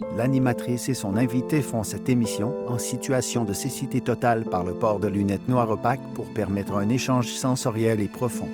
L'animatrice 0.00 0.88
et 0.88 0.94
son 0.94 1.16
invité 1.16 1.62
font 1.62 1.84
cette 1.84 2.08
émission 2.08 2.52
en 2.66 2.78
situation 2.78 3.44
de 3.44 3.52
cécité 3.52 4.00
totale 4.00 4.44
par 4.44 4.64
le 4.64 4.74
port 4.74 4.98
de 4.98 5.06
lunettes 5.06 5.48
noires 5.48 5.70
opaques 5.70 6.02
pour 6.14 6.26
permettre 6.34 6.74
un 6.74 6.88
échange 6.88 7.28
sensoriel 7.28 8.00
et 8.00 8.08
profond. 8.08 8.48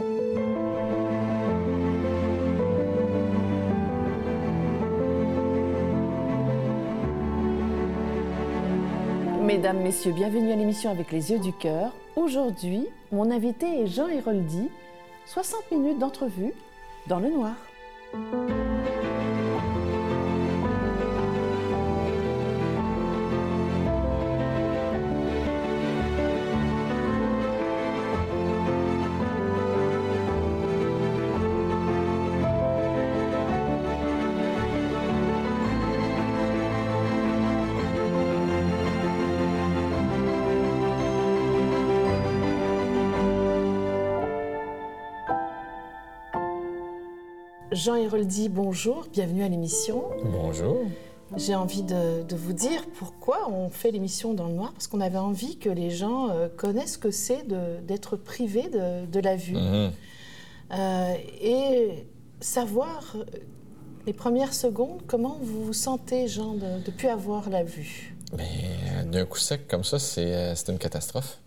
Mesdames, 9.42 9.80
Messieurs, 9.80 10.12
bienvenue 10.12 10.52
à 10.52 10.56
l'émission 10.56 10.90
avec 10.90 11.10
les 11.10 11.32
yeux 11.32 11.38
du 11.38 11.54
cœur. 11.54 11.94
Aujourd'hui, 12.16 12.86
mon 13.12 13.30
invité 13.30 13.82
est 13.82 13.86
Jean 13.86 14.08
Héroldi. 14.08 14.68
60 15.24 15.72
minutes 15.72 15.98
d'entrevue 15.98 16.52
dans 17.06 17.18
le 17.18 17.30
noir. 17.30 17.54
Jean 47.80 47.94
Héroldi, 47.94 48.50
bonjour, 48.50 49.06
bienvenue 49.10 49.42
à 49.42 49.48
l'émission. 49.48 50.04
Bonjour. 50.22 50.82
J'ai 51.38 51.54
envie 51.54 51.82
de, 51.82 52.36
vous 52.36 52.52
dire 52.52 52.84
pourquoi 52.98 53.48
on 53.50 53.70
fait 53.70 53.90
l'émission 53.90 54.34
dans 54.34 54.48
le 54.48 54.52
noir, 54.52 54.74
parce 54.74 54.86
qu'on 54.86 55.00
avait 55.00 55.16
envie 55.16 55.56
que 55.56 55.70
les 55.70 55.88
gens 55.88 56.28
euh, 56.28 56.48
connaissent 56.54 56.94
ce 56.94 56.98
que 56.98 57.10
c'est 57.10 57.42
d'être 57.86 58.16
privé 58.16 58.68
de, 58.68 59.20
la 59.20 59.34
vue. 59.34 59.54
Mhm. 59.54 59.92
Euh, 60.72 61.14
et 61.40 62.06
savoir 62.40 63.14
euh, 63.14 63.24
les 64.06 64.12
premières 64.12 64.52
secondes, 64.52 65.00
comment 65.06 65.38
vous 65.40 65.64
vous 65.64 65.72
sentez, 65.72 66.28
Jean, 66.28 66.52
de 66.52 66.66
ne 66.66 66.90
plus 66.94 67.08
avoir 67.08 67.48
la 67.48 67.62
vue? 67.62 68.14
Mais 68.36 69.06
d'un 69.06 69.24
coup 69.24 69.38
sec 69.38 69.66
comme 69.68 69.84
ça, 69.84 69.98
c'est 69.98 70.68
une 70.68 70.78
catastrophe. 70.78 71.38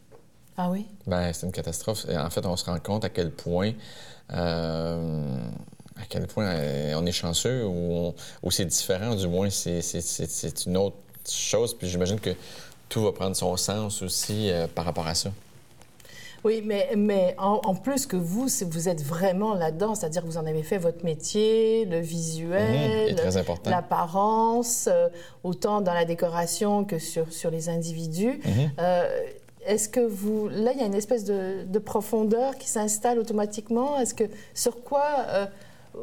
Ah 0.58 0.72
oui? 0.72 0.88
Ben, 1.06 1.32
c'est 1.32 1.46
une 1.46 1.52
catastrophe. 1.52 2.08
En 2.10 2.30
fait, 2.32 2.44
on 2.48 2.56
se 2.56 2.66
rend 2.66 2.80
compte 2.80 3.06
à 3.06 3.10
quel 3.10 3.30
point 3.30 3.74
à 5.98 6.06
quel 6.08 6.28
point 6.28 6.46
euh, 6.46 6.94
on 6.96 7.06
est 7.06 7.12
chanceux 7.12 7.66
ou, 7.66 8.14
c'est 8.50 8.66
différent, 8.66 9.16
du 9.16 9.28
moins, 9.28 9.50
c'est 9.50 10.66
une 10.66 10.78
autre 10.78 10.98
chose. 11.30 11.74
Puis 11.74 11.88
j'imagine 11.88 12.20
que 12.20 12.32
tout 12.90 13.04
va 13.04 13.12
prendre 13.12 13.36
son 13.36 13.56
sens 13.58 14.02
aussi 14.02 14.50
euh, 14.50 14.68
par 14.68 14.86
rapport 14.86 15.08
à 15.08 15.16
ça. 15.16 15.32
Oui, 16.44 16.62
mais, 16.66 16.90
mais 16.98 17.36
en, 17.38 17.74
plus 17.74 18.06
que 18.06 18.18
vous, 18.18 18.48
vous 18.70 18.90
êtes 18.90 19.02
vraiment 19.02 19.54
là-dedans, 19.54 19.96
c'est-à-dire 19.96 20.24
que 20.24 20.28
vous 20.28 20.38
en 20.38 20.46
avez 20.46 20.62
fait 20.62 20.78
votre 20.78 21.06
métier, 21.06 21.86
le 21.86 22.00
visuel, 22.00 23.16
mhm, 23.16 23.56
l'apparence, 23.68 24.90
euh, 24.92 25.08
autant 25.46 25.80
dans 25.80 25.94
la 25.94 26.04
décoration 26.04 26.84
que 26.84 27.00
sur, 27.00 27.32
sur 27.32 27.50
les 27.50 27.70
individus. 27.70 28.42
Mhm. 28.44 28.72
Est-ce 29.66 29.88
que 29.88 30.02
vous... 30.02 30.50
Là, 30.50 30.74
il 30.74 30.82
y 30.82 30.84
a 30.84 30.86
une 30.86 30.94
espèce 30.94 31.24
de, 31.24 31.80
profondeur 31.80 32.58
qui 32.58 32.68
s'installe 32.68 33.20
automatiquement? 33.20 33.98
Est-ce 33.98 34.14
que... 34.14 34.26
Sur 34.54 34.84
quoi 34.84 35.06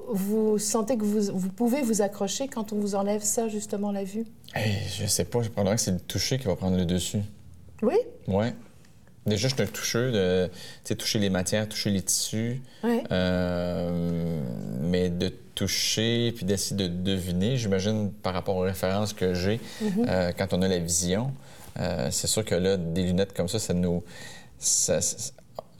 vous 0.09 0.59
sentez 0.59 0.97
que 0.97 1.05
vous, 1.05 1.33
vous, 1.33 1.49
pouvez 1.49 1.83
vous 1.83 2.03
accrocher 2.03 2.49
quand 2.49 2.73
on 2.73 2.77
vous 2.77 2.95
enlève 2.95 3.23
ça, 3.23 3.49
justement, 3.49 3.93
la 3.93 4.05
vue? 4.05 4.25
Hey, 4.55 4.77
je 4.99 5.07
sais 5.07 5.25
pas, 5.25 5.43
je 5.43 5.49
pense 5.49 5.69
que 5.69 5.77
c'est 5.77 5.93
le 5.93 6.01
toucher 6.01 6.39
qui 6.39 6.47
va 6.47 6.57
prendre 6.57 6.77
le 6.77 6.85
dessus. 6.85 7.23
Oui? 7.83 7.97
Oui. 8.29 8.47
Déjà, 9.27 9.49
je 9.49 9.55
suis 9.55 9.63
un 9.63 9.67
toucheux 9.67 10.13
de 10.13 10.95
toucher 10.95 11.19
les 11.19 11.31
matières, 11.31 11.69
toucher 11.69 11.91
les 11.91 12.03
tissus. 12.03 12.63
Oui. 12.83 13.01
Euh, 13.13 14.41
mais 14.81 15.11
de 15.11 15.33
toucher 15.55 16.33
puis 16.35 16.47
d'essayer 16.47 16.77
de 16.77 16.89
deviner, 16.89 17.57
j'imagine, 17.57 18.11
par 18.11 18.33
rapport 18.33 18.57
aux 18.57 18.63
références 18.63 19.13
que 19.13 19.35
j'ai, 19.35 19.61
mhm. 19.83 20.07
euh, 20.09 20.33
quand 20.37 20.55
on 20.55 20.63
a 20.63 20.69
la 20.69 20.79
vision, 20.79 21.33
euh, 21.79 22.09
c'est 22.11 22.27
sûr 22.27 22.45
que 22.45 22.55
là, 22.55 22.77
des 22.77 23.03
lunettes 23.03 23.35
comme 23.35 23.49
ça, 23.49 23.59
ça 23.59 23.75
nous. 23.75 24.03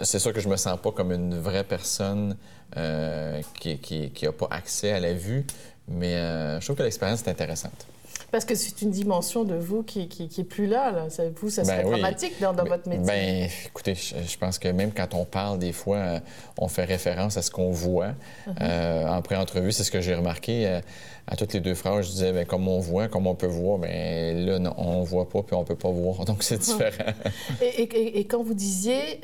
C'est 0.03 0.19
sûr 0.19 0.33
que 0.33 0.41
je 0.41 0.49
me 0.49 0.57
sens 0.57 0.79
pas 0.81 0.93
comme 0.93 1.13
une 1.13 1.39
vraie 1.39 1.65
personne 1.65 2.37
euh, 2.77 3.41
qui 3.55 4.13
n'a 4.23 4.33
pas 4.33 4.49
accès 4.51 4.93
à 4.93 5.01
la 5.01 5.13
vue. 5.13 5.47
Mais 5.89 6.15
euh, 6.15 6.61
je 6.61 6.67
trouve 6.67 6.77
que 6.77 6.83
l'expérience 6.83 7.23
est 7.23 7.31
intéressante. 7.31 7.87
Parce 8.31 8.45
que 8.45 8.55
c'est 8.55 8.83
une 8.83 8.91
dimension 8.91 9.45
de 9.45 9.55
vous 9.55 9.83
qui, 9.83 10.09
qui, 10.09 10.41
est 10.41 10.45
plus 10.45 10.67
là. 10.67 10.91
là. 10.93 11.11
Ça, 11.11 11.25
vous, 11.35 11.51
ça 11.51 11.65
serait 11.65 11.83
ben 11.83 11.91
dramatique 11.91 12.41
dans, 12.41 12.53
votre 12.53 12.89
métier. 12.89 13.05
Ben, 13.05 13.49
écoutez, 13.67 13.95
je, 13.95 14.39
pense 14.39 14.59
que 14.59 14.69
même 14.69 14.93
quand 14.93 15.15
on 15.15 15.25
parle, 15.25 15.59
des 15.59 15.73
fois, 15.73 15.97
euh, 15.97 16.21
on 16.59 16.69
fait 16.69 16.85
référence 16.85 17.37
à 17.37 17.43
ce 17.43 17.51
qu'on 17.51 17.71
voit. 17.71 18.13
Uh-huh. 18.49 19.09
en 19.09 19.23
pré-entrevue, 19.23 19.73
c'est 19.73 19.85
ce 19.85 19.91
que 19.91 20.01
j'ai 20.01 20.15
remarqué. 20.15 20.81
à 21.27 21.37
toutes 21.37 21.53
les 21.53 21.61
deux 21.61 21.75
phrases, 21.75 22.07
je 22.07 22.13
disais, 22.13 22.33
bien, 22.33 22.45
comme 22.45 22.69
on 22.69 22.81
voit, 22.81 23.09
comme 23.09 23.27
on 23.27 23.35
peut 23.35 23.47
voir, 23.47 23.79
mais 23.79 24.33
ben, 24.35 24.47
là, 24.47 24.59
non, 24.59 24.75
on 24.77 25.03
voit 25.03 25.29
pas, 25.29 25.43
puis 25.43 25.55
on 25.55 25.65
peut 25.65 25.77
pas 25.77 25.91
voir. 25.91 26.25
Donc, 26.25 26.43
c'est 26.43 26.59
différent. 26.59 27.13
et, 27.61 27.83
et, 27.83 28.19
et, 28.21 28.25
quand 28.25 28.43
vous 28.43 28.55
disiez, 28.55 29.21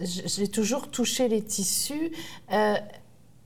j'ai 0.00 0.48
toujours 0.48 0.90
touché 0.90 1.28
les 1.28 1.42
tissus, 1.42 2.12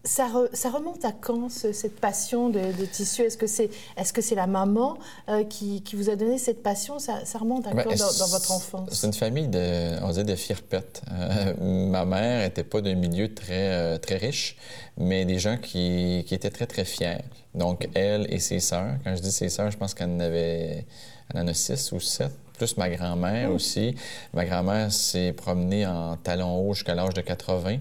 ça, 0.09 0.29
ça, 0.55 0.71
remonte 0.71 1.05
à 1.05 1.13
quand, 1.13 1.51
cette 1.51 2.01
passion 2.01 2.49
de, 2.49 2.85
tissu? 2.87 3.23
Est-ce 3.23 3.37
que 3.37 3.47
c'est 3.47 3.71
est 3.97 4.03
-ce 4.03 4.21
c'est 4.21 4.35
la 4.35 4.47
maman 4.47 4.97
euh, 5.29 5.45
qui, 5.45 5.83
qui, 5.83 5.97
vous 5.97 6.09
a 6.09 6.17
donné 6.17 6.39
cette 6.39 6.63
passion? 6.63 6.99
Ça, 6.99 7.25
ça 7.25 7.39
remonte 7.39 7.67
à 7.67 7.75
ben, 7.75 7.85
quand 7.85 7.91
dans, 7.91 8.27
votre 8.27 8.53
enfance? 8.53 8.89
C'est 8.93 9.07
une 9.07 9.13
famille 9.13 9.49
de, 9.49 10.03
on 10.03 10.09
disait, 10.09 10.25
de. 10.25 10.35
Euh, 10.35 11.55
ma 11.97 12.05
mère 12.05 12.43
n'était 12.45 12.65
pas 12.65 12.81
d'un 12.81 12.95
milieu 12.95 13.35
très, 13.35 13.69
euh, 13.73 13.99
très 13.99 14.17
riche, 14.17 14.57
mais 14.97 15.25
des 15.25 15.39
gens 15.39 15.59
qui, 15.59 16.25
qui, 16.27 16.35
étaient 16.35 16.55
très, 16.59 16.67
très 16.67 16.87
fiers. 16.87 17.25
Donc, 17.55 17.89
elle 17.95 18.33
et 18.33 18.41
ses 18.41 18.61
sœurs, 18.61 18.95
quand 19.05 19.15
je 19.15 19.21
dis 19.21 19.33
ses 19.33 19.51
sœurs, 19.51 19.71
je 19.71 19.77
pense 19.77 19.93
qu'elle 19.95 20.11
en 20.11 20.21
avait 20.21 20.87
elle 21.35 21.41
en 21.43 21.47
a 21.49 21.55
six 21.55 21.93
ou 21.93 22.01
sept 22.01 22.33
plus 22.59 22.77
ma 22.77 22.91
grand-mère 22.91 23.49
oh. 23.51 23.55
aussi. 23.55 23.95
Ma 24.35 24.45
grand-mère 24.45 24.93
s'est 24.93 25.33
promenée 25.33 25.87
en 25.87 26.17
talons 26.17 26.57
hauts 26.57 26.75
jusqu'à 26.75 26.95
l'âge 26.95 27.15
de 27.15 27.21
80, 27.21 27.79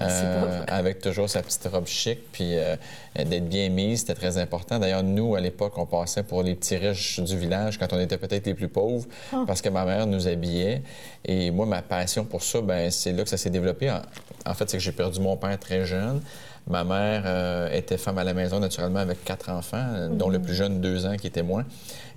euh, 0.00 0.64
avec 0.66 1.00
toujours 1.00 1.28
sa 1.28 1.42
petite 1.42 1.68
robe 1.70 1.86
chic, 1.86 2.20
puis 2.32 2.56
euh, 2.56 2.76
d'être 3.16 3.48
bien 3.48 3.68
mise, 3.68 4.00
c'était 4.00 4.14
très 4.14 4.38
important. 4.38 4.78
D'ailleurs, 4.78 5.02
nous, 5.02 5.34
à 5.34 5.40
l'époque, 5.40 5.76
on 5.76 5.84
passait 5.84 6.22
pour 6.22 6.42
les 6.42 6.54
petits 6.54 6.76
riches 6.76 7.20
du 7.20 7.36
village 7.36 7.78
quand 7.78 7.92
on 7.92 8.00
était 8.00 8.16
peut-être 8.16 8.46
les 8.46 8.54
plus 8.54 8.68
pauvres, 8.68 9.06
ah. 9.32 9.44
parce 9.46 9.60
que 9.60 9.68
ma 9.68 9.84
mère 9.84 10.06
nous 10.06 10.26
habillait. 10.26 10.82
Et 11.24 11.50
moi, 11.50 11.66
ma 11.66 11.82
passion 11.82 12.24
pour 12.24 12.42
ça, 12.42 12.60
ben 12.62 12.90
c'est 12.90 13.12
là 13.12 13.24
que 13.24 13.28
ça 13.28 13.36
s'est 13.36 13.50
développé. 13.50 13.90
En, 13.90 14.54
fait, 14.54 14.70
c'est 14.70 14.78
que 14.78 14.82
j'ai 14.82 14.92
perdu 14.92 15.20
mon 15.20 15.36
père 15.36 15.58
très 15.58 15.84
jeune. 15.84 16.22
Ma 16.70 16.84
mère 16.84 17.24
euh, 17.26 17.68
était 17.72 17.98
femme 17.98 18.18
à 18.18 18.24
la 18.24 18.32
maison, 18.32 18.60
naturellement, 18.60 19.00
avec 19.00 19.24
quatre 19.24 19.50
enfants, 19.50 20.08
dont 20.12 20.28
le 20.28 20.38
plus 20.38 20.54
jeune, 20.54 20.80
deux 20.80 21.04
ans, 21.04 21.16
qui 21.16 21.26
était 21.26 21.42
moi. 21.42 21.64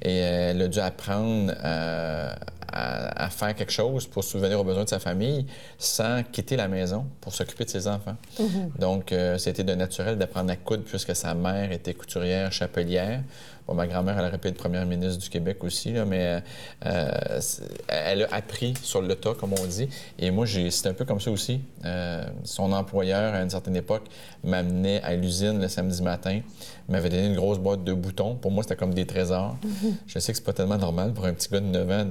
Et 0.03 0.18
elle 0.18 0.62
a 0.62 0.68
dû 0.68 0.80
apprendre 0.80 1.52
à, 1.62 3.30
faire 3.30 3.56
quelque 3.56 3.72
chose 3.72 4.06
pour 4.06 4.24
subvenir 4.24 4.59
aux 4.59 4.63
besoins 4.63 4.84
de 4.84 4.90
sa 4.90 5.00
famille 5.00 5.47
sans 5.78 6.24
quitter 6.24 6.56
la 6.56 6.68
maison 6.68 7.06
pour 7.19 7.34
s'occuper 7.34 7.66
de 7.66 7.69
ses 7.69 7.88
enfants. 7.88 8.16
Mhm. 8.40 8.72
Donc, 8.80 9.12
euh, 9.12 9.38
c'était 9.38 9.63
de 9.63 9.74
naturel 9.74 10.18
d'apprendre 10.18 10.52
à 10.52 10.56
coudre 10.56 10.84
puisque 10.84 11.16
sa 11.16 11.34
mère 11.34 11.72
était 11.72 11.94
couturière, 11.94 12.52
chapelière. 12.52 13.22
Bon, 13.68 13.75
ma 13.75 13.88
grand-mère, 13.88 14.19
elle 14.19 14.25
aurait 14.25 14.38
pu 14.38 14.50
être 14.50 14.57
première 14.57 14.85
ministre 14.85 15.22
du 15.22 15.29
Québec 15.29 15.63
aussi, 15.63 15.94
là, 15.94 16.03
mais 16.03 16.41
euh, 16.85 17.40
elle 17.88 18.24
a 18.24 18.35
appris 18.35 18.74
sur 18.81 19.01
le 19.01 19.16
tas, 19.16 19.34
comme 19.34 19.53
on 19.53 19.66
dit. 19.66 19.88
Et 20.19 20.31
moi, 20.31 20.46
c'est 20.46 20.88
un 20.88 20.94
peu 20.94 21.06
comme 21.06 21.22
ça 21.22 21.31
aussi. 21.31 21.62
Euh, 21.85 22.25
son 22.44 22.74
employeur, 22.74 23.34
à 23.34 23.41
une 23.41 23.50
certaine 23.50 23.78
époque, 23.78 24.03
m'amenait 24.44 25.01
à 25.01 25.16
l'usine 25.16 25.62
le 25.62 25.69
samedi 25.69 26.01
matin, 26.01 26.41
m'avait 26.90 27.09
donné 27.09 27.28
une 27.28 27.35
grosse 27.35 27.57
boîte 27.57 27.85
de 27.85 27.94
boutons. 27.94 28.35
Pour 28.35 28.51
moi, 28.51 28.63
c'était 28.63 28.75
comme 28.75 28.94
des 28.94 29.06
trésors. 29.06 29.56
Je 30.07 30.19
sais 30.19 30.33
que 30.33 30.38
c'est 30.38 30.44
pas 30.44 30.51
tellement 30.51 30.77
normal 30.77 31.13
pour 31.13 31.25
un 31.25 31.33
petit 31.33 31.48
gars 31.50 31.62
de 31.62 31.65
9 31.65 31.92
ans 31.92 32.06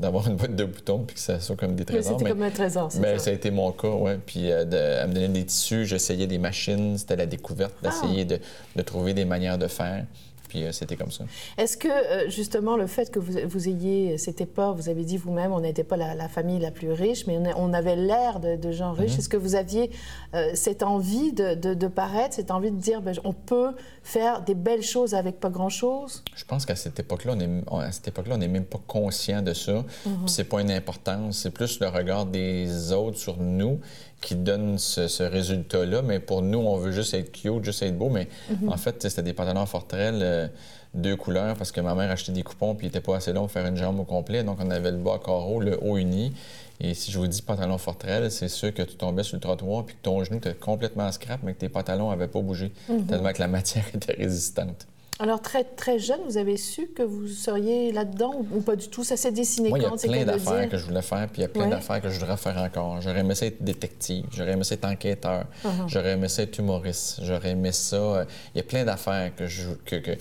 d'avoir 0.00 0.26
une 0.26 0.36
boîte 0.36 0.56
de 0.56 0.64
boutons 0.64 1.04
puis 1.04 1.16
que 1.16 1.20
ça 1.20 1.38
soit 1.38 1.56
comme 1.56 1.74
des 1.74 1.84
trésors. 1.84 2.12
Mais 2.12 2.18
c'était 2.18 2.30
comme 2.30 2.42
un 2.42 2.50
trésor, 2.50 2.90
c'est 2.90 3.00
ben, 3.00 3.18
ça. 3.18 3.26
ça. 3.26 3.30
a 3.30 3.34
été 3.34 3.50
mon 3.50 3.72
cas, 3.72 3.88
oui. 3.88 4.12
Puis 4.24 4.50
euh, 4.50 4.64
elle 5.02 5.08
me 5.08 5.14
donnait 5.14 5.28
des 5.28 5.44
tissus, 5.44 5.84
j'essayais 5.84 6.26
des 6.26 6.38
machines, 6.38 6.96
c'était 6.96 7.16
la 7.16 7.26
découverte 7.26 7.74
d'essayer 7.82 8.22
ah. 8.22 8.36
de, 8.36 8.40
de 8.76 8.82
trouver 8.82 9.12
des 9.12 9.26
manières 9.26 9.58
de 9.58 9.66
faire. 9.66 10.04
Puis 10.48 10.64
euh, 10.64 10.72
c'était 10.72 10.96
comme 10.96 11.10
ça. 11.10 11.24
Est-ce 11.56 11.76
que 11.76 11.88
euh, 11.88 12.30
justement 12.30 12.76
le 12.76 12.86
fait 12.86 13.10
que 13.10 13.18
vous, 13.18 13.34
vous 13.46 13.68
ayez 13.68 14.18
cette 14.18 14.40
époque, 14.40 14.76
vous 14.76 14.88
avez 14.88 15.04
dit 15.04 15.16
vous-même, 15.16 15.52
on 15.52 15.60
n'était 15.60 15.84
pas 15.84 15.96
la, 15.96 16.28
famille 16.28 16.58
la 16.58 16.70
plus 16.70 16.92
riche, 16.92 17.26
mais 17.26 17.38
on, 17.56 17.72
avait 17.72 17.96
l'air 17.96 18.40
de, 18.40 18.72
gens 18.72 18.92
riches. 18.92 19.12
Mhm. 19.12 19.18
Est-ce 19.18 19.28
que 19.28 19.36
vous 19.36 19.54
aviez 19.54 19.90
euh, 20.34 20.50
cette 20.54 20.82
envie 20.82 21.32
de, 21.32 21.54
de, 21.54 21.86
paraître, 21.86 22.34
cette 22.34 22.50
envie 22.50 22.70
de 22.70 22.76
dire 22.76 23.02
ben, 23.02 23.14
on 23.24 23.32
peut 23.32 23.72
faire 24.02 24.42
des 24.42 24.54
belles 24.54 24.82
choses 24.82 25.14
avec 25.14 25.40
pas 25.40 25.50
grand-chose? 25.50 26.22
Je 26.34 26.44
pense 26.44 26.66
qu'à 26.66 26.76
cette 26.76 26.98
époque-là, 26.98 27.34
on 27.36 27.40
est, 27.40 27.84
à 27.84 27.92
cette 27.92 28.08
époque-là, 28.08 28.34
on 28.34 28.38
n'est 28.38 28.48
même 28.48 28.64
pas 28.64 28.80
conscient 28.86 29.42
de 29.42 29.52
ça. 29.52 29.84
Mhm. 30.06 30.26
C'est 30.26 30.44
pas 30.44 30.60
une 30.60 30.70
importance, 30.70 31.38
c'est 31.38 31.50
plus 31.50 31.80
le 31.80 31.88
regard 31.88 32.26
des 32.26 32.92
autres 32.92 33.18
sur 33.18 33.38
nous 33.38 33.80
qui 34.20 34.34
donne 34.34 34.78
ce, 34.78 35.22
résultat-là. 35.22 36.02
Mais 36.02 36.18
pour 36.18 36.42
nous, 36.42 36.58
on 36.58 36.76
veut 36.76 36.92
juste 36.92 37.14
être 37.14 37.32
cute, 37.32 37.64
juste 37.64 37.82
être 37.82 37.96
beau. 37.96 38.08
Mais 38.08 38.28
mhm. 38.50 38.68
en 38.68 38.76
fait, 38.76 39.02
c'était 39.02 39.22
des 39.22 39.32
pantalons 39.32 39.66
forterelles 39.66 40.50
deux 40.94 41.16
couleurs 41.16 41.54
parce 41.56 41.70
que 41.70 41.80
ma 41.80 41.94
mère 41.94 42.10
achetait 42.10 42.32
des 42.32 42.42
coupons 42.42 42.74
puis 42.74 42.86
il 42.86 42.88
n'était 42.88 43.02
pas 43.02 43.16
assez 43.16 43.32
long 43.32 43.42
pour 43.42 43.50
faire 43.50 43.66
une 43.66 43.76
jambe 43.76 44.00
au 44.00 44.04
complet. 44.04 44.42
Donc, 44.42 44.58
on 44.62 44.70
avait 44.70 44.90
le 44.90 44.96
bas 44.96 45.20
carreau, 45.24 45.60
le 45.60 45.78
haut 45.82 45.96
uni. 45.98 46.32
Et 46.80 46.94
si 46.94 47.10
je 47.10 47.18
vous 47.18 47.26
dis 47.26 47.42
pantalon 47.42 47.76
Fortrel, 47.76 48.30
c'est 48.30 48.48
sûr 48.48 48.72
que 48.72 48.82
tu 48.82 48.94
tombais 48.94 49.24
sur 49.24 49.36
le 49.36 49.40
trottoir 49.40 49.84
puis 49.84 49.96
que 49.96 50.02
ton 50.02 50.22
genou 50.22 50.38
était 50.38 50.54
complètement 50.54 51.10
scrap, 51.10 51.40
mais 51.42 51.54
que 51.54 51.58
tes 51.58 51.68
pantalons 51.68 52.10
n'avaient 52.10 52.28
pas 52.28 52.40
bougé, 52.40 52.72
mhm. 52.88 53.06
tellement 53.06 53.32
que 53.32 53.40
la 53.40 53.48
matière 53.48 53.84
était 53.94 54.12
résistante. 54.12 54.86
Alors, 55.20 55.42
très, 55.42 55.64
très 55.64 55.98
jeune, 55.98 56.20
vous 56.26 56.36
avez 56.36 56.56
su 56.56 56.86
que 56.88 57.02
vous 57.02 57.26
seriez 57.26 57.90
là-dedans 57.90 58.44
ou 58.54 58.60
pas 58.60 58.76
du 58.76 58.88
tout? 58.88 59.02
Ça 59.02 59.16
s'est 59.16 59.32
dessiné 59.32 59.68
Moi, 59.70 59.80
quand? 59.80 60.02
Il 60.04 60.10
y 60.10 60.14
a 60.14 60.24
plein 60.24 60.32
d'affaires 60.32 60.68
que 60.68 60.78
je 60.78 60.84
voulais 60.84 61.02
faire, 61.02 61.26
puis 61.26 61.38
il 61.38 61.42
y 61.42 61.44
a 61.44 61.48
plein 61.48 61.66
d'affaires 61.66 62.00
que 62.00 62.08
je 62.08 62.20
voudrais 62.20 62.36
faire 62.36 62.56
encore. 62.58 63.00
J'aurais 63.00 63.20
aimé 63.20 63.34
ça 63.34 63.46
être 63.46 63.62
détective, 63.62 64.26
j'aurais 64.30 64.52
aimé 64.52 64.62
ça 64.62 64.74
être 64.74 64.84
enquêteur, 64.84 65.46
uh-huh. 65.64 65.88
j'aurais 65.88 66.12
aimé 66.12 66.28
ça 66.28 66.42
être 66.42 66.58
humoriste, 66.58 67.20
j'aurais 67.22 67.50
aimé 67.50 67.72
ça... 67.72 67.96
Euh, 67.96 68.24
il 68.54 68.58
y 68.58 68.60
a 68.60 68.64
plein 68.64 68.84
d'affaires 68.84 69.34
que 69.34 69.46
je... 69.46 69.70
Que, 69.84 69.96
que, 69.96 70.12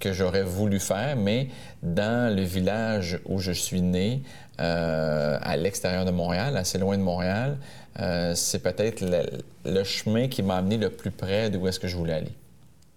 que 0.00 0.12
j'aurais 0.12 0.42
voulu 0.42 0.80
faire, 0.80 1.16
mais 1.16 1.48
dans 1.82 2.34
le 2.34 2.42
village 2.42 3.20
où 3.24 3.38
je 3.38 3.52
suis 3.52 3.80
né, 3.80 4.22
euh, 4.60 5.38
à 5.40 5.56
l'extérieur 5.56 6.04
de 6.04 6.10
Montréal, 6.10 6.56
assez 6.56 6.78
loin 6.78 6.98
de 6.98 7.02
Montréal, 7.02 7.56
euh, 8.00 8.34
c'est 8.34 8.58
peut-être 8.58 9.00
le, 9.00 9.22
le, 9.64 9.84
chemin 9.84 10.28
qui 10.28 10.42
m'a 10.42 10.56
amené 10.56 10.76
le 10.76 10.90
plus 10.90 11.10
près 11.10 11.48
d'où 11.48 11.66
est-ce 11.68 11.80
que 11.80 11.88
je 11.88 11.96
voulais 11.96 12.12
aller. 12.12 12.32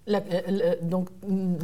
La, 0.08 0.22
euh, 0.32 0.74
donc, 0.80 1.08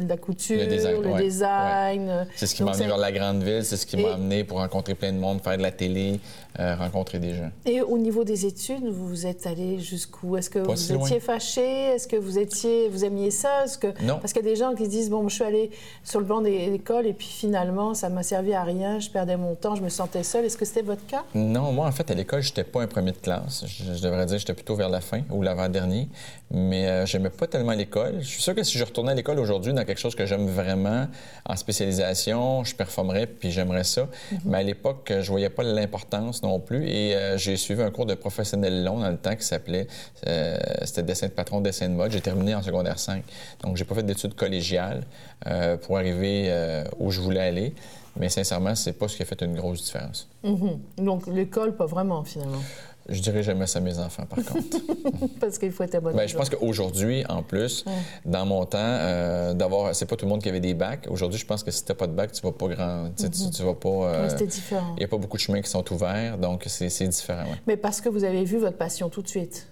la 0.07 0.17
couture, 0.17 0.59
le 0.59 1.17
design. 1.17 2.09
Euh, 2.09 2.25
c'est 2.35 2.45
ce 2.45 2.53
qui 2.53 2.63
m'a 2.63 2.71
amené 2.71 2.85
vers 2.85 2.97
la 2.97 3.11
grande 3.11 3.41
ville, 3.41 3.65
c'est 3.65 3.75
ce 3.75 3.87
qui 3.87 3.97
m'a 3.97 4.13
amené 4.13 4.43
pour 4.43 4.59
rencontrer 4.59 4.93
plein 4.93 5.11
de 5.11 5.17
monde, 5.17 5.41
faire 5.41 5.57
de 5.57 5.63
la 5.63 5.71
télé, 5.71 6.19
euh, 6.59 6.75
rencontrer 6.75 7.17
des 7.17 7.33
gens. 7.33 7.49
Et 7.65 7.81
au 7.81 7.97
niveau 7.97 8.23
des 8.23 8.45
études, 8.45 8.85
vous 8.85 9.25
êtes 9.25 9.47
allé 9.47 9.79
jusqu'où? 9.79 10.37
Est-ce 10.37 10.51
que 10.51 10.59
vous 10.59 10.91
étiez 10.91 11.19
fâché? 11.19 11.65
Est-ce 11.65 12.07
que 12.07 12.17
vous 12.17 12.37
étiez, 12.37 12.87
vous 12.87 13.03
aimiez 13.03 13.31
ça? 13.31 13.65
Que... 13.81 13.87
Non. 14.03 14.19
Parce 14.19 14.31
qu'il 14.31 14.45
y 14.45 14.47
a 14.47 14.51
des 14.51 14.55
gens 14.55 14.75
qui 14.75 14.87
disent, 14.87 15.09
bon, 15.09 15.27
je 15.27 15.35
suis 15.35 15.43
allé 15.43 15.71
sur 16.03 16.19
le 16.19 16.25
banc 16.25 16.41
de 16.41 16.47
l'école 16.47 17.07
et 17.07 17.13
puis 17.13 17.27
finalement, 17.27 17.95
ça 17.95 18.09
m'a 18.09 18.21
servi 18.21 18.53
à 18.53 18.63
rien, 18.63 18.99
je 18.99 19.09
perdais 19.09 19.37
mon 19.37 19.55
temps, 19.55 19.75
je 19.75 19.81
me 19.81 19.89
sentais 19.89 20.21
seule. 20.21 20.45
Est-ce 20.45 20.57
que 20.57 20.65
c'était 20.65 20.83
votre 20.83 21.05
cas? 21.07 21.23
Non, 21.33 21.71
moi, 21.71 21.87
en 21.87 21.91
fait, 21.91 22.11
à 22.11 22.13
l'école, 22.13 22.43
je 22.43 22.49
n'étais 22.49 22.63
pas 22.63 22.83
un 22.83 22.87
premier 22.87 23.11
de 23.11 23.17
classe. 23.17 23.65
Je, 23.65 24.01
devrais 24.01 24.27
dire, 24.27 24.37
j'étais 24.37 24.53
plutôt 24.53 24.75
vers 24.75 24.89
la 24.89 25.01
fin 25.01 25.21
ou 25.31 25.41
l'avant-dernier. 25.41 26.07
Mais 26.51 27.05
je 27.05 27.15
j'aimais 27.15 27.29
pas 27.29 27.47
tellement 27.47 27.71
l'école. 27.71 28.21
Je 28.21 28.34
suis 28.35 28.43
sûr 28.43 28.55
que 28.55 28.63
si 28.63 28.77
je 28.77 28.83
retournais 28.83 29.11
à 29.11 29.15
l'école 29.15 29.39
aujourd'hui 29.39 29.73
dans 29.73 29.83
quelque 29.83 29.99
chose 29.99 30.15
que 30.15 30.25
j'aime 30.25 30.47
vraiment, 30.47 31.07
en 31.45 31.55
spécialisation, 31.55 32.63
je 32.63 32.75
performerais 32.75 33.27
puis 33.27 33.51
j'aimerais 33.51 33.83
ça. 33.83 34.03
Mhm. 34.31 34.39
Mais 34.45 34.57
à 34.57 34.63
l'époque, 34.63 35.11
je 35.19 35.29
voyais 35.31 35.49
pas 35.49 35.63
l'importance 35.63 36.43
non 36.43 36.59
plus. 36.59 36.87
Et 36.87 37.15
euh, 37.15 37.37
j'ai 37.37 37.55
suivi 37.57 37.81
un 37.81 37.91
cours 37.91 38.05
de 38.05 38.13
professionnel 38.15 38.83
long 38.83 38.99
dans 38.99 39.09
le 39.09 39.17
temps 39.17 39.35
qui 39.35 39.45
s'appelait, 39.45 39.87
euh, 40.27 40.57
c'était 40.83 41.03
dessin 41.03 41.27
de 41.27 41.31
patron, 41.31 41.61
dessin 41.61 41.89
de 41.89 41.93
mode. 41.93 42.11
J'ai 42.11 42.21
terminé 42.21 42.53
en 42.55 42.61
secondaire 42.61 42.99
5. 42.99 43.23
Donc, 43.63 43.77
j'ai 43.77 43.85
pas 43.85 43.95
fait 43.95 44.03
d'études 44.03 44.35
collégiales 44.35 45.03
euh, 45.47 45.77
pour 45.77 45.97
arriver 45.97 46.51
où 46.99 47.11
je 47.11 47.21
voulais 47.21 47.41
aller. 47.41 47.73
Mais 48.17 48.29
sincèrement, 48.29 48.75
c'est 48.75 48.93
pas 48.93 49.07
ce 49.07 49.17
qui 49.17 49.23
a 49.23 49.25
fait 49.25 49.41
une 49.41 49.55
grosse 49.55 49.83
différence. 49.83 50.27
Mhm. 50.43 50.79
Donc, 50.97 51.27
l'école, 51.27 51.75
pas 51.75 51.85
vraiment, 51.85 52.23
finalement. 52.23 52.61
Je 53.07 53.21
dirais 53.21 53.43
jamais 53.43 53.67
ça 53.67 53.79
à 53.79 53.81
mes 53.81 53.99
enfants, 53.99 54.25
par 54.25 54.43
contre. 54.43 54.77
Parce 55.39 55.59
qu'il 55.59 55.71
faut 55.71 55.83
être 55.83 56.01
bon. 56.01 56.11
Bien, 56.11 56.25
je 56.25 56.35
pense 56.35 56.49
qu'aujourd'hui, 56.49 57.23
en 57.29 57.43
plus, 57.43 57.85
dans 58.25 58.45
mon 58.45 58.65
temps, 58.65 58.79
euh, 58.81 59.53
d'avoir, 59.53 59.93
c'est 59.93 60.07
pas 60.07 60.15
tout 60.15 60.25
le 60.25 60.29
monde 60.29 60.41
qui 60.41 60.49
avait 60.49 60.59
des 60.59 60.73
bacs. 60.73 61.07
Aujourd'hui, 61.09 61.39
je 61.39 61.45
pense 61.45 61.63
que 61.63 61.69
si 61.69 61.85
t'as 61.85 61.93
pas 61.93 62.07
de 62.07 62.13
bac, 62.13 62.31
tu 62.31 62.41
vas 62.41 62.51
pas 62.51 62.67
grand, 62.67 63.09
tu, 63.15 63.25
mhm. 63.25 63.65
vas 63.67 63.75
pas. 63.75 63.89
Euh, 63.89 64.29
C'était 64.29 64.47
différent. 64.47 64.95
Il 64.97 65.01
y 65.01 65.05
a 65.05 65.07
pas 65.07 65.17
beaucoup 65.17 65.37
de 65.37 65.41
chemins 65.41 65.61
qui 65.61 65.69
sont 65.69 65.93
ouverts, 65.93 66.39
donc 66.39 66.63
c'est, 66.67 67.07
différent. 67.07 67.43
Mais 67.67 67.77
parce 67.77 68.01
que 68.01 68.09
vous 68.09 68.23
avez 68.23 68.43
vu 68.43 68.57
votre 68.57 68.77
passion 68.77 69.09
tout 69.09 69.21
de 69.21 69.27
suite. 69.27 69.67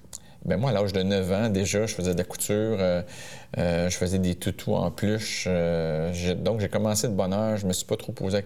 Bien, 0.46 0.58
moi, 0.58 0.70
à 0.70 0.74
l'âge 0.74 0.94
de 0.94 1.02
9 1.02 1.32
ans, 1.32 1.50
déjà, 1.50 1.86
je 1.88 1.96
faisais 1.96 2.14
de 2.14 2.18
la 2.18 2.26
couture, 2.26 2.78
euh, 2.78 3.02
je 3.58 3.96
faisais 3.96 4.20
des 4.20 4.36
toutous 4.36 4.76
en 4.76 4.92
pluche. 4.92 5.48
donc, 6.38 6.60
j'ai 6.60 6.70
commencé 6.70 7.08
de 7.08 7.14
bonne 7.14 7.34
heure. 7.34 7.58
Je 7.58 7.66
me 7.66 7.74
suis 7.74 7.86
pas 7.86 7.96
trop 7.96 8.12
posé 8.12 8.44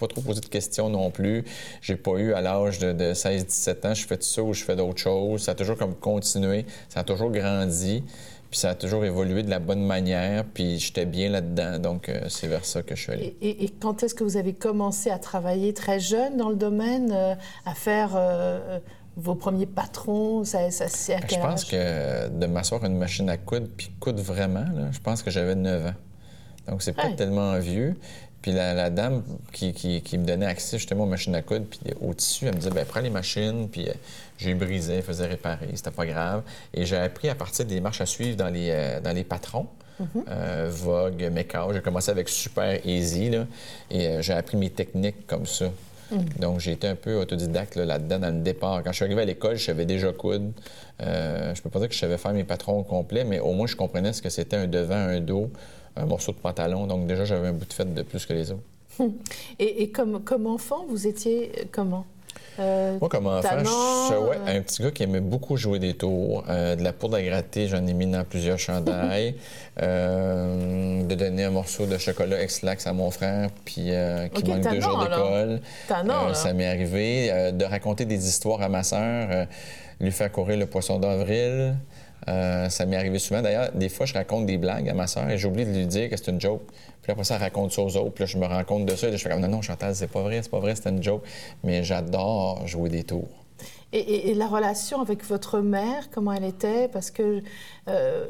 pas 0.00 0.08
trop 0.08 0.22
posé 0.22 0.40
de 0.40 0.46
questions 0.46 0.88
non 0.88 1.10
plus. 1.10 1.44
J'ai 1.82 1.96
pas 1.96 2.12
eu 2.12 2.32
à 2.32 2.40
l'âge 2.40 2.78
de, 2.78 3.12
16-17 3.12 3.86
ans, 3.86 3.94
je 3.94 4.06
fais 4.06 4.16
tout 4.16 4.24
ça 4.24 4.42
ou 4.42 4.54
je 4.54 4.64
fais 4.64 4.76
d'autres 4.76 4.98
choses. 4.98 5.42
Ça 5.42 5.52
a 5.52 5.54
toujours 5.54 5.76
comme 5.76 5.94
continué, 5.94 6.64
ça 6.88 7.00
a 7.00 7.04
toujours 7.04 7.30
grandi. 7.30 8.02
Puis 8.50 8.58
ça 8.58 8.70
a 8.70 8.74
toujours 8.74 9.04
évolué 9.04 9.44
de 9.44 9.50
la 9.50 9.60
bonne 9.60 9.86
manière, 9.86 10.44
puis 10.44 10.80
j'étais 10.80 11.06
bien 11.06 11.28
là-dedans, 11.28 11.78
donc 11.78 12.08
euh, 12.08 12.22
c'est 12.28 12.48
vers 12.48 12.64
ça 12.64 12.82
que 12.82 12.96
je 12.96 13.02
suis 13.02 13.12
allé. 13.12 13.36
Et, 13.40 13.68
quand 13.80 14.02
est-ce 14.02 14.12
que 14.12 14.24
vous 14.24 14.36
avez 14.36 14.54
commencé 14.54 15.08
à 15.08 15.20
travailler 15.20 15.72
très 15.72 16.00
jeune 16.00 16.36
dans 16.36 16.48
le 16.48 16.56
domaine, 16.56 17.12
euh, 17.12 17.36
à 17.64 17.74
faire 17.74 18.10
euh, 18.16 18.80
vos 19.16 19.36
premiers 19.36 19.66
patrons? 19.66 20.42
Ça, 20.42 20.72
ça 20.72 20.88
c'est 20.88 21.14
à 21.14 21.20
quel 21.20 21.38
Je 21.38 21.44
pense 21.44 21.64
que 21.64 22.28
de 22.28 22.46
m'asseoir 22.46 22.84
une 22.84 22.96
machine 22.96 23.30
à 23.30 23.36
coudre, 23.36 23.68
puis 23.76 23.92
coudre 24.00 24.20
vraiment, 24.20 24.66
je 24.90 24.98
pense 24.98 25.22
que 25.22 25.30
j'avais 25.30 25.54
9 25.54 25.86
ans. 25.86 25.94
Donc 26.66 26.82
c'est 26.82 26.92
pas 26.92 27.12
tellement 27.12 27.56
vieux. 27.58 27.94
Puis 28.42 28.52
la, 28.52 28.88
dame 28.88 29.22
qui, 29.52 29.72
qui, 29.72 30.18
me 30.18 30.24
donnait 30.24 30.46
accès 30.46 30.78
justement 30.78 31.04
aux 31.04 31.08
machines 31.08 31.34
à 31.34 31.42
coudre, 31.42 31.66
puis 31.66 31.80
au 32.00 32.14
tissu, 32.14 32.46
elle 32.46 32.54
me 32.54 32.58
disait, 32.58 32.70
ben 32.70 32.86
prends 32.86 33.00
les 33.00 33.10
machines, 33.10 33.68
puis 33.68 33.86
euh, 33.86 33.92
j'ai 34.38 34.54
brisé, 34.54 35.02
faisais 35.02 35.26
réparer, 35.26 35.68
c'était 35.74 35.90
pas 35.90 36.06
grave. 36.06 36.42
Et 36.72 36.86
j'ai 36.86 36.96
appris 36.96 37.28
à 37.28 37.34
partir 37.34 37.66
des 37.66 37.80
marches 37.80 38.00
à 38.00 38.06
suivre 38.06 38.36
dans 38.36 38.48
les, 38.48 38.70
euh, 38.70 39.00
dans 39.00 39.12
les 39.14 39.24
patrons. 39.24 39.66
Mm-hmm. 40.00 40.22
Euh, 40.28 40.70
Vogue, 40.72 41.30
Mecao. 41.30 41.74
J'ai 41.74 41.82
commencé 41.82 42.10
avec 42.10 42.30
Super 42.30 42.80
Easy, 42.86 43.28
là, 43.28 43.46
et 43.90 44.22
j'ai 44.22 44.32
appris 44.32 44.56
mes 44.56 44.70
techniques 44.70 45.26
comme 45.26 45.44
ça. 45.44 45.66
Mm. 46.10 46.18
Donc, 46.38 46.60
j'ai 46.60 46.72
été 46.72 46.88
un 46.88 46.96
peu 46.96 47.16
autodidacte 47.16 47.76
là-dedans 47.76 48.20
dans 48.20 48.34
le 48.34 48.40
départ. 48.40 48.82
Quand 48.82 48.92
je 48.92 48.96
suis 48.96 49.04
arrivé 49.04 49.20
à 49.20 49.26
l'école, 49.26 49.56
je 49.56 49.66
savais 49.66 49.84
déjà 49.84 50.14
coudre. 50.14 50.52
je 50.98 51.60
peux 51.60 51.68
pas 51.68 51.80
dire 51.80 51.88
que 51.88 51.94
je 51.94 52.00
savais 52.00 52.16
faire 52.16 52.32
mes 52.32 52.44
patrons 52.44 52.78
au 52.78 52.84
complet, 52.84 53.24
mais 53.24 53.38
au 53.38 53.52
moins, 53.52 53.66
je 53.66 53.76
comprenais 53.76 54.14
ce 54.14 54.22
que 54.22 54.30
c'était 54.30 54.56
un 54.56 54.66
devant, 54.66 54.94
un 54.94 55.20
dos, 55.20 55.50
un 55.96 56.06
morceau 56.06 56.32
de 56.32 56.38
pantalon. 56.38 56.86
Donc 56.86 57.06
déjà, 57.06 57.24
j'avais 57.24 57.48
un 57.48 57.52
bout 57.52 57.66
de 57.66 57.72
fête 57.72 57.94
de 57.94 58.02
plus 58.02 58.26
que 58.26 58.32
les 58.32 58.50
autres. 58.50 58.62
Et, 59.58 59.90
comme, 59.90 60.22
comme 60.22 60.46
enfant, 60.46 60.84
vous 60.88 61.06
étiez 61.06 61.52
comment? 61.72 62.04
Euh, 62.58 62.98
Moi, 63.00 63.08
comme 63.08 63.26
enfant, 63.26 63.48
je 63.58 64.14
ouais, 64.14 64.36
euh, 64.46 64.58
un 64.58 64.60
petit 64.60 64.82
gars 64.82 64.90
qui 64.90 65.02
aimait 65.04 65.20
beaucoup 65.20 65.56
jouer 65.56 65.78
des 65.78 65.94
tours. 65.94 66.44
Euh, 66.48 66.76
de 66.76 66.82
la 66.82 66.92
poudre 66.92 67.16
à 67.16 67.22
gratter, 67.22 67.68
j'en 67.68 67.86
ai 67.86 67.94
mis 67.94 68.06
dans 68.06 68.24
plusieurs 68.24 68.58
chandails. 68.58 69.34
de 69.80 71.14
donner 71.14 71.44
un 71.44 71.50
morceau 71.50 71.86
de 71.86 71.96
chocolat 71.96 72.42
ex-lax 72.42 72.86
à 72.86 72.92
mon 72.92 73.10
frère, 73.10 73.48
puis 73.64 73.92
qui 74.34 74.44
manque 74.44 74.70
deux 74.70 74.80
jours 74.80 75.02
d'école. 75.02 75.60
ça 76.34 76.52
m'est 76.52 76.68
arrivé. 76.68 77.52
de 77.52 77.64
raconter 77.64 78.04
des 78.04 78.28
histoires 78.28 78.60
à 78.60 78.68
ma 78.68 78.82
sœur, 78.82 79.46
lui 79.98 80.10
faire 80.10 80.30
courir 80.30 80.58
le 80.58 80.66
poisson 80.66 80.98
d'avril. 80.98 81.76
Euh, 82.28 82.68
ça 82.68 82.86
m'est 82.86 82.96
arrivé 82.96 83.18
souvent. 83.18 83.42
D'ailleurs, 83.42 83.70
des 83.72 83.88
fois, 83.88 84.06
je 84.06 84.14
raconte 84.14 84.46
des 84.46 84.58
blagues 84.58 84.88
à 84.88 84.94
ma 84.94 85.06
soeur 85.06 85.28
et 85.30 85.38
j'oublie 85.38 85.64
de 85.64 85.70
lui 85.70 85.86
dire 85.86 86.10
que 86.10 86.16
c'est 86.16 86.30
une 86.30 86.40
joke. 86.40 86.62
Puis 87.02 87.12
après 87.12 87.24
ça, 87.24 87.36
elle 87.36 87.42
raconte 87.42 87.72
ça 87.72 87.82
aux 87.82 87.96
autres. 87.96 88.12
Puis 88.12 88.22
là, 88.22 88.26
je 88.26 88.38
me 88.38 88.46
rends 88.46 88.64
compte 88.64 88.86
de 88.86 88.94
ça 88.94 89.08
et 89.08 89.16
je 89.16 89.22
fais 89.22 89.30
comme 89.30 89.40
non, 89.40 89.48
non, 89.48 89.62
Chantal, 89.62 89.94
c'est 89.94 90.08
pas 90.08 90.22
vrai, 90.22 90.40
c'est 90.42 90.50
pas 90.50 90.60
vrai, 90.60 90.74
c'est 90.74 90.88
une 90.88 91.02
joke. 91.02 91.22
Mais 91.64 91.82
j'adore 91.82 92.66
jouer 92.66 92.90
des 92.90 93.04
tours. 93.04 93.28
Et, 93.92 94.34
la 94.34 94.46
relation 94.46 95.00
avec 95.00 95.24
votre 95.24 95.58
mère, 95.58 96.10
comment 96.12 96.32
elle 96.32 96.44
était? 96.44 96.86
Parce 96.88 97.10
que 97.10 97.42
euh, 97.88 98.26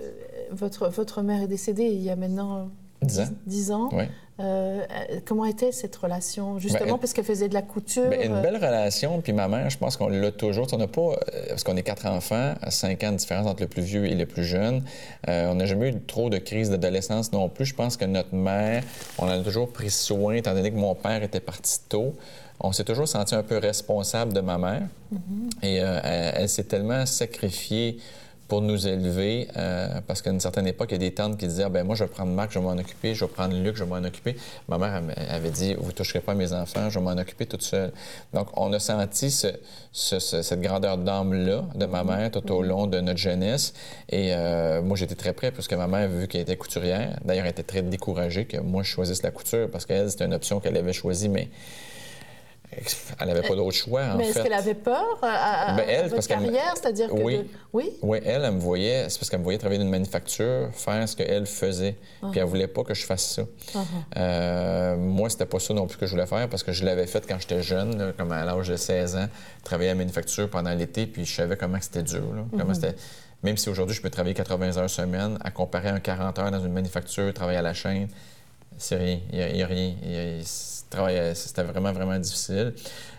votre, 0.51 0.89
votre 0.89 1.21
mère 1.21 1.43
est 1.43 1.49
décédée 1.49 1.85
il 1.85 2.03
y 2.03 2.09
a 2.09 2.17
maintenant 2.17 2.71
10 3.03 3.21
ans. 3.21 3.29
10 3.47 3.71
ans. 3.73 3.89
Oui. 3.93 4.05
Euh, 4.41 4.87
comment 5.27 5.45
était 5.45 5.73
cette 5.73 5.95
relation, 5.97 6.59
justement, 6.59 6.93
ben, 6.93 6.99
parce 6.99 7.13
qu'elle 7.13 7.25
faisait 7.25 7.49
de 7.49 7.55
la 7.55 7.63
couture? 7.63 8.09
Bien, 8.09 8.23
une 8.23 8.41
belle 8.41 8.57
relation, 8.57 9.21
puis 9.21 9.33
ma 9.33 9.49
mère, 9.49 9.69
je 9.69 9.77
pense 9.77 9.97
qu'on 9.97 10.09
l'a 10.09 10.31
toujours. 10.31 10.67
On 10.73 10.79
n'a 10.79 10.87
pas, 10.87 11.01
euh, 11.01 11.49
parce 11.49 11.63
qu'on 11.63 11.77
est 11.77 11.83
quatre 11.83 12.07
enfants, 12.07 12.55
cinq 12.69 13.05
ans 13.05 13.13
de 13.13 13.17
différence 13.17 13.47
entre 13.47 13.63
le 13.63 13.69
plus 13.69 13.83
vieux 13.83 14.07
et 14.07 14.15
le 14.15 14.25
plus 14.25 14.45
jeune. 14.45 14.83
Euh, 15.29 15.51
on 15.51 15.57
n'a 15.57 15.67
jamais 15.67 15.91
eu 15.91 16.01
trop 16.01 16.31
de 16.31 16.39
crise 16.39 16.71
d'adolescence 16.71 17.33
non 17.33 17.49
plus. 17.49 17.67
Je 17.67 17.75
pense 17.75 17.97
que 17.99 18.07
notre 18.07 18.35
mère, 18.35 18.83
on 19.19 19.27
en 19.27 19.41
a 19.41 19.41
toujours 19.41 19.71
pris 19.71 19.91
soin, 19.91 20.35
étant 20.35 20.55
donné 20.55 20.71
que 20.71 20.79
mon 20.79 20.95
père 20.95 21.23
était 21.23 21.41
parti 21.41 21.81
tôt. 21.89 22.15
On 22.61 22.73
s'est 22.73 22.85
toujours 22.85 23.09
senti 23.09 23.35
un 23.35 23.43
peu 23.43 23.59
responsable 23.59 24.33
de 24.33 24.41
ma 24.41 24.57
mère. 24.59 24.83
Mm-hmm. 25.13 25.65
Et 25.65 25.75
elle 25.77 26.49
s'est 26.49 26.65
tellement 26.65 27.05
sacrifiée 27.07 27.99
pour 28.51 28.63
nous 28.63 28.89
élever, 28.89 29.47
euh, 29.57 30.01
parce 30.09 30.23
qu'à 30.23 30.31
une 30.31 30.41
certaine 30.41 30.67
époque, 30.67 30.89
il 30.91 30.95
y 30.95 30.97
a 30.97 30.99
des 30.99 31.15
tantes 31.15 31.39
qui 31.39 31.47
disaient 31.47 31.63
ah, 31.63 31.69
ben 31.69 31.87
moi, 31.87 31.95
je 31.95 32.03
vais 32.03 32.11
prendre 32.11 32.33
Marc, 32.33 32.51
je 32.51 32.59
vais 32.59 32.65
m'en 32.65 32.73
occuper, 32.73 33.15
je 33.15 33.25
vais 33.25 33.31
prendre 33.31 33.55
Luc, 33.55 33.77
je 33.77 33.85
vais 33.85 33.89
m'en 33.89 34.05
occuper. 34.05 34.35
Ma 34.69 34.77
mère 34.77 35.01
avait 35.31 35.51
dit 35.51 35.75
Vous 35.75 35.87
ne 35.87 35.93
toucherez 35.93 36.19
pas 36.19 36.35
mes 36.35 36.53
enfants, 36.53 36.91
je 36.91 36.99
vais 36.99 37.05
m'en 37.05 37.13
occuper 37.13 37.47
toute 37.47 37.63
seule. 37.63 37.93
Donc, 38.35 38.49
on 38.57 38.73
a 38.73 38.81
senti 38.81 39.31
cette 39.31 40.61
grandeur 40.61 40.99
d'âme-là 40.99 41.63
de 41.77 41.87
ma 41.87 42.03
mère 42.03 42.33
tout 42.33 42.53
au 42.53 42.63
long 42.63 42.89
de 42.89 42.99
notre 42.99 43.21
jeunesse. 43.21 43.73
Et 44.09 44.35
euh, 44.35 44.83
moi, 44.83 44.97
j'étais 44.97 45.15
très 45.15 45.33
près, 45.33 45.53
parce 45.53 45.69
que 45.69 45.77
ma 45.77 45.87
mère, 45.87 46.09
vu 46.09 46.27
qu'elle 46.27 46.41
était 46.41 46.57
couturière, 46.57 47.21
d'ailleurs, 47.25 47.45
elle 47.45 47.53
était 47.53 47.63
très 47.63 47.83
découragée 47.83 48.47
que 48.47 48.57
moi, 48.57 48.83
je 48.83 48.89
choisisse 48.91 49.23
la 49.23 49.31
couture, 49.31 49.71
parce 49.71 49.87
qu'elle, 49.87 50.11
c'était 50.11 50.25
une 50.25 50.35
option 50.35 50.59
qu'elle 50.59 50.77
avait 50.77 50.93
choisie, 50.93 51.29
mais 51.29 51.51
elle 53.19 53.29
n'avait 53.29 53.43
pas 53.43 53.55
d'autre 53.55 53.77
choix, 53.77 54.03
en 54.03 54.17
Mais 54.17 54.29
est-ce 54.29 54.43
qu'elle 54.43 54.53
avait 54.53 54.75
peur 54.75 55.19
à, 55.23 55.75
ben, 55.75 55.85
elle, 55.89 56.09
votre 56.09 56.27
carrière? 56.27 56.75
C'est-à-dire 56.75 57.09
que... 57.09 57.15
Oui. 57.15 57.51
oui? 57.73 57.91
Oui, 58.03 58.19
elle, 58.25 58.45
elle 58.45 58.55
me 58.55 58.61
voyait... 58.61 59.09
C'est 59.09 59.19
parce 59.19 59.29
qu'elle 59.29 59.41
me 59.41 59.45
voyait 59.45 59.59
travailler 59.59 59.79
dans 59.79 59.85
une 59.85 59.91
manufacture, 59.91 60.69
faire 60.73 61.09
ce 61.09 61.17
qu'elle 61.17 61.47
faisait. 61.47 61.97
Puis 62.31 62.39
elle 62.39 62.47
voulait 62.47 62.69
pas 62.69 62.85
que 62.85 62.95
je 62.95 63.05
fasse 63.05 63.35
ça. 63.35 63.43
Uh-huh. 63.43 63.85
euh, 64.17 64.97
moi, 64.97 65.29
c'était 65.29 65.47
pas 65.47 65.59
ça 65.59 65.75
non 65.75 65.87
plus 65.87 65.99
que 65.99 66.07
je 66.07 66.13
voulais 66.13 66.27
faire 66.27 66.49
parce 66.49 66.63
que 66.63 66.73
je 66.73 66.85
l'avais 66.85 67.07
fait 67.07 67.27
quand 67.27 67.39
j'étais 67.41 67.63
jeune, 67.63 68.13
comme 68.17 68.33
à 68.33 68.45
l'âge 68.45 68.69
de 68.69 68.77
16 68.77 69.17
ans, 69.17 69.29
travailler 69.65 69.91
à 69.91 69.95
la 69.95 69.99
manufacture 69.99 70.49
pendant 70.49 70.73
l'été, 70.73 71.07
puis 71.07 71.25
je 71.25 71.35
savais 71.35 71.57
comment 71.57 71.79
c'était 71.81 72.03
dur, 72.03 72.23
comment 72.53 72.73
uh-huh. 72.73 72.75
c'était 72.75 72.95
même 73.43 73.57
si 73.57 73.71
aujourd'hui 73.71 73.97
je 73.97 74.03
peux 74.03 74.11
travailler 74.11 74.35
80 74.35 74.77
heures 74.77 74.91
semaine, 74.91 75.39
à 75.43 75.51
comparer 75.51 75.89
un 75.89 76.01
40 76.01 76.39
heures 76.39 76.51
dans 76.51 76.61
une 76.61 76.73
manufacture, 76.73 77.33
travailler 77.33 77.59
à 77.59 77.63
la 77.63 77.73
chaîne, 77.73 78.09
c'est 78.77 78.97
rien. 78.97 79.21
Il 79.33 79.39
n'y 79.39 79.63
a, 79.63 79.67
rien. 79.67 79.95
C'était 81.35 81.63
vraiment, 81.63 81.93
vraiment 81.93 82.19
difficile. 82.19 82.75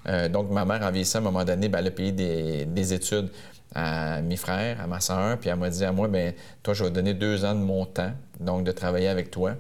Euh, 0.08 0.28
donc, 0.30 0.50
ma 0.50 0.66
mère, 0.66 0.82
en 0.82 0.92
vieillissant, 0.92 1.20
à 1.20 1.22
un 1.22 1.26
moment 1.26 1.44
donné, 1.44 1.70
ben, 1.70 1.80
elle 1.80 1.88
a 1.88 1.92
payé 1.92 2.12
des, 2.12 2.94
études 2.94 3.30
à 3.74 4.22
mes 4.22 4.36
frères, 4.36 4.82
à 4.82 4.88
ma 4.88 5.00
soeur, 5.00 5.38
puis 5.38 5.50
elle 5.50 5.56
m'a 5.56 5.70
dit 5.70 5.86
à 5.86 5.92
moi, 5.92 6.10
ben 6.10 6.34
toi, 6.62 6.74
je 6.74 6.84
vais 6.84 6.90
te 6.90 6.96
donner 6.96 7.14
deux 7.14 7.46
ans 7.46 7.56
de 7.56 7.62
mon 7.62 7.86
temps, 7.86 8.12
donc 8.40 8.66
de 8.66 8.72
travailler 8.72 9.08
avec 9.08 9.32
toi. 9.32 9.54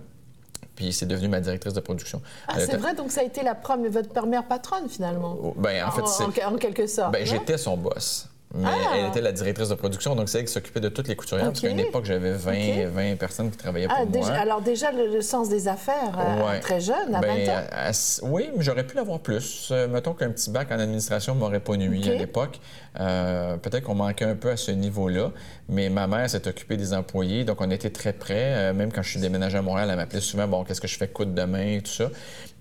Puis 0.75 0.91
c'est 0.91 1.05
devenu 1.05 1.29
ma 1.29 1.39
directrice 1.39 1.73
de 1.73 1.79
production. 1.79 2.21
Ah, 2.47 2.55
c'est 2.59 2.75
vrai, 2.75 2.93
donc 2.93 3.11
ça 3.11 3.21
a 3.21 3.23
été 3.23 3.43
la 3.43 3.55
première, 3.55 3.91
votre 3.91 4.09
première 4.09 4.45
patronne, 4.45 4.89
finalement? 4.89 5.37
Oh, 5.41 5.53
ben, 5.57 5.85
en, 5.85 5.91
fait, 5.91 6.43
en, 6.43 6.55
quelque 6.57 6.87
sorte. 6.87 7.13
Ben, 7.13 7.25
j'étais 7.25 7.57
son 7.57 7.77
boss. 7.77 8.27
Mais 8.53 8.67
ah! 8.67 8.95
elle 8.97 9.07
était 9.07 9.21
la 9.21 9.31
directrice 9.31 9.69
de 9.69 9.75
production, 9.75 10.15
donc 10.15 10.27
c'est 10.27 10.39
elle 10.39 10.45
qui 10.45 10.51
s'occupait 10.51 10.81
de 10.81 10.89
toutes 10.89 11.07
les 11.07 11.15
couturières. 11.15 11.47
Parce 11.47 11.61
qu'à 11.61 11.69
une 11.69 11.79
époque, 11.79 12.05
j'avais 12.05 12.33
20, 12.33 12.87
20 12.87 13.15
personnes 13.15 13.49
qui 13.49 13.57
travaillaient 13.57 13.87
pour 13.87 13.95
ah, 13.97 14.05
moi. 14.05 14.29
Alors 14.31 14.61
déjà, 14.61 14.91
le, 14.91 15.21
sens 15.21 15.47
des 15.47 15.67
affaires, 15.67 16.17
euh, 16.19 16.59
très 16.59 16.81
jeune, 16.81 17.15
à 17.15 17.21
20 17.21 17.27
ben, 17.27 17.49
ans? 17.49 17.91
oui, 18.23 18.49
mais 18.55 18.63
j'aurais 18.63 18.85
pu 18.85 18.97
l'avoir 18.97 19.19
plus. 19.19 19.69
Euh, 19.71 19.87
mettons 19.87 20.13
qu'un 20.13 20.31
petit 20.31 20.49
bac 20.49 20.67
en 20.71 20.79
administration 20.79 21.35
ne 21.35 21.39
m'aurait 21.39 21.61
pas 21.61 21.77
nuit 21.77 22.09
à 22.09 22.15
l'époque. 22.15 22.59
Euh, 22.99 23.55
peut-être 23.55 23.83
qu'on 23.83 23.95
manquait 23.95 24.25
un 24.25 24.35
peu 24.35 24.49
à 24.49 24.57
ce 24.57 24.71
niveau-là, 24.71 25.31
mais 25.69 25.89
ma 25.89 26.07
mère 26.07 26.29
s'est 26.29 26.45
occupée 26.45 26.75
des 26.75 26.93
employés, 26.93 27.45
donc 27.45 27.61
on 27.61 27.71
était 27.71 27.89
très 27.89 28.11
près. 28.11 28.73
même 28.73 28.91
quand 28.91 29.01
je 29.01 29.11
suis 29.11 29.19
déménagé 29.21 29.57
à 29.57 29.61
Montréal, 29.61 29.87
elle 29.89 29.95
m'appelait 29.95 30.19
souvent, 30.19 30.47
bon, 30.47 30.65
qu'est-ce 30.65 30.81
que 30.81 30.87
je 30.87 30.97
fais 30.97 31.07
coûte 31.07 31.33
demain, 31.33 31.79
tout 31.79 31.91
ça. 31.91 32.09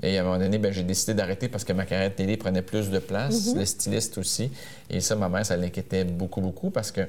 Et 0.02 0.16
à 0.16 0.20
un 0.20 0.24
moment 0.24 0.38
donné, 0.38 0.58
ben, 0.58 0.72
j'ai 0.72 0.82
décidé 0.82 1.14
d'arrêter 1.14 1.48
parce 1.48 1.64
que 1.64 1.72
ma 1.72 1.84
carrière 1.84 2.10
de 2.10 2.14
télé 2.14 2.36
prenait 2.36 2.62
plus 2.62 2.90
de 2.90 2.98
place, 3.00 3.48
mhm. 3.48 3.58
le 3.58 3.64
styliste 3.66 4.18
aussi. 4.18 4.50
Et 4.88 5.00
ça, 5.00 5.14
ma 5.14 5.28
mère, 5.28 5.44
ça 5.44 5.56
l'inquiétait 5.56 5.79
beaucoup, 6.04 6.40
beaucoup 6.40 6.70
parce 6.70 6.90
qu'elle 6.90 7.08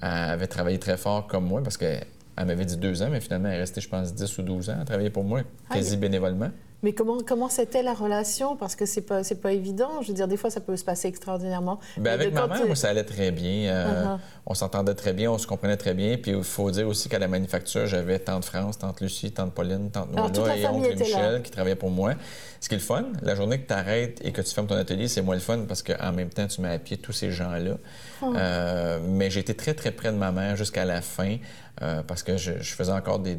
avait 0.00 0.46
travaillé 0.46 0.78
très 0.78 0.96
fort 0.96 1.26
comme 1.26 1.46
moi, 1.46 1.62
parce 1.62 1.76
qu'elle 1.76 2.06
m'avait 2.36 2.64
dit 2.64 2.76
deux 2.76 3.02
ans, 3.02 3.08
mais 3.10 3.20
finalement, 3.20 3.48
elle 3.48 3.56
est 3.56 3.60
restée, 3.60 3.80
je 3.80 3.88
pense, 3.88 4.14
10 4.14 4.38
ou 4.38 4.42
12 4.42 4.70
ans 4.70 4.80
à 4.80 4.84
travailler 4.84 5.10
pour 5.10 5.24
moi, 5.24 5.42
quasi 5.70 5.96
bénévolement. 5.96 6.50
Mais 6.84 6.92
comment 6.92 7.16
comment 7.26 7.48
c'était 7.48 7.82
la 7.82 7.94
relation? 7.94 8.56
Parce 8.56 8.76
que 8.76 8.84
c'est 8.84 9.00
pas 9.00 9.24
c'est 9.24 9.40
pas 9.40 9.52
évident. 9.52 10.02
Je 10.02 10.08
veux 10.08 10.14
dire, 10.14 10.28
des 10.28 10.36
fois, 10.36 10.50
ça 10.50 10.60
peut 10.60 10.76
se 10.76 10.84
passer 10.84 11.08
extraordinairement. 11.08 11.80
Bien, 11.96 12.12
avec 12.12 12.34
ma 12.34 12.46
mère, 12.46 12.66
moi, 12.66 12.76
ça 12.76 12.90
allait 12.90 13.04
très 13.04 13.30
bien. 13.30 13.72
Euh, 13.72 14.04
uh-huh. 14.04 14.18
On 14.44 14.52
s'entendait 14.52 14.92
très 14.92 15.14
bien, 15.14 15.32
on 15.32 15.38
se 15.38 15.46
comprenait 15.46 15.78
très 15.78 15.94
bien. 15.94 16.18
Puis 16.18 16.32
il 16.32 16.44
faut 16.44 16.70
dire 16.70 16.86
aussi 16.86 17.08
qu'à 17.08 17.18
la 17.18 17.26
manufacture, 17.26 17.86
j'avais 17.86 18.18
tante 18.18 18.44
France, 18.44 18.76
tante 18.76 19.00
Lucie, 19.00 19.32
tante 19.32 19.54
Pauline, 19.54 19.90
tante 19.90 20.12
Nola 20.12 20.56
et 20.58 20.66
oncle 20.66 20.94
Michel 20.94 21.40
qui 21.40 21.50
travaillaient 21.50 21.74
pour 21.74 21.90
moi. 21.90 22.12
Ce 22.60 22.68
qui 22.68 22.74
est 22.74 22.78
le 22.78 22.84
fun, 22.84 23.06
la 23.22 23.34
journée 23.34 23.58
que 23.60 23.66
tu 23.66 23.72
arrêtes 23.72 24.20
et 24.22 24.32
que 24.32 24.42
tu 24.42 24.52
fermes 24.52 24.66
ton 24.66 24.76
atelier, 24.76 25.08
c'est 25.08 25.22
moins 25.22 25.36
le 25.36 25.40
fun 25.40 25.60
parce 25.66 25.82
qu'en 25.82 26.12
même 26.12 26.28
temps, 26.28 26.46
tu 26.46 26.60
mets 26.60 26.72
à 26.72 26.78
pied 26.78 26.98
tous 26.98 27.12
ces 27.12 27.30
gens-là. 27.30 27.76
Euh, 28.22 28.98
mais 29.02 29.34
été 29.34 29.54
très, 29.54 29.74
très 29.74 29.90
près 29.90 30.12
de 30.12 30.16
ma 30.16 30.32
mère 30.32 30.56
jusqu'à 30.56 30.84
la 30.84 31.00
fin 31.00 31.36
euh, 31.82 32.02
parce 32.06 32.22
que 32.22 32.36
je, 32.36 32.52
faisais 32.62 32.92
encore 32.92 33.18
des, 33.18 33.34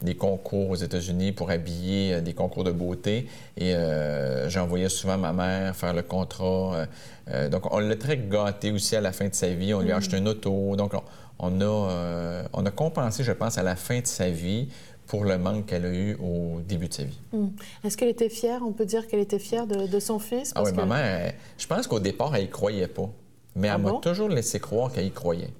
des, 0.00 0.14
concours 0.14 0.70
aux 0.70 0.76
États-Unis 0.76 1.32
pour 1.32 1.50
habiller 1.50 2.14
euh, 2.14 2.20
des 2.20 2.32
concours 2.32 2.64
de 2.64 2.72
beauté 2.72 3.28
et 3.56 3.74
j'envoyais 4.46 4.88
souvent 4.88 5.18
ma 5.18 5.32
mère 5.32 5.76
faire 5.76 5.92
le 5.92 6.02
contrat. 6.02 6.86
donc, 7.50 7.72
on 7.72 7.78
l'a 7.78 7.96
très 7.96 8.16
gâté 8.16 8.70
aussi 8.70 8.96
à 8.96 9.00
la 9.00 9.12
fin 9.12 9.28
de 9.28 9.34
sa 9.34 9.48
vie. 9.48 9.74
On 9.74 9.80
lui 9.80 9.92
a 9.92 9.96
mm. 9.96 9.98
acheté 9.98 10.18
une 10.18 10.28
auto. 10.28 10.76
Donc, 10.76 10.92
on, 11.38 11.60
a, 11.60 12.44
on 12.52 12.66
a 12.66 12.70
compensé, 12.70 13.22
je 13.24 13.32
pense, 13.32 13.58
à 13.58 13.62
la 13.62 13.76
fin 13.76 14.00
de 14.00 14.06
sa 14.06 14.30
vie 14.30 14.68
pour 15.06 15.24
le 15.24 15.38
manque 15.38 15.66
qu'elle 15.66 15.86
a 15.86 15.92
eu 15.92 16.14
au 16.16 16.60
début 16.60 16.88
de 16.88 16.94
sa 16.94 17.04
vie. 17.04 17.18
Mm. 17.32 17.48
Est-ce 17.84 17.96
qu'elle 17.96 18.08
était 18.08 18.28
fière? 18.28 18.62
On 18.64 18.72
peut 18.72 18.86
dire 18.86 19.06
qu'elle 19.06 19.20
était 19.20 19.38
fière 19.38 19.66
de, 19.66 19.98
son 20.00 20.18
fils? 20.18 20.52
ah 20.54 20.62
oui, 20.62 20.72
ma 20.72 20.86
mère, 20.86 21.34
je 21.58 21.66
pense 21.66 21.86
qu'au 21.86 22.00
départ, 22.00 22.34
elle 22.36 22.44
y 22.44 22.48
croyait 22.48 22.88
pas. 22.88 23.10
Mais 23.58 23.68
elle 23.68 23.74
ah 23.74 23.78
m'a 23.78 23.92
toujours 24.00 24.28
laissé 24.28 24.60
croire 24.60 24.92
qu'elle 24.92 25.06
y 25.06 25.10
croyait. 25.10 25.50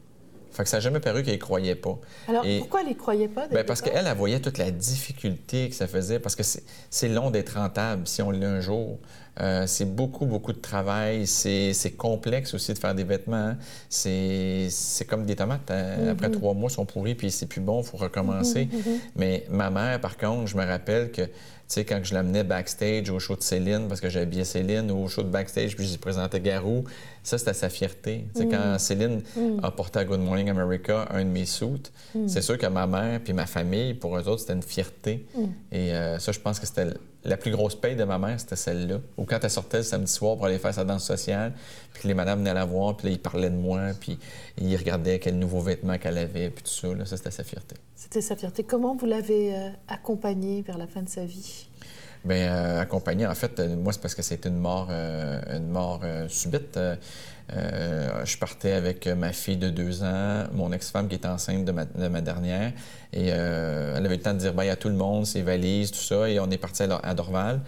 Fait 0.51 0.65
que 0.65 0.71
ça 0.71 0.79
n'a 0.79 0.81
jamais 0.81 0.99
paru 0.99 1.23
qu'elle 1.23 1.35
ne 1.35 1.41
croyait 1.41 1.75
pas. 1.75 1.99
Alors, 2.27 2.45
pourquoi 2.59 2.81
elle 2.81 2.89
ne 2.89 2.95
croyait 2.95 3.29
pas? 3.29 3.47
Bien, 3.47 3.63
parce 3.65 3.81
qu'elle, 3.81 4.07
elle 4.07 4.17
voyait 4.17 4.41
toute 4.41 4.59
la 4.59 4.71
difficulté 4.71 5.69
que 5.69 5.75
ça 5.75 5.87
faisait, 5.87 6.19
parce 6.19 6.35
que 6.35 6.43
c'est 6.43 7.09
long 7.09 7.31
d'être 7.31 7.51
rentable 7.51 8.07
si 8.07 8.23
on 8.23 8.31
l'a 8.31 8.49
un 8.49 8.61
jour. 8.61 8.99
Euh, 9.41 9.69
c'est 9.69 9.85
beaucoup, 9.85 10.27
beaucoup 10.27 10.53
de 10.53 10.59
travail. 10.59 11.27
C'est 11.27 11.97
complexe 11.97 12.55
aussi 12.55 12.73
de 12.73 12.79
faire 12.79 12.95
des 12.95 13.05
vêtements. 13.05 13.55
C'est 13.89 14.69
comme 15.09 15.27
des 15.27 15.37
tomates. 15.37 15.71
Hein. 15.71 15.97
Mm-hmm. 16.01 16.09
Après 16.09 16.31
trois 16.31 16.55
mois, 16.55 16.71
ils 16.71 16.75
sont 16.75 16.87
pourris, 16.87 17.15
puis 17.15 17.31
c'est 17.31 17.47
plus 17.47 17.61
bon, 17.61 17.83
il 17.83 17.87
faut 17.87 17.97
recommencer. 17.97 18.65
Mm-hmm, 18.65 18.79
mm-hmm. 18.79 19.01
Mais 19.17 19.47
ma 19.51 19.71
mère, 19.71 20.01
par 20.01 20.17
contre, 20.17 20.47
je 20.47 20.57
me 20.57 20.65
rappelle 20.65 21.13
que 21.13 21.23
sais, 21.69 21.85
quand 21.85 22.01
je 22.03 22.15
l'amenais 22.15 22.45
backstage 22.45 23.11
au 23.11 23.19
show 23.19 23.37
de 23.37 23.43
Céline, 23.43 23.89
parce 23.89 24.01
que 24.01 24.09
j'habillais 24.09 24.45
Céline, 24.45 24.91
ou 24.91 25.05
au 25.05 25.09
show 25.09 25.23
de 25.23 25.29
backstage, 25.29 25.77
puis 25.77 25.87
je 25.87 25.99
présentais 25.99 26.41
Garou, 26.41 26.85
ça, 27.23 27.37
c'était 27.37 27.53
sa 27.53 27.69
fierté. 27.69 28.25
Tu 28.35 28.43
sais, 28.43 28.49
quand 28.49 28.75
mm. 28.75 28.79
Céline 28.79 29.23
mm. 29.37 29.61
a 29.63 29.71
porté 29.71 29.99
à 29.99 30.05
Good 30.05 30.21
Morning 30.21 30.49
America 30.49 31.07
un 31.11 31.25
de 31.25 31.31
mes 31.31 31.45
suits, 31.45 31.91
mm. 32.15 32.29
c'est 32.29 32.43
sûr 32.43 32.57
que 32.57 32.67
ma 32.67 32.87
mère 32.87 33.21
puis 33.21 33.33
ma 33.33 33.47
famille, 33.47 33.95
pour 33.95 34.17
eux 34.17 34.29
autres, 34.29 34.41
c'était 34.41 34.55
une 34.55 34.63
fierté. 34.63 35.27
Et 35.71 35.93
euh, 35.93 36.19
ça, 36.19 36.33
je 36.33 36.41
pense 36.41 36.59
que 36.59 36.67
c'était 36.67 36.87
la 37.29 37.37
plus 37.37 37.51
grosse 37.51 37.75
paye 37.75 37.97
de 37.97 38.05
ma 38.05 38.19
mère, 38.19 38.39
c'était 38.39 38.57
celle-là. 38.57 38.99
Ou 39.17 39.25
quand 39.25 39.39
elle 39.43 39.51
sortait 39.51 39.79
le 39.79 39.83
samedi 39.83 40.13
soir 40.13 40.37
pour 40.37 40.47
aller 40.47 40.59
faire 40.59 40.75
sa 40.75 40.85
danse 40.85 41.05
sociale, 41.05 41.53
puis 41.93 42.09
les 42.09 42.15
madames 42.15 42.41
venaient 42.41 42.55
la 42.55 42.65
voir, 42.65 42.97
puis 42.97 43.09
là, 43.09 43.13
ils 43.13 43.21
parlaient 43.21 43.51
de 43.51 43.57
moi, 43.57 43.81
puis 43.99 44.19
ils 44.61 44.77
regardaient 44.77 45.19
quel 45.19 45.39
nouveau 45.39 45.61
vêtement 45.61 45.99
qu'elle 45.99 46.19
avait, 46.19 46.51
puis 46.51 46.65
tout 46.65 46.71
ça. 46.71 46.89
Ça, 47.05 47.17
c'était 47.17 47.31
sa 47.31 47.45
fierté. 47.45 47.77
C'était 47.95 48.21
sa 48.21 48.37
fierté. 48.37 48.65
Comment 48.65 48.95
vous 48.97 49.07
l'avez 49.07 49.55
euh, 49.55 49.69
accompagnée 49.89 50.63
vers 50.63 50.79
la 50.79 50.87
fin 50.87 51.03
de 51.03 51.09
sa 51.09 51.25
vie? 51.25 51.68
Bien, 52.25 52.53
euh, 52.53 52.81
accompagné, 52.81 53.27
en 53.27 53.35
fait, 53.35 53.61
euh, 53.61 53.77
moi, 53.77 53.93
c'est 53.93 54.03
parce 54.03 54.15
que 54.15 54.23
c'était 54.23 54.49
une 54.49 54.59
mort, 54.59 54.89
euh, 54.91 55.41
une 55.57 55.69
mort 55.69 56.01
subite. 56.29 56.79
je 57.51 58.37
partais 58.39 58.73
avec 58.73 59.07
ma 59.07 59.33
fille 59.33 59.57
de 59.57 59.71
deux 59.71 60.03
ans, 60.03 60.45
mon 60.53 60.73
ex-femme 60.73 61.09
qui 61.09 61.15
était 61.15 61.29
enceinte 61.29 61.65
de 61.65 61.73
ma, 61.73 62.21
dernière, 62.21 62.73
et 63.13 63.29
elle 63.29 64.05
avait 64.05 64.17
le 64.17 64.21
temps 64.21 64.35
de 64.35 64.39
dire 64.39 64.53
bye 64.53 64.69
à 64.69 64.77
tout 64.77 64.89
le 64.89 64.95
monde, 64.95 65.25
ses 65.25 65.41
valises, 65.41 65.91
tout 65.91 65.99
ça, 65.99 66.29
et 66.29 66.39
on 66.41 66.51
est 66.51 66.59
parti 66.59 66.83
à, 66.83 67.15
Dorval. 67.15 67.61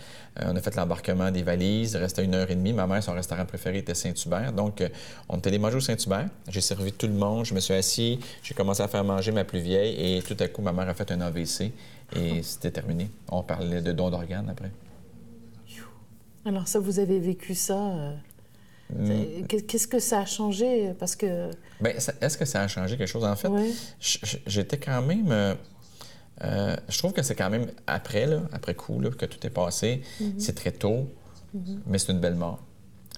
on 0.44 0.54
a 0.54 0.60
fait 0.60 0.76
l'embarquement 0.76 1.30
des 1.30 1.42
valises, 1.42 1.92
il 1.92 1.98
restait 1.98 2.24
une 2.24 2.34
heure 2.34 2.50
et 2.50 2.56
demie. 2.56 2.74
Ma 2.74 2.86
mère, 2.86 3.02
son 3.02 3.14
restaurant 3.14 3.46
préféré 3.46 3.78
était 3.78 3.94
Saint-Hubert, 3.94 4.52
donc 4.52 4.82
on 5.30 5.38
était 5.38 5.50
des 5.50 5.58
au 5.58 5.80
Saint-Hubert. 5.80 6.26
J'ai 6.48 6.60
servi 6.60 6.92
tout 6.92 7.06
le 7.06 7.14
monde, 7.14 7.46
je 7.46 7.54
me 7.54 7.60
suis 7.60 7.74
assis, 7.74 8.20
j'ai 8.42 8.54
commencé 8.54 8.82
à 8.82 8.88
faire 8.88 9.04
manger 9.04 9.32
ma 9.32 9.44
plus 9.44 9.60
vieille, 9.60 10.18
et 10.18 10.22
tout 10.22 10.36
à 10.40 10.48
coup, 10.48 10.60
ma 10.60 10.72
mère 10.72 10.90
a 10.90 10.94
fait 10.94 11.10
un 11.10 11.22
AVC. 11.22 11.72
Et 12.16 12.42
c'était 12.42 12.70
terminé. 12.70 13.10
On 13.28 13.42
parlait 13.42 13.82
de 13.82 13.92
dons 13.92 14.10
d'organes 14.10 14.48
après. 14.48 14.70
Alors 16.44 16.66
ça, 16.66 16.78
vous 16.78 16.98
avez 16.98 17.18
vécu 17.18 17.54
ça. 17.54 17.78
Euh, 17.78 18.14
mm. 18.94 19.46
Qu'est-ce 19.46 19.86
que 19.86 19.98
ça 19.98 20.20
a 20.20 20.24
changé? 20.24 20.94
Parce 20.98 21.16
que... 21.16 21.50
Bien, 21.80 21.92
est-ce 22.20 22.38
que 22.38 22.44
ça 22.44 22.62
a 22.62 22.68
changé 22.68 22.96
quelque 22.96 23.08
chose? 23.08 23.24
En 23.24 23.36
fait, 23.36 23.50
j'étais 24.46 24.78
quand 24.78 25.02
même... 25.02 25.30
Euh, 25.30 25.54
euh, 26.42 26.74
je 26.88 26.98
trouve 26.98 27.12
que 27.12 27.22
c'est 27.22 27.34
quand 27.34 27.50
même 27.50 27.66
après, 27.86 28.26
là, 28.26 28.40
après 28.52 28.74
coup, 28.74 28.98
là, 29.00 29.10
que 29.10 29.26
tout 29.26 29.46
est 29.46 29.50
passé. 29.50 30.00
Mm-hmm. 30.20 30.32
C'est 30.38 30.54
très 30.54 30.72
tôt, 30.72 31.10
mm-hmm. 31.54 31.78
mais 31.86 31.98
c'est 31.98 32.12
une 32.12 32.20
belle 32.20 32.36
mort. 32.36 32.60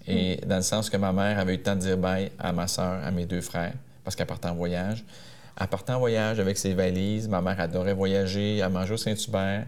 Et 0.09 0.39
mm. 0.39 0.49
dans 0.49 0.57
le 0.57 0.63
sens 0.63 0.91
que 0.91 0.97
ma 0.97 1.13
mère 1.13 1.39
avait 1.39 1.55
eu 1.55 1.59
le 1.59 1.63
temps 1.63 1.77
de 1.77 1.81
dire 1.81 1.97
bye 1.97 2.33
à 2.39 2.53
ma 2.53 2.67
soeur, 2.67 3.05
à 3.05 3.11
mes 3.13 3.25
deux 3.25 3.41
frères, 3.41 3.75
parce 4.03 4.17
qu'elle 4.17 4.27
partait 4.27 4.49
en 4.49 4.57
voyage. 4.57 5.05
Elle 5.61 5.69
partait 5.69 5.93
en 5.93 5.99
voyage 5.99 6.41
avec 6.41 6.59
ses 6.59 6.75
valises. 6.75 7.29
Ma 7.29 7.41
mère 7.41 7.61
adorait 7.61 7.95
voyager. 7.95 8.59
Elle 8.59 8.71
mangeait 8.71 8.95
au 8.95 8.99
Saint-Hubert. 8.99 9.67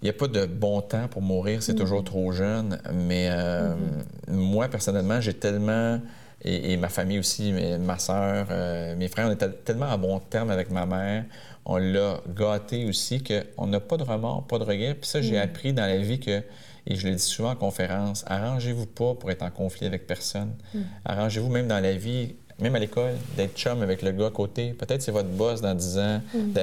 Il 0.00 0.04
n'y 0.04 0.10
a 0.10 0.12
pas 0.12 0.28
de 0.28 0.46
bon 0.46 0.80
temps 0.80 1.08
pour 1.08 1.22
mourir, 1.22 1.60
c'est 1.60 1.74
toujours 1.74 2.04
trop 2.04 2.30
jeune. 2.30 2.80
Mais 2.94 3.28
euh, 3.30 3.74
mm-hmm. 3.74 4.32
moi, 4.32 4.68
personnellement, 4.68 5.20
j'ai 5.20 5.34
tellement, 5.34 6.00
et, 6.42 6.76
ma 6.76 6.88
famille 6.88 7.18
aussi, 7.18 7.52
ma 7.80 7.98
soeur, 7.98 8.46
euh, 8.50 8.94
mes 8.94 9.08
frères, 9.08 9.26
on 9.28 9.32
était 9.32 9.50
tellement 9.50 9.86
en 9.86 9.98
bon 9.98 10.20
terme 10.20 10.50
avec 10.50 10.70
ma 10.70 10.86
mère. 10.86 11.24
On 11.64 11.78
l'a 11.78 12.20
gâté 12.28 12.86
aussi 12.86 13.22
qu'on 13.24 13.66
n'a 13.66 13.80
pas 13.80 13.96
de 13.96 14.04
remords, 14.04 14.46
pas 14.46 14.58
de 14.58 14.64
regrets. 14.64 14.94
Puis 14.94 15.10
ça, 15.10 15.20
j'ai 15.20 15.36
mm. 15.36 15.42
appris 15.42 15.72
dans 15.72 15.86
la 15.86 15.98
vie 15.98 16.20
que, 16.20 16.42
et 16.86 16.94
je 16.94 17.08
le 17.08 17.14
dis 17.14 17.22
souvent 17.22 17.50
en 17.50 17.56
conférence, 17.56 18.24
arrangez-vous 18.28 18.86
pas 18.86 19.14
pour 19.14 19.32
être 19.32 19.42
en 19.42 19.50
conflit 19.50 19.86
avec 19.86 20.06
personne. 20.06 20.52
Mm. 20.74 20.80
Arrangez-vous 21.06 21.50
même 21.50 21.66
dans 21.66 21.82
la 21.82 21.94
vie 21.94 22.36
même 22.60 22.74
à 22.74 22.78
l'école, 22.78 23.14
d'être 23.36 23.56
chum 23.56 23.82
avec 23.82 24.02
le 24.02 24.12
gars 24.12 24.26
à 24.26 24.30
côté. 24.30 24.72
Peut-être 24.72 25.02
c'est 25.02 25.12
votre 25.12 25.28
boss 25.28 25.60
dans 25.60 25.74
10 25.74 25.98
ans. 25.98 26.20
Mm. 26.34 26.60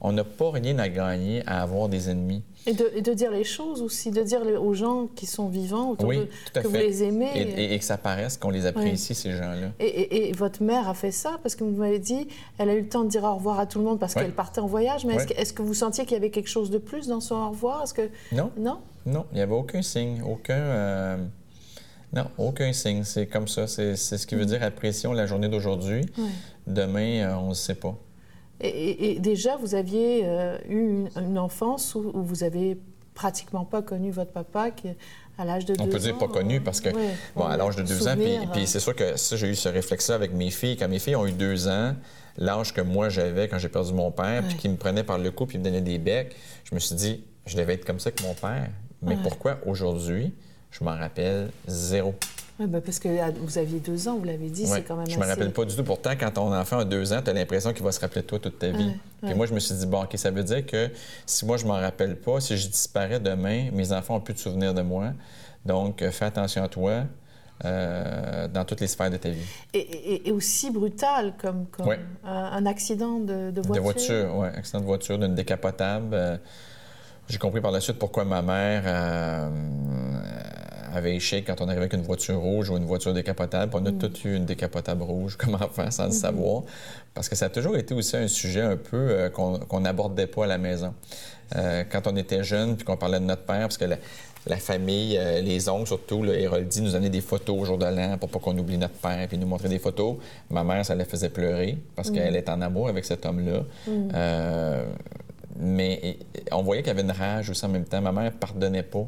On 0.00 0.12
n'a 0.12 0.22
pas 0.22 0.52
rien 0.52 0.78
à 0.78 0.88
gagner 0.88 1.42
à 1.46 1.60
avoir 1.62 1.88
des 1.88 2.08
ennemis. 2.08 2.44
Et 2.66 2.72
de, 2.72 3.14
dire 3.14 3.32
les 3.32 3.42
choses 3.42 3.82
aussi, 3.82 4.12
de 4.12 4.22
dire 4.22 4.42
aux 4.60 4.74
gens 4.74 5.08
qui 5.16 5.26
sont 5.26 5.48
vivants 5.48 5.90
autour 5.90 6.10
de, 6.10 6.28
que 6.54 6.68
vous 6.68 6.74
les 6.74 7.02
aimez. 7.02 7.30
Et, 7.56 7.76
que 7.76 7.84
ça 7.84 7.98
paraisse 7.98 8.36
qu'on 8.36 8.50
les 8.50 8.66
apprécie, 8.66 9.14
ces 9.14 9.32
gens-là. 9.32 9.70
Et, 9.80 10.30
votre 10.32 10.62
mère 10.62 10.88
a 10.88 10.94
fait 10.94 11.10
ça 11.10 11.40
parce 11.42 11.56
que 11.56 11.64
vous 11.64 11.70
m'avez 11.70 11.98
dit, 11.98 12.28
elle 12.58 12.68
a 12.68 12.74
eu 12.74 12.82
le 12.82 12.88
temps 12.88 13.02
de 13.02 13.08
dire 13.08 13.24
au 13.24 13.34
revoir 13.34 13.58
à 13.58 13.66
tout 13.66 13.78
le 13.78 13.86
monde 13.86 13.98
parce 13.98 14.14
qu'elle 14.14 14.34
partait 14.34 14.60
en 14.60 14.66
voyage. 14.66 15.04
Mais 15.04 15.16
est-ce 15.36 15.52
que, 15.52 15.62
vous 15.62 15.74
sentiez 15.74 16.04
qu'il 16.04 16.14
y 16.14 16.18
avait 16.18 16.30
quelque 16.30 16.50
chose 16.50 16.70
de 16.70 16.78
plus 16.78 17.08
dans 17.08 17.20
son 17.20 17.34
au 17.34 17.50
revoir? 17.50 17.82
Que... 17.92 18.08
Non. 18.30 18.52
Non? 18.56 18.78
Non, 19.06 19.24
il 19.32 19.36
n'y 19.36 19.40
avait 19.40 19.54
aucun 19.54 19.82
signe, 19.82 20.22
aucun... 20.22 20.54
Euh, 20.54 21.16
non, 22.12 22.30
aucun 22.38 22.72
signe. 22.72 23.04
C'est 23.04 23.26
comme 23.26 23.48
ça. 23.48 23.66
C'est 23.66 23.96
ce 23.96 24.26
qui 24.26 24.34
veut 24.34 24.46
dire 24.46 24.62
apprécions 24.62 25.12
la 25.12 25.26
journée 25.26 25.48
d'aujourd'hui. 25.48 26.06
Demain, 26.66 27.22
euh, 27.22 27.34
on 27.36 27.50
ne 27.50 27.54
sait 27.54 27.74
pas. 27.74 27.96
Et, 28.60 29.18
déjà, 29.20 29.56
vous 29.56 29.74
aviez 29.74 30.22
euh, 30.24 30.58
eu 30.68 31.06
une, 31.16 31.38
enfance 31.38 31.94
où, 31.94 32.10
vous 32.14 32.42
avez 32.42 32.76
pratiquement 33.14 33.64
pas 33.64 33.82
connu 33.82 34.10
votre 34.10 34.32
papa 34.32 34.70
qui, 34.70 34.88
à 35.38 35.44
l'âge 35.44 35.64
de 35.64 35.74
deux 35.74 35.82
ans. 35.82 35.86
On 35.86 35.90
peut 35.90 35.98
dire 35.98 36.18
pas 36.18 36.26
connu 36.26 36.60
parce 36.60 36.80
que, 36.80 36.90
bon, 37.36 37.44
à 37.44 37.56
l'âge 37.56 37.76
de 37.76 37.82
deux 37.82 38.08
ans, 38.08 38.16
puis, 38.16 38.38
puis 38.52 38.66
c'est 38.66 38.80
sûr 38.80 38.96
que 38.96 39.16
ça, 39.16 39.36
j'ai 39.36 39.48
eu 39.48 39.54
ce 39.54 39.68
réflexe-là 39.68 40.16
avec 40.16 40.32
mes 40.32 40.50
filles. 40.50 40.76
Quand 40.76 40.88
mes 40.88 40.98
filles 40.98 41.16
ont 41.16 41.26
eu 41.26 41.32
deux 41.32 41.68
ans, 41.68 41.94
l'âge 42.36 42.72
que 42.72 42.80
moi 42.80 43.08
j'avais 43.08 43.48
quand 43.48 43.58
j'ai 43.58 43.68
perdu 43.68 43.92
mon 43.92 44.10
père, 44.10 44.42
puis 44.44 44.56
qui 44.56 44.68
me 44.68 44.76
prenait 44.76 45.04
par 45.04 45.18
le 45.18 45.30
cou 45.30 45.46
puis 45.46 45.58
me 45.58 45.64
donnait 45.64 45.80
des 45.80 45.98
becs, 45.98 46.34
je 46.64 46.74
me 46.74 46.80
suis 46.80 46.96
dit, 46.96 47.24
je 47.46 47.56
devais 47.56 47.74
être 47.74 47.84
comme 47.84 48.00
ça 48.00 48.08
avec 48.08 48.22
mon 48.22 48.34
père. 48.34 48.70
Mais 49.02 49.16
pourquoi 49.22 49.58
aujourd'hui, 49.66 50.34
je 50.70 50.84
m'en 50.84 50.96
rappelle 50.96 51.50
zéro? 51.66 52.14
Oui, 52.60 52.66
ben 52.66 52.80
parce 52.80 52.98
que 52.98 53.08
vous 53.40 53.56
aviez 53.56 53.78
deux 53.78 54.08
ans, 54.08 54.18
vous 54.18 54.24
l'avez 54.24 54.48
dit, 54.48 54.66
c'est 54.66 54.82
quand 54.82 54.96
même 54.96 55.08
Je 55.08 55.16
me 55.16 55.24
rappelle 55.24 55.52
pas 55.52 55.64
du 55.64 55.76
tout. 55.76 55.84
Pourtant, 55.84 56.10
quand 56.18 56.32
ton 56.32 56.52
enfant 56.52 56.78
a 56.78 56.84
deux 56.84 57.12
ans, 57.12 57.20
tu 57.22 57.30
as 57.30 57.32
l'impression 57.32 57.72
qu'il 57.72 57.84
va 57.84 57.92
se 57.92 58.00
rappeler 58.00 58.22
de 58.22 58.26
toi 58.26 58.40
toute 58.40 58.58
ta 58.58 58.70
vie. 58.70 58.94
Et 59.22 59.34
moi, 59.34 59.46
je 59.46 59.54
me 59.54 59.60
suis 59.60 59.74
dit, 59.74 59.86
bon, 59.86 60.02
OK, 60.02 60.16
ça 60.16 60.30
veut 60.30 60.42
dire 60.42 60.66
que 60.66 60.90
si 61.24 61.46
moi, 61.46 61.56
je 61.56 61.66
m'en 61.66 61.74
rappelle 61.74 62.16
pas, 62.16 62.40
si 62.40 62.56
je 62.56 62.66
disparais 62.68 63.20
demain, 63.20 63.70
mes 63.72 63.92
enfants 63.92 64.16
ont 64.16 64.20
plus 64.20 64.34
de 64.34 64.40
souvenirs 64.40 64.74
de 64.74 64.82
moi. 64.82 65.12
Donc, 65.64 66.02
euh, 66.02 66.10
fais 66.10 66.24
attention 66.24 66.64
à 66.64 66.68
toi. 66.68 67.04
Euh, 67.64 68.46
dans 68.46 68.64
toutes 68.64 68.80
les 68.80 68.86
sphères 68.86 69.10
de 69.10 69.16
ta 69.16 69.30
vie. 69.30 69.44
Et, 69.74 70.30
aussi 70.30 70.70
brutal 70.70 71.34
comme, 71.42 71.66
comme 71.66 71.92
un, 72.24 72.66
accident 72.66 73.18
de, 73.18 73.50
voiture. 73.56 73.74
De 73.74 73.80
voiture, 73.80 74.36
oui. 74.36 74.48
Accident 74.54 74.78
de 74.78 74.84
voiture, 74.84 75.18
d'une 75.18 75.34
décapotable. 75.34 76.10
Euh, 76.12 76.36
j'ai 77.28 77.38
compris 77.38 77.60
par 77.60 77.72
la 77.72 77.80
suite 77.80 77.98
pourquoi 77.98 78.24
ma 78.24 78.42
mère 78.42 79.50
avait 80.98 81.16
échec 81.16 81.44
quand 81.46 81.60
on 81.60 81.66
arrivait 81.66 81.82
avec 81.82 81.94
une 81.94 82.02
voiture 82.02 82.38
rouge 82.38 82.70
ou 82.70 82.76
une 82.76 82.84
voiture 82.84 83.14
décapotable. 83.14 83.72
on 83.74 83.84
a 83.86 83.90
mm. 83.90 83.98
tous 83.98 84.24
eu 84.24 84.36
une 84.36 84.44
décapotable 84.44 85.02
rouge 85.02 85.36
comme 85.38 85.54
enfant 85.54 85.90
sans 85.90 86.04
le 86.04 86.10
mm-hmm. 86.10 86.12
savoir. 86.12 86.62
Parce 87.14 87.28
que 87.28 87.36
ça 87.36 87.46
a 87.46 87.48
toujours 87.48 87.76
été 87.76 87.94
aussi 87.94 88.16
un 88.16 88.28
sujet 88.28 88.62
un 88.62 88.76
peu 88.76 89.30
qu'on 89.32 89.80
n'abordait 89.80 90.26
pas 90.26 90.44
à 90.44 90.46
la 90.46 90.58
maison. 90.58 90.94
quand 91.54 92.06
on 92.06 92.16
était 92.16 92.44
jeune 92.44 92.76
puis 92.76 92.84
qu'on 92.84 92.96
parlait 92.96 93.18
de 93.18 93.24
notre 93.24 93.42
père, 93.42 93.62
parce 93.62 93.78
que 93.78 93.86
la, 93.86 93.96
la 94.48 94.56
famille, 94.56 95.16
euh, 95.18 95.40
les 95.40 95.68
oncles 95.68 95.86
surtout, 95.86 96.22
le 96.22 96.38
Héroldi 96.38 96.80
nous 96.80 96.92
donnait 96.92 97.10
des 97.10 97.20
photos 97.20 97.60
au 97.60 97.64
jour 97.64 97.78
de 97.78 97.84
l'an 97.84 98.16
pour 98.18 98.30
pas 98.30 98.38
qu'on 98.38 98.56
oublie 98.56 98.78
notre 98.78 98.94
père, 98.94 99.26
puis 99.28 99.38
nous 99.38 99.46
montrer 99.46 99.68
des 99.68 99.78
photos. 99.78 100.16
Ma 100.50 100.64
mère, 100.64 100.84
ça 100.84 100.94
la 100.94 101.04
faisait 101.04 101.28
pleurer 101.28 101.78
parce 101.94 102.10
qu'elle 102.10 102.32
mm. 102.32 102.36
est 102.36 102.48
en 102.48 102.60
amour 102.60 102.88
avec 102.88 103.04
cet 103.04 103.26
homme-là. 103.26 103.64
Mm. 103.86 104.08
Euh, 104.14 104.84
mais 105.60 106.18
on 106.52 106.62
voyait 106.62 106.82
qu'il 106.82 106.88
y 106.88 106.96
avait 106.98 107.02
une 107.02 107.10
rage 107.10 107.50
aussi 107.50 107.64
en 107.64 107.68
même 107.68 107.84
temps. 107.84 108.00
Ma 108.00 108.12
mère 108.12 108.32
pardonnait 108.32 108.82
pas. 108.82 109.06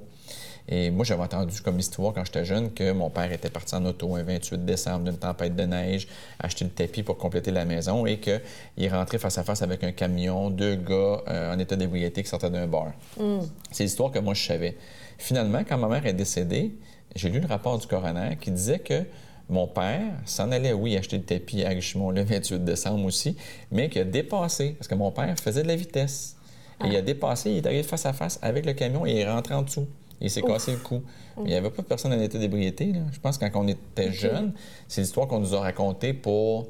Et 0.72 0.90
moi, 0.90 1.04
j'avais 1.04 1.22
entendu 1.22 1.60
comme 1.62 1.80
histoire 1.80 2.14
quand 2.14 2.24
j'étais 2.24 2.44
jeune 2.44 2.72
que 2.72 2.92
mon 2.92 3.10
père 3.10 3.32
était 3.32 3.50
parti 3.50 3.74
en 3.74 3.84
auto 3.86 4.14
un 4.14 4.22
28 4.22 4.64
décembre 4.64 5.04
d'une 5.04 5.18
tempête 5.18 5.56
de 5.56 5.64
neige, 5.64 6.06
acheter 6.38 6.64
le 6.64 6.70
tapis 6.70 7.02
pour 7.02 7.18
compléter 7.18 7.50
la 7.50 7.64
maison 7.64 8.06
et 8.06 8.18
qu'il 8.18 8.40
est 8.78 8.88
rentré 8.88 9.18
face 9.18 9.36
à 9.36 9.42
face 9.42 9.62
avec 9.62 9.82
un 9.82 9.90
camion, 9.90 10.48
deux 10.48 10.76
gars 10.76 11.22
euh, 11.28 11.52
en 11.52 11.58
état 11.58 11.74
d'ébriété 11.74 12.22
qui 12.22 12.28
sortaient 12.28 12.50
d'un 12.50 12.68
bar. 12.68 12.92
Mm. 13.18 13.40
C'est 13.72 13.82
l'histoire 13.82 14.12
que 14.12 14.20
moi, 14.20 14.34
je 14.34 14.46
savais. 14.46 14.76
Finalement, 15.18 15.64
quand 15.68 15.76
ma 15.76 15.88
mère 15.88 16.06
est 16.06 16.14
décédée, 16.14 16.76
j'ai 17.16 17.30
lu 17.30 17.40
le 17.40 17.48
rapport 17.48 17.76
du 17.76 17.88
coroner 17.88 18.36
qui 18.40 18.52
disait 18.52 18.78
que 18.78 19.02
mon 19.48 19.66
père 19.66 20.12
s'en 20.24 20.52
allait, 20.52 20.72
oui, 20.72 20.96
acheter 20.96 21.18
le 21.18 21.24
tapis 21.24 21.64
à 21.64 21.70
Richemont 21.70 22.12
le 22.12 22.22
28 22.22 22.64
décembre 22.64 23.04
aussi, 23.04 23.36
mais 23.72 23.88
qu'il 23.88 24.02
a 24.02 24.04
dépassé, 24.04 24.76
parce 24.78 24.86
que 24.86 24.94
mon 24.94 25.10
père 25.10 25.36
faisait 25.36 25.64
de 25.64 25.68
la 25.68 25.74
vitesse. 25.74 26.36
Et 26.84 26.88
il 26.88 26.96
a 26.96 27.02
dépassé, 27.02 27.50
il 27.50 27.56
est 27.58 27.66
arrivé 27.66 27.82
face 27.82 28.06
à 28.06 28.12
face 28.12 28.38
avec 28.40 28.64
le 28.64 28.72
camion 28.72 29.04
et 29.04 29.10
il 29.10 29.18
est 29.18 29.30
rentré 29.30 29.54
en 29.54 29.62
dessous. 29.62 29.86
Il 30.20 30.30
s'est 30.30 30.42
cassé 30.42 30.72
le 30.72 30.78
cou. 30.78 31.02
Il 31.38 31.44
n'y 31.44 31.54
avait 31.54 31.70
pas 31.70 31.82
de 31.82 31.86
personne 31.86 32.12
en 32.12 32.20
état 32.20 32.38
d'ébriété. 32.38 32.94
Je 33.12 33.20
pense 33.20 33.38
que 33.38 33.46
quand 33.46 33.64
on 33.64 33.68
était 33.68 34.12
jeune, 34.12 34.52
c'est 34.86 35.00
l'histoire 35.00 35.26
qu'on 35.26 35.40
nous 35.40 35.54
a 35.54 35.60
racontée 35.60 36.12
pour, 36.12 36.68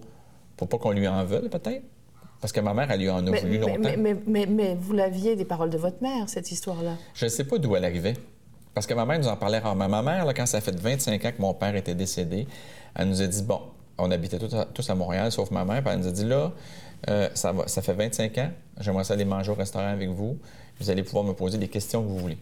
pour 0.56 0.68
pas 0.68 0.78
qu'on 0.78 0.92
lui 0.92 1.08
en 1.08 1.24
veuille, 1.24 1.48
peut-être. 1.48 1.82
Parce 2.40 2.52
que 2.52 2.60
ma 2.60 2.72
mère, 2.72 2.90
elle 2.90 3.00
lui 3.00 3.10
en 3.10 3.26
a 3.26 3.38
voulu 3.38 3.58
longtemps. 3.58 3.90
Mais, 3.98 4.16
mais, 4.26 4.46
mais, 4.46 4.74
vous 4.74 4.92
l'aviez 4.92 5.36
des 5.36 5.44
paroles 5.44 5.68
de 5.68 5.76
votre 5.76 6.02
mère, 6.02 6.28
cette 6.28 6.50
histoire-là? 6.50 6.94
Je 7.12 7.26
ne 7.26 7.30
sais 7.30 7.44
pas 7.44 7.58
d'où 7.58 7.76
elle 7.76 7.84
arrivait. 7.84 8.14
Parce 8.72 8.86
que 8.86 8.94
ma 8.94 9.04
mère 9.04 9.18
nous 9.18 9.28
en 9.28 9.36
parlait 9.36 9.58
rarement. 9.58 9.88
Ma 9.88 10.02
mère, 10.02 10.24
là, 10.24 10.32
quand 10.32 10.46
ça 10.46 10.60
fait 10.60 10.78
25 10.78 11.24
ans 11.24 11.32
que 11.36 11.42
mon 11.42 11.52
père 11.52 11.74
était 11.74 11.94
décédé, 11.94 12.46
elle 12.94 13.08
nous 13.08 13.20
a 13.20 13.26
dit, 13.26 13.42
bon, 13.42 13.60
on 13.98 14.10
habitait 14.10 14.38
tous 14.38 14.90
à, 14.90 14.94
Montréal, 14.94 15.30
sauf 15.30 15.50
ma 15.50 15.64
mère, 15.64 15.82
puis 15.82 15.92
elle 15.92 16.00
nous 16.00 16.08
a 16.08 16.12
dit, 16.12 16.24
là, 16.24 16.52
euh, 17.08 17.28
ça, 17.34 17.52
va, 17.52 17.68
ça 17.68 17.82
fait 17.82 17.92
25 17.92 18.38
ans, 18.38 18.50
j'aimerais 18.78 19.04
ça 19.04 19.14
aller 19.14 19.24
manger 19.24 19.50
au 19.50 19.54
restaurant 19.54 19.88
avec 19.88 20.08
vous, 20.08 20.38
vous 20.80 20.90
allez 20.90 21.02
pouvoir 21.02 21.24
me 21.24 21.32
poser 21.32 21.58
des 21.58 21.68
questions 21.68 22.02
que 22.02 22.08
vous 22.08 22.18
voulez. 22.18 22.38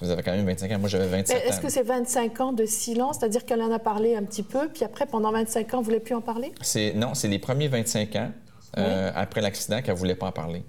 Vous 0.00 0.10
avez 0.10 0.22
quand 0.22 0.32
même 0.32 0.46
25 0.46 0.72
ans. 0.72 0.78
Moi, 0.78 0.88
j'avais 0.88 1.08
27 1.08 1.36
ans. 1.36 1.48
Est-ce 1.48 1.60
que 1.60 1.68
c'est 1.68 1.82
25 1.82 2.40
ans 2.40 2.52
de 2.52 2.66
silence, 2.66 3.18
c'est-à-dire 3.18 3.44
qu'elle 3.44 3.62
en 3.62 3.70
a 3.70 3.78
parlé 3.78 4.16
un 4.16 4.24
petit 4.24 4.42
peu, 4.42 4.68
puis 4.68 4.84
après, 4.84 5.06
pendant 5.06 5.30
25 5.32 5.74
ans, 5.74 5.76
vous 5.78 5.82
ne 5.82 5.84
voulez 5.84 6.00
plus 6.00 6.14
en 6.14 6.20
parler? 6.20 6.52
Non, 6.96 7.14
c'est 7.14 7.28
les 7.28 7.38
premiers 7.38 7.68
25 7.68 8.16
ans, 8.16 8.32
euh, 8.78 9.10
après 9.14 9.40
l'accident, 9.40 9.80
qu'elle 9.82 9.94
ne 9.94 9.98
voulait 9.98 10.16
pas 10.16 10.26
en 10.26 10.32
parler. 10.32 10.64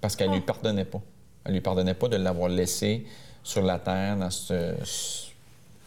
Parce 0.00 0.16
qu'elle 0.16 0.28
ne 0.28 0.34
lui 0.34 0.42
ah. 0.44 0.52
pardonnait 0.52 0.84
pas. 0.84 1.00
Elle 1.44 1.52
ne 1.52 1.56
lui 1.56 1.62
pardonnait 1.62 1.94
pas 1.94 2.08
de 2.08 2.16
l'avoir 2.16 2.48
laissé 2.48 3.06
sur 3.42 3.62
la 3.62 3.78
terre 3.78 4.16
dans, 4.16 4.30
ce, 4.30 4.74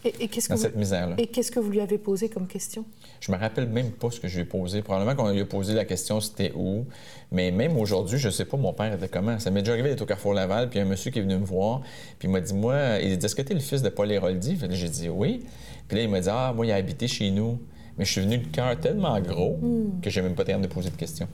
et, 0.03 0.29
cette 0.39 0.75
misère-là. 0.75 1.15
Et 1.17 1.27
qu'est-ce 1.27 1.51
que 1.51 1.59
vous 1.59 1.71
lui 1.71 1.79
avez 1.79 1.97
posé 1.97 2.29
comme 2.29 2.47
question? 2.47 2.85
Je 3.19 3.31
me 3.31 3.37
rappelle 3.37 3.67
même 3.67 3.91
pas 3.91 4.11
ce 4.11 4.19
que 4.19 4.27
je 4.27 4.35
lui 4.35 4.41
ai 4.43 4.45
posé. 4.45 4.81
Probablement 4.81 5.15
qu'on 5.15 5.31
lui 5.31 5.41
a 5.41 5.45
posé 5.45 5.73
la 5.73 5.85
question 5.85 6.21
c'était 6.21 6.53
où. 6.55 6.85
Mais 7.31 7.51
même 7.51 7.77
aujourd'hui, 7.77 8.17
je 8.17 8.29
sais 8.29 8.45
pas 8.45 8.57
mon 8.57 8.73
père 8.73 8.93
était 8.93 9.07
comment. 9.07 9.39
Ça 9.39 9.51
m'est 9.51 9.61
déjà 9.61 9.73
arrivé 9.73 9.89
d'être 9.89 10.01
au 10.01 10.05
Carrefour 10.05 10.33
Laval, 10.33 10.69
puis 10.69 10.79
un 10.79 10.85
monsieur 10.85 11.11
qui 11.11 11.19
est 11.19 11.23
venu 11.23 11.37
me 11.37 11.45
voir, 11.45 11.81
puis 12.19 12.27
il 12.27 12.31
m'a 12.31 12.41
dit 12.41 12.53
Moi, 12.53 12.99
il 13.01 13.17
dit 13.17 13.25
Est-ce 13.25 13.35
que 13.35 13.41
tu 13.41 13.51
es 13.51 13.55
le 13.55 13.61
fils 13.61 13.81
de 13.81 13.89
Paul 13.89 14.11
Héroldi 14.11 14.57
J'ai 14.69 14.89
dit 14.89 15.09
Oui. 15.09 15.43
Puis 15.87 15.97
là, 15.97 16.03
il 16.03 16.09
m'a 16.09 16.19
dit 16.19 16.29
Ah, 16.31 16.53
moi, 16.55 16.65
il 16.65 16.71
a 16.71 16.75
habité 16.75 17.07
chez 17.07 17.31
nous. 17.31 17.59
Mais 17.97 18.05
je 18.05 18.11
suis 18.11 18.21
venu 18.21 18.37
le 18.37 18.45
cœur 18.45 18.79
tellement 18.79 19.19
gros 19.19 19.57
hmm. 19.59 20.01
que 20.01 20.11
j'ai 20.11 20.21
même 20.21 20.35
pas 20.35 20.43
terminé 20.43 20.67
de 20.67 20.73
poser 20.73 20.91
de 20.91 20.95
questions. 20.95 21.27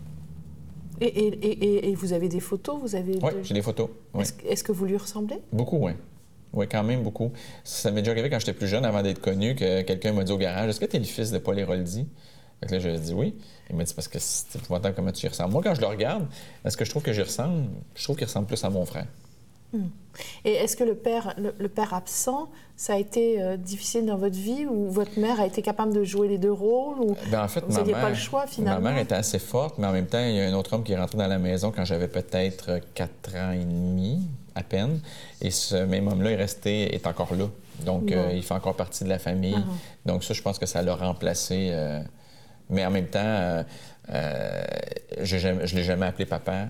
Et, 1.02 1.90
et, 1.90 1.96
vous 1.96 2.14
avez 2.14 2.30
des 2.30 2.40
photos? 2.40 2.80
Vous 2.80 2.96
avez 2.96 3.16
Oui, 3.22 3.32
j'ai 3.44 3.54
des 3.54 3.62
photos. 3.62 3.90
Est-ce 4.48 4.64
que 4.64 4.72
vous 4.72 4.86
lui 4.86 4.96
ressemblez? 4.96 5.40
Beaucoup, 5.52 5.78
oui. 5.86 5.92
Oui, 6.54 6.68
quand 6.70 6.84
même 6.84 7.02
beaucoup. 7.02 7.32
Ça 7.64 7.92
m'est 7.92 8.02
déjà 8.02 8.12
arrivé 8.12 8.30
quand 8.30 8.40
j'étais 8.40 8.54
plus 8.54 8.68
jeune, 8.68 8.86
avant 8.86 9.02
d'être 9.02 9.22
connu, 9.22 9.56
que 9.56 9.82
quelqu'un 9.82 10.14
m'a 10.14 10.24
dit 10.24 10.32
au 10.32 10.38
garage 10.38 10.70
Est-ce 10.70 10.80
que 10.80 10.86
tu 10.86 10.98
es 10.98 11.00
le 11.00 11.06
fils 11.06 11.32
de 11.32 11.40
Paul 11.40 11.58
Héroldi? 11.58 12.08
Fait 12.60 12.68
que 12.68 12.72
là, 12.74 12.80
je 12.80 12.90
lui 12.90 12.96
ai 12.96 13.00
dit 13.00 13.14
oui. 13.14 13.36
Il 13.70 13.76
m'a 13.76 13.84
dit 13.84 13.94
Parce 13.94 14.08
que 14.08 14.20
c'est 14.20 14.58
épouvantable 14.58 14.96
comment 14.96 15.12
tu 15.12 15.26
y 15.26 15.30
ressembles. 15.30 15.52
Moi, 15.52 15.64
quand 15.64 15.74
je 15.74 15.82
le 15.82 15.88
regarde, 15.88 16.28
est-ce 16.64 16.78
que 16.78 16.86
je 16.86 16.92
trouve 16.92 17.04
que 17.04 17.12
j'y 17.12 17.24
ressemble? 17.24 17.66
Je 17.96 18.04
trouve 18.04 18.16
qu'il 18.16 18.26
ressemble 18.26 18.48
plus 18.48 18.64
à 18.64 18.70
mon 18.70 18.86
frère. 18.86 19.08
Hmm. 19.74 19.88
Et 20.46 20.52
est-ce 20.52 20.78
que 20.78 20.84
le 20.84 20.94
père, 20.94 21.34
le, 21.38 21.68
père 21.68 21.96
absent, 21.96 22.48
ça 22.76 22.94
a 22.94 22.98
été 22.98 23.42
euh, 23.42 23.58
difficile 23.58 24.06
dans 24.06 24.18
votre 24.18 24.36
vie 24.36 24.68
ou 24.68 24.92
votre 24.92 25.20
mère 25.20 25.42
a 25.42 25.48
été 25.48 25.64
capable 25.64 25.94
de 25.94 26.04
jouer 26.04 26.28
les 26.28 26.38
deux 26.38 26.52
rôles 26.52 27.00
ou 27.00 27.16
ben, 27.32 27.44
en 27.44 27.48
fait, 27.48 27.64
vous 27.68 27.74
n'aviez 27.74 27.94
pas 27.94 28.10
le 28.10 28.16
choix 28.16 28.46
finalement? 28.46 28.80
Ma 28.80 28.92
mère 28.92 29.02
était 29.02 29.16
assez 29.16 29.40
forte, 29.40 29.80
mais 29.80 29.88
en 29.88 29.92
même 29.92 30.06
temps, 30.06 30.24
il 30.24 30.36
y 30.36 30.40
a 30.40 30.46
un 30.48 30.54
autre 30.54 30.74
homme 30.74 30.84
qui 30.84 30.92
est 30.92 30.98
rentré 30.98 31.18
dans 31.18 31.26
la 31.26 31.40
maison 31.40 31.72
quand 31.76 31.86
j'avais 31.86 32.08
peut-être 32.08 32.80
quatre 32.94 33.36
ans 33.36 33.52
et 33.52 33.66
demi, 33.66 34.22
à 34.56 34.64
peine. 34.64 35.00
Et 35.42 35.52
ce 35.52 35.76
même 35.76 36.08
homme-là 36.08 36.32
est 36.32 36.36
resté, 36.36 36.94
est 36.94 37.08
encore 37.08 37.34
là. 37.36 37.48
Donc, 37.86 38.12
euh, 38.12 38.32
il 38.34 38.44
fait 38.44 38.54
encore 38.54 38.76
partie 38.76 39.04
de 39.04 39.10
la 39.10 39.20
famille. 39.20 39.56
Ah. 39.58 39.64
Donc, 40.06 40.24
ça, 40.24 40.34
je 40.34 40.42
pense 40.42 40.60
que 40.60 40.66
ça 40.66 40.82
l'a 40.82 40.96
remplacé. 40.96 41.70
Euh, 41.72 42.02
mais 42.70 42.86
en 42.86 42.92
même 42.92 43.08
temps, 43.08 43.20
euh, 43.20 44.64
je 45.22 45.48
ne 45.48 45.76
l'ai 45.76 45.84
jamais 45.84 46.06
appelé 46.06 46.26
papa. 46.26 46.68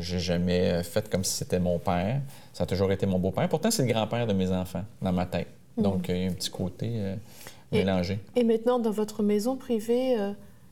je 0.00 0.14
n'ai 0.14 0.20
jamais 0.20 0.82
fait 0.82 1.08
comme 1.08 1.24
si 1.24 1.36
c'était 1.36 1.60
mon 1.60 1.78
père. 1.78 2.20
Ça 2.52 2.64
a 2.64 2.66
toujours 2.66 2.90
été 2.90 3.06
mon 3.06 3.18
beau-père. 3.18 3.48
Pourtant, 3.48 3.70
c'est 3.70 3.86
le 3.86 3.92
grand-père 3.92 4.26
de 4.26 4.32
mes 4.32 4.50
enfants 4.50 4.84
dans 5.02 5.12
ma 5.12 5.26
tête. 5.26 5.48
Mhm. 5.76 5.84
Donc, 5.84 6.08
il 6.08 6.16
y 6.16 6.24
a 6.24 6.30
un 6.30 6.32
petit 6.32 6.50
côté 6.50 6.90
mélangé. 7.70 8.18
Et 8.34 8.44
maintenant, 8.44 8.78
dans 8.78 8.90
votre 8.90 9.22
maison 9.22 9.56
privée, 9.56 10.16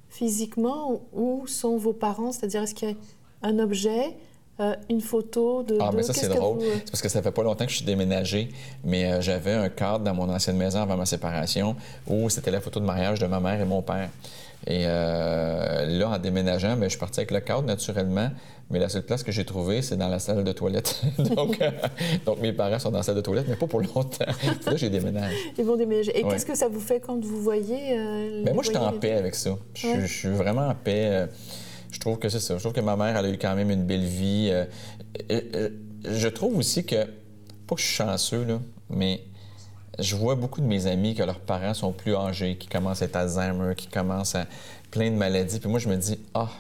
physiquement, 0.09 1.03
où 1.12 1.46
sont 1.46 1.77
vos 1.77 1.92
parents? 1.92 2.33
C'est-à-dire, 2.33 2.62
est-ce 2.62 2.74
qu'il 2.74 2.90
y 2.90 2.92
a 2.92 2.96
un 3.42 3.59
objet 3.59 4.16
euh, 4.61 4.75
une 4.88 5.01
photo 5.01 5.64
de. 5.64 5.77
Ah, 5.81 5.90
mais 5.93 6.05
ça, 6.05 6.12
c'est 6.12 6.29
drôle. 6.29 6.59
Euh, 6.61 6.75
c'est 6.77 6.90
parce 6.93 7.03
que 7.03 7.09
ça 7.09 7.21
fait 7.23 7.33
pas 7.33 7.43
longtemps 7.43 7.64
que 7.64 7.73
je 7.73 7.79
suis 7.79 7.85
déménagé, 7.85 8.51
mais 8.85 9.11
euh, 9.11 9.21
j'avais 9.21 9.53
un 9.53 9.69
cadre 9.69 10.05
dans 10.05 10.14
mon 10.14 10.29
ancienne 10.33 10.57
maison 10.57 10.81
avant 10.81 10.97
ma 10.97 11.07
séparation 11.07 11.75
où 12.07 12.31
c'était 12.31 12.53
la 12.53 12.61
photo 12.61 12.79
de 12.79 12.85
mariage 12.85 13.19
de 13.19 13.27
ma 13.27 13.40
mère 13.40 13.61
et 13.61 13.64
mon 13.64 13.83
père. 13.83 14.11
Et 14.67 14.85
là, 14.85 16.09
en 16.09 16.19
déménageant, 16.19 16.77
bien, 16.77 16.85
je 16.85 16.90
suis 16.90 16.99
parti 16.99 17.21
avec 17.21 17.33
le 17.33 17.40
cadre 17.40 17.64
naturellement, 17.64 18.31
mais 18.71 18.79
la 18.79 18.88
seule 18.88 19.03
place 19.03 19.23
que 19.23 19.31
j'ai 19.31 19.45
trouvée, 19.45 19.83
c'est 19.83 19.97
dans 19.97 20.09
la 20.09 20.19
salle 20.19 20.43
de 20.43 20.53
toilette. 20.53 21.03
donc, 21.19 21.61
donc, 22.25 22.40
mes 22.40 22.55
parents 22.55 22.79
sont 22.79 22.90
dans 22.90 22.99
la 22.99 23.03
salle 23.03 23.17
de 23.17 23.21
toilette, 23.21 23.47
mais 23.47 23.57
pas 23.57 23.67
pour 23.67 23.81
longtemps. 23.81 24.25
là, 24.67 24.77
j'ai 24.77 24.88
déménagé. 24.88 25.37
Ils 25.59 25.64
vont 25.64 25.77
déménager. 25.77 26.19
Et 26.19 26.23
qu'est-ce 26.23 26.47
que 26.47 26.55
ça 26.55 26.69
vous 26.69 26.81
fait 26.81 27.01
quand 27.01 27.23
vous 27.23 27.43
voyez. 27.43 27.99
Bien, 28.43 28.55
moi, 28.55 28.62
je 28.62 28.69
suis 28.69 28.79
en 28.79 28.93
paix 28.93 29.12
avec 29.12 29.35
ça. 29.35 29.51
Je, 29.75 30.01
je 30.01 30.07
suis 30.07 30.31
vraiment 30.31 30.69
en 30.69 30.75
paix 30.75 31.29
je 31.95 32.01
trouve 32.01 32.19
que 32.19 32.29
c'est 32.29 32.41
ça. 32.41 32.57
Je 32.57 32.61
trouve 32.61 32.73
que 32.73 32.81
ma 32.81 32.97
mère, 32.97 33.17
elle 33.17 33.27
a 33.27 33.29
eu 33.31 33.39
quand 33.39 33.55
même 33.55 33.71
une 33.71 33.85
belle 33.85 34.05
vie. 34.05 34.51
Euh, 34.51 35.69
je 36.05 36.29
trouve 36.29 36.59
aussi 36.59 36.85
que, 36.85 37.05
pas 37.67 37.77
que 37.77 37.81
je 37.81 37.87
suis 37.87 37.95
chanceux, 37.95 38.45
là, 38.45 38.59
mais 38.91 39.23
je 40.01 40.17
vois 40.17 40.35
beaucoup 40.35 40.61
de 40.61 40.67
mes 40.67 40.89
amis 40.89 41.15
que 41.15 41.23
leurs 41.23 41.39
parents 41.39 41.73
sont 41.73 41.93
plus 41.93 42.17
âgés, 42.17 42.57
qui 42.57 42.67
commencent 42.67 43.01
à 43.03 43.05
être 43.05 43.15
Alzheimer, 43.15 43.77
qui 43.77 43.87
commencent 43.87 44.35
à 44.35 44.47
plein 44.91 45.09
de 45.09 45.15
maladies. 45.15 45.61
Puis 45.61 45.71
moi, 45.71 45.79
je 45.79 45.89
me 45.89 45.97
dis, 45.97 46.19
ah, 46.35 46.51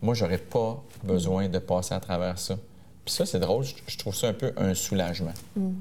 moi, 0.00 0.14
j'aurais 0.14 0.38
pas 0.38 0.82
besoin 1.04 1.50
de 1.50 1.58
passer 1.58 1.92
à 1.92 2.00
travers 2.00 2.38
ça. 2.38 2.56
Puis 3.04 3.14
ça, 3.14 3.26
c'est 3.26 3.40
drôle. 3.40 3.66
Je 3.86 3.98
trouve 3.98 4.14
ça 4.14 4.28
un 4.28 4.32
peu 4.32 4.54
un 4.56 4.74
soulagement. 4.74 5.34
Mm. 5.54 5.72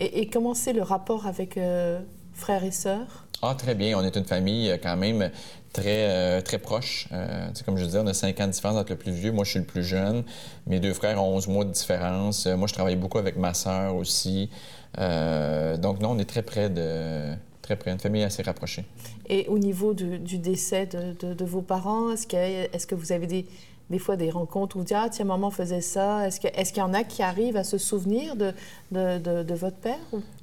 Et, 0.00 0.28
comment 0.28 0.54
c'est 0.54 0.72
le 0.72 0.82
rapport 0.82 1.28
avec 1.28 1.56
euh, 1.56 2.00
frères 2.32 2.64
et 2.64 2.72
sœurs? 2.72 3.28
Ah, 3.44 3.56
très 3.58 3.74
bien. 3.74 3.98
On 3.98 4.04
est 4.04 4.16
une 4.16 4.24
famille 4.24 4.70
euh, 4.70 4.78
quand 4.80 4.96
même 4.96 5.28
très, 5.72 6.08
euh, 6.08 6.58
proche. 6.62 7.08
Euh, 7.12 7.48
comme 7.66 7.76
je 7.76 7.84
disais, 7.84 7.98
on 7.98 8.06
a 8.06 8.14
cinq 8.14 8.40
ans 8.40 8.46
de 8.46 8.52
différence 8.52 8.76
entre 8.76 8.92
le 8.92 8.98
plus 8.98 9.10
vieux. 9.10 9.32
Moi, 9.32 9.44
je 9.44 9.50
suis 9.50 9.58
le 9.58 9.64
plus 9.64 9.82
jeune. 9.82 10.22
Mes 10.68 10.78
deux 10.78 10.92
frères 10.92 11.20
ont 11.20 11.34
11 11.34 11.48
mois 11.48 11.64
de 11.64 11.72
différence. 11.72 12.46
moi, 12.46 12.68
je 12.68 12.74
travaille 12.74 12.94
beaucoup 12.94 13.18
avec 13.18 13.36
ma 13.36 13.52
sœur 13.52 13.96
aussi. 13.96 14.48
donc, 14.96 16.00
non, 16.00 16.10
on 16.10 16.18
est 16.20 16.28
très 16.28 16.42
près 16.42 16.70
de 16.70 17.34
très 17.62 17.76
près, 17.76 17.92
une 17.92 17.98
famille 17.98 18.24
assez 18.24 18.42
rapprochée. 18.42 18.84
Et 19.28 19.46
au 19.48 19.58
niveau 19.58 19.94
du, 19.94 20.38
décès 20.38 20.86
de, 20.86 21.44
vos 21.44 21.62
parents, 21.62 22.10
est-ce 22.10 22.26
que, 22.26 22.36
est 22.36 22.86
que 22.86 22.96
vous 22.96 23.12
avez 23.12 23.26
des, 23.26 23.46
des 23.90 23.98
fois 23.98 24.16
des 24.16 24.30
rencontres 24.30 24.76
où 24.76 24.80
vous 24.80 24.84
dites 24.84 24.96
Ah, 24.98 25.08
tiens, 25.10 25.24
maman 25.24 25.50
faisait 25.50 25.80
ça. 25.80 26.26
Est-ce 26.26 26.40
qu'il 26.40 26.50
est 26.50 26.76
y 26.76 26.82
en 26.82 26.94
a 26.94 27.04
qui 27.04 27.22
arrivent 27.22 27.56
à 27.56 27.64
se 27.64 27.78
souvenir 27.78 28.36
de, 28.36 28.52
de, 28.90 29.54
votre 29.54 29.76
père? 29.76 29.98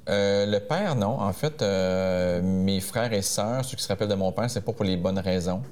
Euh, 0.08 0.46
le 0.46 0.58
père, 0.60 0.94
non. 0.94 1.20
En 1.20 1.32
fait, 1.32 1.62
euh, 1.62 2.40
mes 2.42 2.80
frères 2.80 3.12
et 3.12 3.22
sœurs, 3.22 3.64
ceux 3.64 3.76
qui 3.76 3.82
se 3.82 3.88
rappellent 3.88 4.08
de 4.08 4.14
mon 4.14 4.32
père, 4.32 4.48
c'est 4.50 4.64
pas 4.64 4.72
pour 4.72 4.84
les 4.84 4.96
bonnes 4.96 5.18
raisons. 5.18 5.62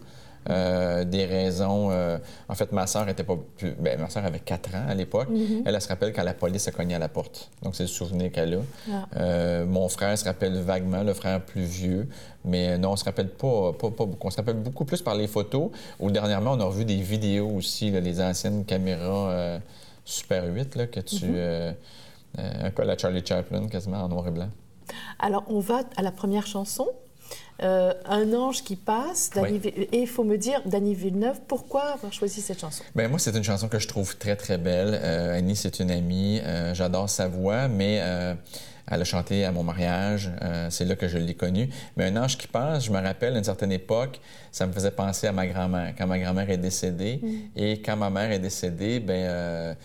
Euh, 0.51 1.05
des 1.05 1.27
raisons. 1.27 1.91
Euh, 1.91 2.19
en 2.49 2.55
fait, 2.55 2.73
ma 2.73 2.87
sœur 2.87 3.09
était 3.09 3.25
pas 3.25 3.37
plus. 3.57 3.73
Ben, 3.79 4.01
ma 4.01 4.09
sœur 4.09 4.25
avait 4.25 4.41
4 4.41 4.75
ans 4.75 4.85
à 4.89 4.95
l'époque. 4.95 5.29
Mhm. 5.29 5.63
elle, 5.67 5.81
se 5.81 5.89
rappelle 5.89 6.13
quand 6.13 6.23
la 6.23 6.35
police 6.35 6.69
a 6.69 6.73
cogné 6.73 6.95
à 6.95 6.99
la 6.99 7.09
porte. 7.09 7.51
Donc, 7.63 7.77
c'est 7.77 7.85
le 7.85 7.89
souvenir 7.89 8.33
qu'elle 8.33 8.55
a. 8.55 8.59
Ah. 8.91 9.07
Euh, 9.17 9.67
mon 9.67 9.89
frère 9.89 10.17
se 10.17 10.25
rappelle 10.25 10.59
vaguement, 10.61 11.03
le 11.03 11.15
frère 11.15 11.41
plus 11.41 11.63
vieux. 11.63 12.09
Mais 12.45 12.79
non, 12.79 12.93
on 12.93 12.97
se 12.97 13.05
rappelle 13.05 13.29
pas, 13.29 13.73
pas, 13.73 13.91
beaucoup. 13.91 14.27
On 14.27 14.31
se 14.31 14.37
rappelle 14.37 14.57
beaucoup 14.57 14.85
plus 14.85 15.03
par 15.03 15.15
les 15.15 15.27
photos. 15.27 15.71
Ou 16.01 16.11
dernièrement, 16.11 16.53
on 16.53 16.61
a 16.61 16.65
revu 16.65 16.85
des 16.85 16.97
vidéos 16.97 17.51
aussi, 17.51 17.91
les 17.91 18.21
anciennes 18.21 18.65
caméras 18.65 19.59
Super 20.05 20.45
8 20.47 20.77
là, 20.77 20.87
que 20.87 21.01
tu. 21.01 21.27
Mhm. 21.27 21.75
un 22.39 22.85
la 22.85 22.97
Charlie 22.97 23.25
Chaplin, 23.25 23.67
quasiment 23.69 23.99
en 23.99 24.09
noir 24.09 24.27
et 24.29 24.31
blanc. 24.31 24.49
Alors, 25.19 25.45
on 25.49 25.61
va 25.61 25.81
à 25.97 26.03
la 26.03 26.13
première 26.13 26.47
chanson. 26.47 26.87
Euh, 27.61 27.93
un 28.05 28.33
ange 28.35 28.63
qui 28.63 28.77
passe. 28.77 29.31
Et 29.93 30.01
il 30.01 30.07
faut 30.07 30.23
me 30.23 30.37
dire, 30.37 30.63
Dany 30.65 30.95
Villeneuve, 30.95 31.41
pourquoi 31.49 31.83
avoir 31.95 32.13
choisi 32.13 32.41
cette 32.41 32.61
chanson? 32.61 32.85
Bien, 32.95 33.09
moi, 33.09 33.19
c'est 33.19 33.37
une 33.37 33.43
chanson 33.43 33.69
que 33.69 33.81
je 33.81 33.89
trouve 33.89 34.17
très, 34.17 34.37
très 34.37 34.59
belle. 34.59 34.99
Euh, 35.03 35.37
Annie, 35.37 35.57
c'est 35.57 35.81
une 35.81 35.91
amie. 35.91 36.41
Euh, 36.45 36.73
j'adore 36.75 37.11
sa 37.11 37.27
voix, 37.27 37.67
mais 37.67 38.01
elle 38.91 39.03
a 39.03 39.05
chanté 39.05 39.45
à 39.45 39.51
mon 39.51 39.65
mariage. 39.65 40.31
c'est 40.71 40.85
là 40.85 40.95
que 40.95 41.09
je 41.09 41.19
l'ai 41.19 41.35
connue. 41.35 41.69
Mais 41.97 42.05
un 42.05 42.17
ange 42.17 42.39
qui 42.39 42.47
passe, 42.47 42.85
je 42.85 42.93
me 42.93 43.01
rappelle, 43.01 43.35
à 43.35 43.39
une 43.39 43.45
certaine 43.45 43.73
époque, 43.73 44.21
ça 44.53 44.67
me 44.67 44.73
faisait 44.73 44.93
penser 44.93 45.27
à 45.27 45.33
ma 45.33 45.47
grand-mère, 45.47 45.95
quand 45.99 46.07
ma 46.07 46.19
grand-mère 46.19 46.49
est 46.51 46.59
décédée. 46.59 47.21
Mm. 47.23 47.39
Et 47.57 47.83
quand 47.83 47.97
ma 47.97 48.09
mère 48.09 48.31
est 48.31 48.39
décédée, 48.39 49.01
ben 49.01 49.77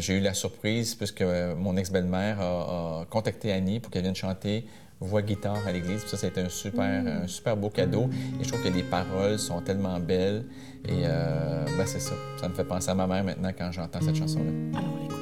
j'ai 0.00 0.18
eu 0.18 0.20
la 0.20 0.34
surprise, 0.34 0.94
puisque 0.94 1.24
mon 1.56 1.76
ex-belle-mère 1.78 2.40
a, 2.40 3.00
a 3.00 3.04
contacté 3.06 3.52
Annie 3.52 3.80
pour 3.80 3.90
qu'elle 3.90 4.02
vienne 4.02 4.14
chanter 4.14 4.66
voix 5.00 5.22
guitare 5.22 5.66
à 5.66 5.72
l'église. 5.72 6.04
Ça, 6.06 6.16
c'est 6.16 6.36
un 6.38 6.48
super, 6.48 7.02
mm. 7.02 7.06
un 7.24 7.26
super 7.26 7.56
beau 7.56 7.70
cadeau. 7.70 8.08
Et 8.40 8.44
je 8.44 8.48
trouve 8.48 8.62
que 8.62 8.68
les 8.68 8.82
paroles 8.82 9.38
sont 9.38 9.60
tellement 9.60 9.98
belles. 10.00 10.44
Et 10.84 11.02
euh, 11.04 11.64
ben, 11.76 11.86
c'est 11.86 12.00
ça. 12.00 12.14
Ça 12.40 12.48
me 12.48 12.54
fait 12.54 12.64
penser 12.64 12.90
à 12.90 12.94
ma 12.94 13.06
mère 13.06 13.24
maintenant 13.24 13.50
quand 13.56 13.72
j'entends 13.72 14.00
cette 14.00 14.16
chanson-là. 14.16 15.15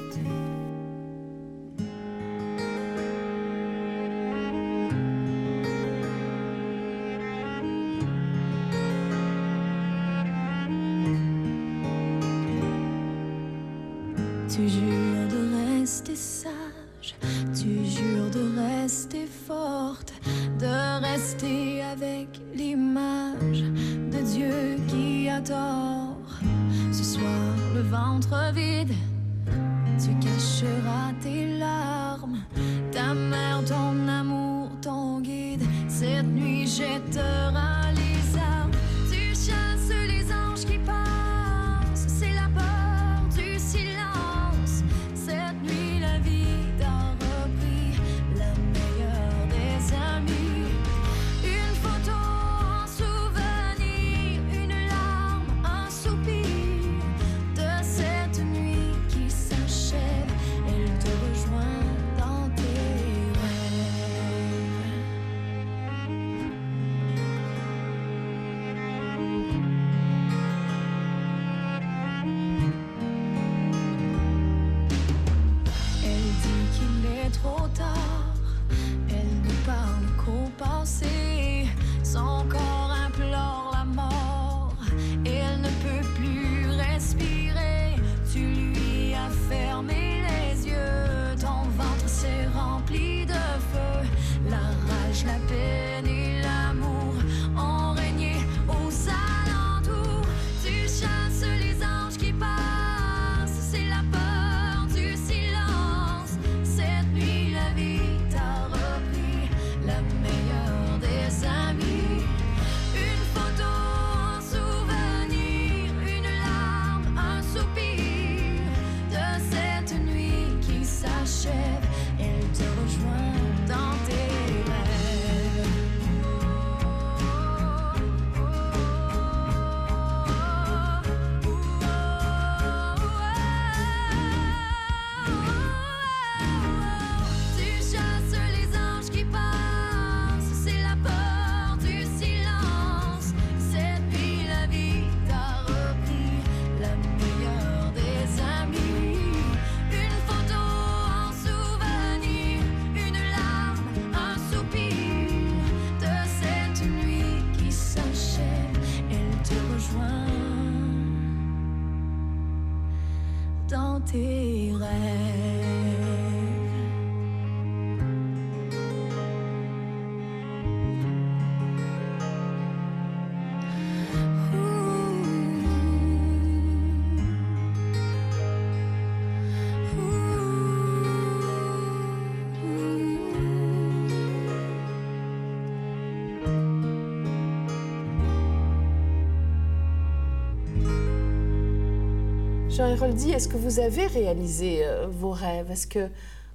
Est-ce 192.94 193.48
que 193.48 193.57
vous 193.57 193.80
avez 193.80 194.07
réalisé 194.07 194.85
euh, 194.85 195.09
vos 195.09 195.33
rêves? 195.33 195.68
Est-ce 195.68 195.88
que 195.88 196.09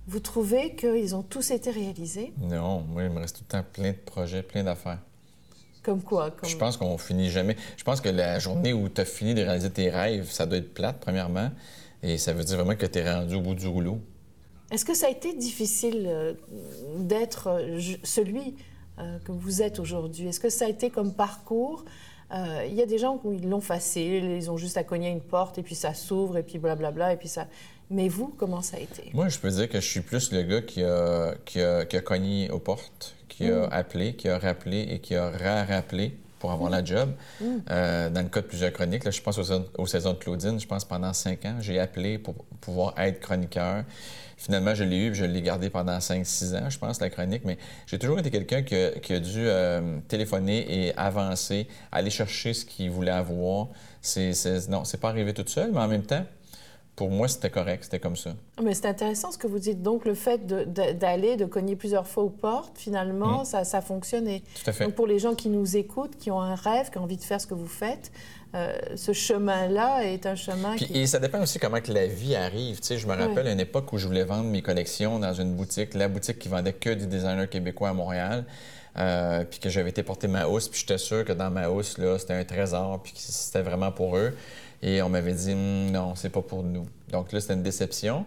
vous 0.07 0.21
trouvez 0.21 0.73
qu'ils 0.73 1.13
ont 1.13 1.21
tous 1.21 1.51
été 1.51 1.69
réalisés? 1.69 2.31
Non, 2.39 2.79
moi, 2.79 3.03
il 3.03 3.09
me 3.09 3.19
reste 3.19 3.35
tout 3.35 3.43
le 3.45 3.51
temps 3.51 3.65
plein 3.73 3.91
de 3.91 3.97
projets, 3.97 4.41
plein 4.41 4.63
d'affaires. 4.63 4.99
Comme 5.83 6.01
quoi? 6.01 6.33
Je 6.43 6.55
pense 6.55 6.77
qu'on 6.77 6.97
finit 6.97 7.29
jamais. 7.29 7.57
Je 7.75 7.83
pense 7.83 7.99
que 7.99 8.07
la 8.07 8.39
journée 8.39 8.71
où 8.71 8.87
tu 8.87 9.01
as 9.01 9.05
fini 9.05 9.33
de 9.33 9.41
réaliser 9.41 9.69
tes 9.69 9.89
rêves, 9.89 10.31
ça 10.31 10.45
doit 10.45 10.59
être 10.59 10.73
plate, 10.73 11.01
premièrement. 11.01 11.51
Et 12.03 12.17
ça 12.17 12.31
veut 12.31 12.45
dire 12.45 12.55
vraiment 12.55 12.77
que 12.77 12.85
tu 12.85 12.99
es 12.99 13.13
rendu 13.13 13.35
au 13.35 13.41
bout 13.41 13.55
du 13.55 13.67
rouleau. 13.67 13.99
Est-ce 14.71 14.85
que 14.85 14.93
ça 14.93 15.07
a 15.07 15.09
été 15.09 15.33
difficile 15.33 16.05
euh, 16.07 16.33
d'être 16.99 17.47
euh, 17.47 17.81
celui 18.03 18.55
euh, 18.97 19.19
que 19.25 19.33
vous 19.33 19.61
êtes 19.61 19.79
aujourd'hui? 19.79 20.29
Est-ce 20.29 20.39
que 20.39 20.49
ça 20.49 20.65
a 20.65 20.69
été 20.69 20.89
comme 20.89 21.13
parcours? 21.13 21.83
Il 22.31 22.73
y 22.73 22.81
a 22.81 22.85
des 22.85 22.97
gens 22.97 23.17
qui 23.17 23.39
l'ont 23.39 23.61
facile, 23.61 24.25
ils 24.25 24.51
ont 24.51 24.57
juste 24.57 24.77
à 24.77 24.83
cogner 24.83 25.09
une 25.09 25.21
porte 25.21 25.57
et 25.57 25.63
puis 25.63 25.75
ça 25.75 25.93
s'ouvre 25.93 26.37
et 26.37 26.43
puis 26.43 26.59
blablabla 26.59 27.13
et 27.13 27.17
puis 27.17 27.27
ça. 27.27 27.47
Mais 27.91 28.07
vous, 28.07 28.33
comment 28.37 28.61
ça 28.61 28.77
a 28.77 28.79
été? 28.79 29.09
Moi, 29.13 29.29
je 29.29 29.39
peux 29.39 29.49
dire 29.49 29.67
que 29.67 29.79
je 29.79 29.87
suis 29.87 30.01
plus 30.01 30.31
le 30.31 30.43
gars 30.43 30.61
qui 30.61 30.83
a, 30.83 31.33
qui 31.43 31.59
a, 31.59 31.85
qui 31.85 31.97
a 31.97 32.01
cogné 32.01 32.51
aux 32.51 32.59
portes, 32.59 33.15
qui 33.27 33.49
a 33.49 33.67
mm. 33.67 33.69
appelé, 33.71 34.13
qui 34.13 34.29
a 34.29 34.37
rappelé 34.37 34.87
et 34.91 34.99
qui 34.99 35.15
a 35.15 35.31
ra-rappelé 35.31 36.15
pour 36.37 36.51
avoir 36.51 36.69
la 36.69 36.83
job. 36.83 37.09
Mm. 37.41 37.45
Euh, 37.69 38.09
dans 38.09 38.21
le 38.21 38.29
cas 38.29 38.41
de 38.41 38.45
plusieurs 38.45 38.71
chroniques, 38.73 39.05
là, 39.05 39.11
je 39.11 39.21
pense 39.21 39.39
aux, 39.39 39.87
saisons 39.87 40.13
de 40.13 40.19
Claudine, 40.19 40.59
je 40.59 40.67
pense 40.67 40.85
pendant 40.85 41.13
cinq 41.13 41.45
ans, 41.45 41.57
j'ai 41.61 41.79
appelé 41.79 42.19
pour 42.19 42.35
pouvoir 42.61 42.93
être 42.99 43.19
chroniqueur. 43.19 43.83
Finalement, 44.39 44.73
je 44.73 44.85
l'ai 44.85 45.07
eu, 45.07 45.13
je 45.13 45.25
l'ai 45.25 45.41
gardé 45.41 45.69
pendant 45.69 45.99
cinq, 45.99 46.25
six 46.25 46.55
ans, 46.55 46.69
je 46.69 46.79
pense, 46.79 47.01
la 47.01 47.09
chronique. 47.09 47.41
Mais 47.43 47.57
j'ai 47.85 47.99
toujours 47.99 48.19
été 48.19 48.31
quelqu'un 48.31 48.61
qui, 48.63 49.13
a 49.13 49.19
dû 49.19 49.39
euh, 49.39 49.99
téléphoner 50.07 50.85
et 50.87 50.95
avancer, 50.95 51.67
aller 51.91 52.09
chercher 52.09 52.53
ce 52.53 52.63
qu'il 52.63 52.89
voulait 52.89 53.11
avoir. 53.11 53.67
C'est, 54.01 54.31
non, 54.69 54.85
c'est 54.85 55.01
pas 55.01 55.09
arrivé 55.09 55.33
tout 55.33 55.43
seul, 55.45 55.73
mais 55.73 55.81
en 55.81 55.89
même 55.89 56.03
temps, 56.03 56.23
pour 56.95 57.11
moi, 57.11 57.27
c'était 57.27 57.49
correct, 57.49 57.83
c'était 57.83 57.99
comme 57.99 58.15
ça. 58.15 58.31
Mais 58.63 58.73
c'est 58.73 58.87
intéressant 58.87 59.29
ce 59.31 59.37
que 59.37 59.47
vous 59.47 59.59
dites. 59.59 59.81
Donc, 59.81 60.05
le 60.05 60.13
fait 60.13 60.45
d'aller, 60.45 61.35
de, 61.35 61.43
cogner 61.43 61.75
plusieurs 61.75 62.07
fois 62.07 62.23
aux 62.23 62.29
portes, 62.29 62.77
finalement, 62.77 63.41
mm. 63.41 63.45
ça, 63.45 63.63
ça 63.65 63.81
fonctionnait. 63.81 64.41
Tout 64.63 64.69
à 64.69 64.73
fait. 64.73 64.85
Donc, 64.85 64.95
pour 64.95 65.07
les 65.07 65.19
gens 65.19 65.35
qui 65.35 65.49
nous 65.49 65.75
écoutent, 65.75 66.15
qui 66.17 66.31
ont 66.31 66.41
un 66.41 66.55
rêve, 66.55 66.91
qui 66.91 66.97
ont 66.97 67.03
envie 67.03 67.17
de 67.17 67.23
faire 67.23 67.41
ce 67.41 67.47
que 67.47 67.53
vous 67.53 67.67
faites, 67.67 68.11
euh, 68.55 68.77
ce 68.95 69.13
chemin-là 69.13 70.03
est 70.05 70.25
un 70.25 70.35
chemin 70.35 70.75
Puis, 70.75 70.89
Et 70.93 71.05
ça 71.05 71.19
dépend 71.19 71.41
aussi 71.41 71.59
comment 71.59 71.81
que 71.81 71.91
la 71.91 72.07
vie 72.07 72.35
arrive. 72.35 72.79
Tu 72.79 72.87
sais, 72.87 72.97
je 72.97 73.07
me 73.07 73.13
rappelle 73.13 73.47
une 73.47 73.59
époque 73.59 73.93
où 73.93 73.97
je 73.97 74.07
voulais 74.07 74.23
vendre 74.23 74.45
mes 74.45 74.61
collections 74.61 75.19
dans 75.19 75.33
une 75.33 75.53
boutique, 75.53 75.93
la 75.93 76.07
boutique 76.07 76.39
qui 76.39 76.49
vendait 76.49 76.73
que 76.73 76.89
du 76.89 77.05
designer 77.05 77.47
québécois 77.47 77.89
à 77.89 77.93
Montréal. 77.93 78.45
Euh, 78.97 79.45
puis 79.45 79.59
que 79.59 79.69
j'avais 79.69 79.91
été 79.91 80.01
porter 80.01 80.27
ma 80.27 80.47
housse, 80.47 80.67
puis 80.67 80.79
j'étais 80.79 80.97
sûr 80.97 81.23
que 81.23 81.31
dans 81.31 81.51
ma 81.51 81.69
housse, 81.69 81.99
là, 81.99 82.17
c'était 82.17 82.33
un 82.33 82.43
trésor, 82.43 82.99
puis 83.01 83.13
que 83.13 83.19
c'était 83.19 83.61
vraiment 83.61 83.91
pour 83.91 84.17
eux. 84.17 84.35
Et 84.81 85.01
on 85.01 85.09
m'avait 85.09 85.33
dit 85.33 85.53
hum, 85.53 85.91
non, 85.91 86.15
c'est 86.15 86.29
pas 86.29 86.41
pour 86.41 86.63
nous. 86.63 86.87
Donc 87.11 87.31
là, 87.31 87.39
c'était 87.39 87.53
une 87.53 87.63
déception. 87.63 88.25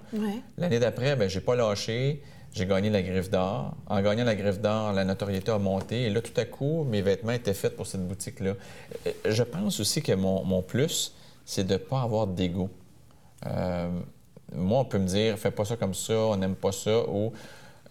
L'année 0.56 0.78
d'après, 0.78 1.16
ben, 1.16 1.28
j'ai 1.28 1.40
pas 1.40 1.56
lâché. 1.56 2.22
J'ai 2.54 2.66
gagné 2.66 2.90
la 2.90 3.02
griffe 3.02 3.30
d'or. 3.30 3.74
En 3.86 4.02
gagnant 4.02 4.24
la 4.24 4.34
griffe 4.34 4.60
d'or, 4.60 4.92
la 4.92 5.04
notoriété 5.04 5.50
a 5.50 5.58
monté. 5.58 6.02
Et 6.02 6.10
là, 6.10 6.20
tout 6.20 6.38
à 6.38 6.44
coup, 6.44 6.84
mes 6.84 7.00
vêtements 7.00 7.32
étaient 7.32 7.54
faits 7.54 7.74
pour 7.76 7.86
cette 7.86 8.06
boutique-là. 8.06 8.54
Euh, 9.06 9.10
je 9.26 9.42
pense 9.42 9.80
aussi 9.80 10.02
que 10.02 10.12
mon, 10.12 10.62
plus, 10.62 11.14
c'est 11.46 11.64
de 11.66 11.72
ne 11.72 11.78
pas 11.78 12.02
avoir 12.02 12.26
d'ego. 12.26 12.68
Euh, 13.46 13.88
moi, 14.54 14.80
on 14.80 14.84
peut 14.84 14.98
me 14.98 15.06
dire, 15.06 15.38
fais 15.38 15.50
pas 15.50 15.64
ça 15.64 15.76
comme 15.76 15.94
ça, 15.94 16.14
on 16.14 16.36
n'aime 16.36 16.54
pas 16.54 16.72
ça, 16.72 17.08
ou 17.08 17.32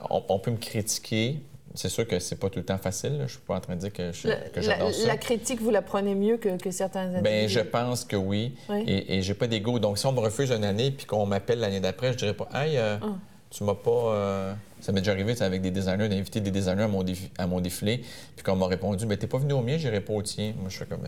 on, 0.10 0.40
peut 0.40 0.52
me 0.52 0.58
critiquer, 0.58 1.40
c'est 1.74 1.90
sûr 1.90 2.08
que 2.08 2.20
c'est 2.20 2.36
pas 2.36 2.50
tout 2.50 2.60
le 2.60 2.66
temps 2.66 2.78
facile. 2.78 3.20
Je 3.26 3.32
suis 3.32 3.40
pas 3.40 3.56
en 3.56 3.60
train 3.60 3.76
de 3.76 3.80
dire 3.80 3.94
que, 3.94 4.12
j'adore 4.14 4.94
ça. 4.94 5.08
La 5.08 5.18
critique, 5.18 5.60
vous 5.60 5.72
la 5.72 5.82
prenez 5.82 6.14
mieux 6.14 6.38
que, 6.38 6.56
que 6.58 6.70
certains 6.70 7.02
individus? 7.02 7.24
Bien, 7.24 7.48
je 7.48 7.60
pense 7.62 8.06
que 8.06 8.16
oui. 8.16 8.56
Et, 8.86 9.18
et 9.18 9.22
j'ai 9.24 9.34
pas 9.34 9.48
d'ego. 9.48 9.80
Donc, 9.80 9.98
si 9.98 10.06
on 10.06 10.12
me 10.12 10.20
refuse 10.20 10.52
une 10.52 10.64
année 10.64 10.92
puis 10.92 11.08
qu'on 11.08 11.26
m'appelle 11.26 11.60
l'année 11.60 11.80
d'après, 11.80 12.14
je 12.14 12.18
dirais 12.18 12.36
pas, 12.36 12.48
hey, 12.54 12.78
euh, 12.78 12.98
ah. 13.02 13.08
Tu 13.52 13.64
m'as 13.64 13.76
pas. 13.76 13.92
Euh, 13.92 14.54
ça 14.80 14.92
m'est 14.92 15.02
déjà 15.02 15.12
arrivé 15.12 15.40
avec 15.42 15.62
des 15.62 15.70
designers, 15.70 16.10
d'inviter 16.10 16.40
des 16.40 16.50
designers 16.52 16.84
à 16.84 16.88
mon, 16.88 17.02
à 17.02 17.62
défilé, 17.62 18.04
puis 18.36 18.44
qu'on 18.44 18.56
m'a 18.56 18.68
répondu, 18.68 19.06
mais 19.06 19.18
t'es 19.18 19.28
pas 19.28 19.38
venu 19.38 19.54
au 19.54 19.62
mien, 19.62 19.78
j'irai 19.78 20.02
pas 20.02 20.14
au 20.14 20.22
tien. 20.24 20.54
Moi, 20.58 20.70
je 20.70 20.78
suis 20.78 20.86
comme, 20.86 21.02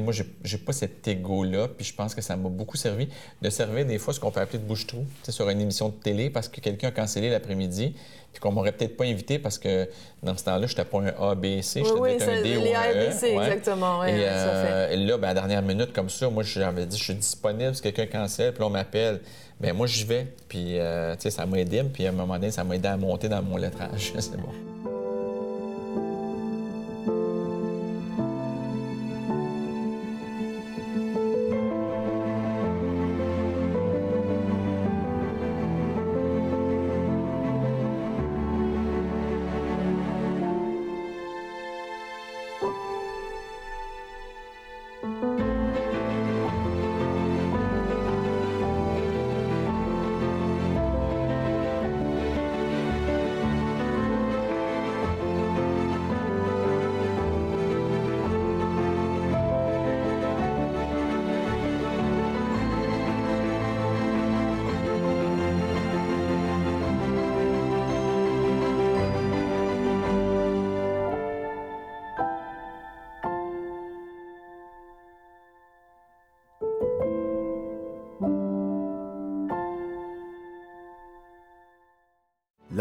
moi, 0.00 0.12
j'ai 0.12 0.58
pas 0.58 0.72
cet 0.72 1.06
ego-là, 1.06 1.68
puis 1.68 1.84
je 1.84 1.94
pense 1.94 2.14
que 2.14 2.22
ça 2.22 2.36
m'a 2.36 2.48
beaucoup 2.48 2.76
servi 2.76 3.08
de 3.42 3.50
servir 3.50 3.86
des 3.86 3.98
fois 3.98 4.14
ce 4.14 4.20
qu'on 4.20 4.30
peut 4.30 4.40
appeler 4.40 4.58
de 4.58 4.64
bouche-trou, 4.64 5.04
sur 5.28 5.48
une 5.48 5.60
émission 5.60 5.88
de 5.88 5.94
télé 5.94 6.30
parce 6.30 6.48
que 6.48 6.60
quelqu'un 6.60 6.88
a 6.88 6.92
cancellé 6.92 7.30
l'après-midi, 7.30 7.94
puis 8.32 8.40
qu'on 8.40 8.52
m'aurait 8.52 8.72
peut-être 8.72 8.96
pas 8.96 9.04
invité 9.04 9.38
parce 9.38 9.58
que 9.58 9.88
dans 10.22 10.36
ce 10.36 10.44
temps-là, 10.44 10.66
je 10.66 10.72
n'étais 10.72 10.84
pas 10.84 10.98
un 11.00 11.30
A, 11.30 11.34
B, 11.34 11.60
C, 11.60 11.82
j'étais 11.84 11.98
oui, 11.98 12.10
un 12.20 12.42
D 12.42 12.56
ou 12.56 12.62
un 12.62 13.08
E. 13.08 13.12
C, 13.12 13.28
exactement. 13.28 14.04
et, 14.04 14.12
euh, 14.16 14.96
là, 14.96 15.18
ben, 15.18 15.28
à 15.28 15.34
la 15.34 15.40
dernière 15.40 15.62
minute, 15.62 15.92
comme 15.92 16.10
ça, 16.10 16.28
moi, 16.28 16.42
j'avais 16.42 16.86
dit, 16.86 16.98
je 16.98 17.04
suis 17.04 17.14
disponible 17.14 17.74
si 17.74 17.82
quelqu'un 17.82 18.06
cancelle, 18.06 18.52
puis 18.52 18.62
on 18.64 18.70
m'appelle. 18.70 19.20
Bien, 19.60 19.72
moi, 19.72 19.86
j'y 19.86 20.04
vais. 20.04 20.26
Puis, 20.48 20.78
euh, 20.78 21.14
tu 21.14 21.22
sais, 21.22 21.30
ça 21.30 21.46
m'a 21.46 21.58
aidé. 21.58 21.82
Puis, 21.84 22.06
à 22.06 22.08
un 22.08 22.12
moment 22.12 22.34
donné, 22.34 22.50
ça 22.50 22.64
m'a 22.64 22.74
aidé 22.74 22.88
à 22.88 22.96
monter 22.96 23.28
dans 23.28 23.42
mon 23.42 23.56
lettrage. 23.56 24.12
C'est 24.18 24.36
bon. 24.36 24.93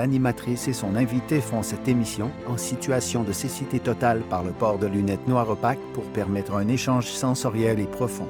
L'animatrice 0.03 0.67
et 0.67 0.73
son 0.73 0.97
invité 0.97 1.39
font 1.39 1.63
cette 1.63 1.87
émission 1.87 2.29
en 2.49 2.57
situation 2.57 3.23
de 3.23 3.31
cécité 3.31 3.79
totale 3.79 4.19
par 4.23 4.43
le 4.43 4.51
port 4.51 4.77
de 4.77 4.85
lunettes 4.85 5.29
noires 5.29 5.49
opaques 5.49 5.79
pour 5.93 6.03
permettre 6.03 6.55
un 6.55 6.67
échange 6.67 7.05
sensoriel 7.05 7.79
et 7.79 7.85
profond. 7.85 8.27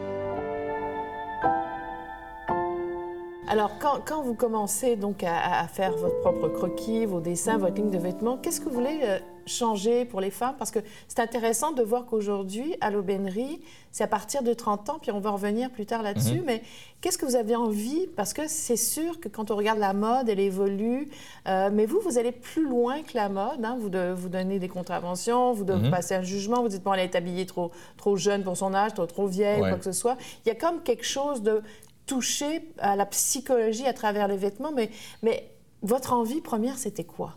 Alors, 3.47 3.71
quand, 3.79 4.21
vous 4.21 4.35
commencez 4.35 4.95
donc 4.97 5.23
à, 5.23 5.67
faire 5.67 5.97
votre 5.97 6.19
propre 6.21 6.47
croquis, 6.47 7.07
vos 7.07 7.21
dessins, 7.21 7.57
votre 7.57 7.73
ligne 7.73 7.89
de 7.89 7.97
vêtements, 7.97 8.37
qu'est-ce 8.37 8.61
que 8.61 8.65
vous 8.65 8.75
voulez 8.75 8.99
euh, 9.05 9.17
changer 9.45 10.05
pour 10.05 10.21
les 10.21 10.31
femmes? 10.31 10.55
Parce 10.57 10.71
que 10.71 10.79
c'est 11.07 11.19
intéressant 11.19 11.71
de 11.71 11.83
voir 11.83 12.05
qu'aujourd'hui, 12.05 12.75
à 12.81 12.91
l'aubainerie, 12.91 13.61
c'est 13.91 14.03
à 14.03 14.07
partir 14.07 14.41
de 14.41 14.53
30 14.53 14.89
ans, 14.89 14.97
puis 14.99 15.11
on 15.11 15.19
va 15.19 15.29
revenir 15.29 15.69
plus 15.69 15.85
tard 15.85 16.01
là-dessus, 16.01 16.39
mhm. 16.39 16.45
mais 16.45 16.63
qu'est-ce 17.01 17.17
que 17.17 17.25
vous 17.25 17.35
avez 17.35 17.55
envie? 17.55 18.07
Parce 18.15 18.33
que 18.33 18.47
c'est 18.47 18.75
sûr 18.75 19.19
que 19.19 19.29
quand 19.29 19.51
on 19.51 19.55
regarde 19.55 19.77
la 19.79 19.93
mode, 19.93 20.29
elle 20.29 20.39
évolue, 20.39 21.09
euh, 21.47 21.69
mais 21.71 21.85
vous, 21.85 21.99
vous 21.99 22.17
allez 22.17 22.31
plus 22.31 22.67
loin 22.67 23.03
que 23.03 23.15
la 23.15 23.29
mode. 23.29 23.63
Hein? 23.63 23.77
Vous, 23.79 23.89
de, 23.89 24.11
vous 24.11 24.29
donnez 24.29 24.57
des 24.57 24.67
contraventions, 24.67 25.53
vous 25.53 25.63
devez 25.63 25.85
mhm. 25.85 25.91
passer 25.91 26.15
un 26.15 26.23
jugement, 26.23 26.61
vous 26.61 26.69
dites, 26.69 26.83
bon, 26.83 26.93
elle 26.93 27.01
est 27.01 27.15
habillée 27.15 27.45
trop, 27.45 27.71
trop 27.97 28.15
jeune 28.17 28.43
pour 28.43 28.57
son 28.57 28.73
âge, 28.73 28.95
trop, 28.95 29.05
trop 29.05 29.27
vieille, 29.27 29.59
quoi 29.59 29.77
que 29.77 29.85
ce 29.85 29.91
soit. 29.91 30.17
Il 30.45 30.49
y 30.49 30.51
a 30.51 30.55
comme 30.55 30.81
quelque 30.81 31.05
chose 31.05 31.43
de 31.43 31.61
toucher 32.05 32.67
à 32.79 32.95
la 32.95 33.05
psychologie 33.05 33.85
à 33.85 33.93
travers 33.93 34.27
les 34.27 34.37
vêtements, 34.37 34.71
mais, 34.71 34.89
mais 35.21 35.49
votre 35.83 36.13
envie 36.13 36.41
première, 36.41 36.77
c'était 36.77 37.03
quoi? 37.03 37.35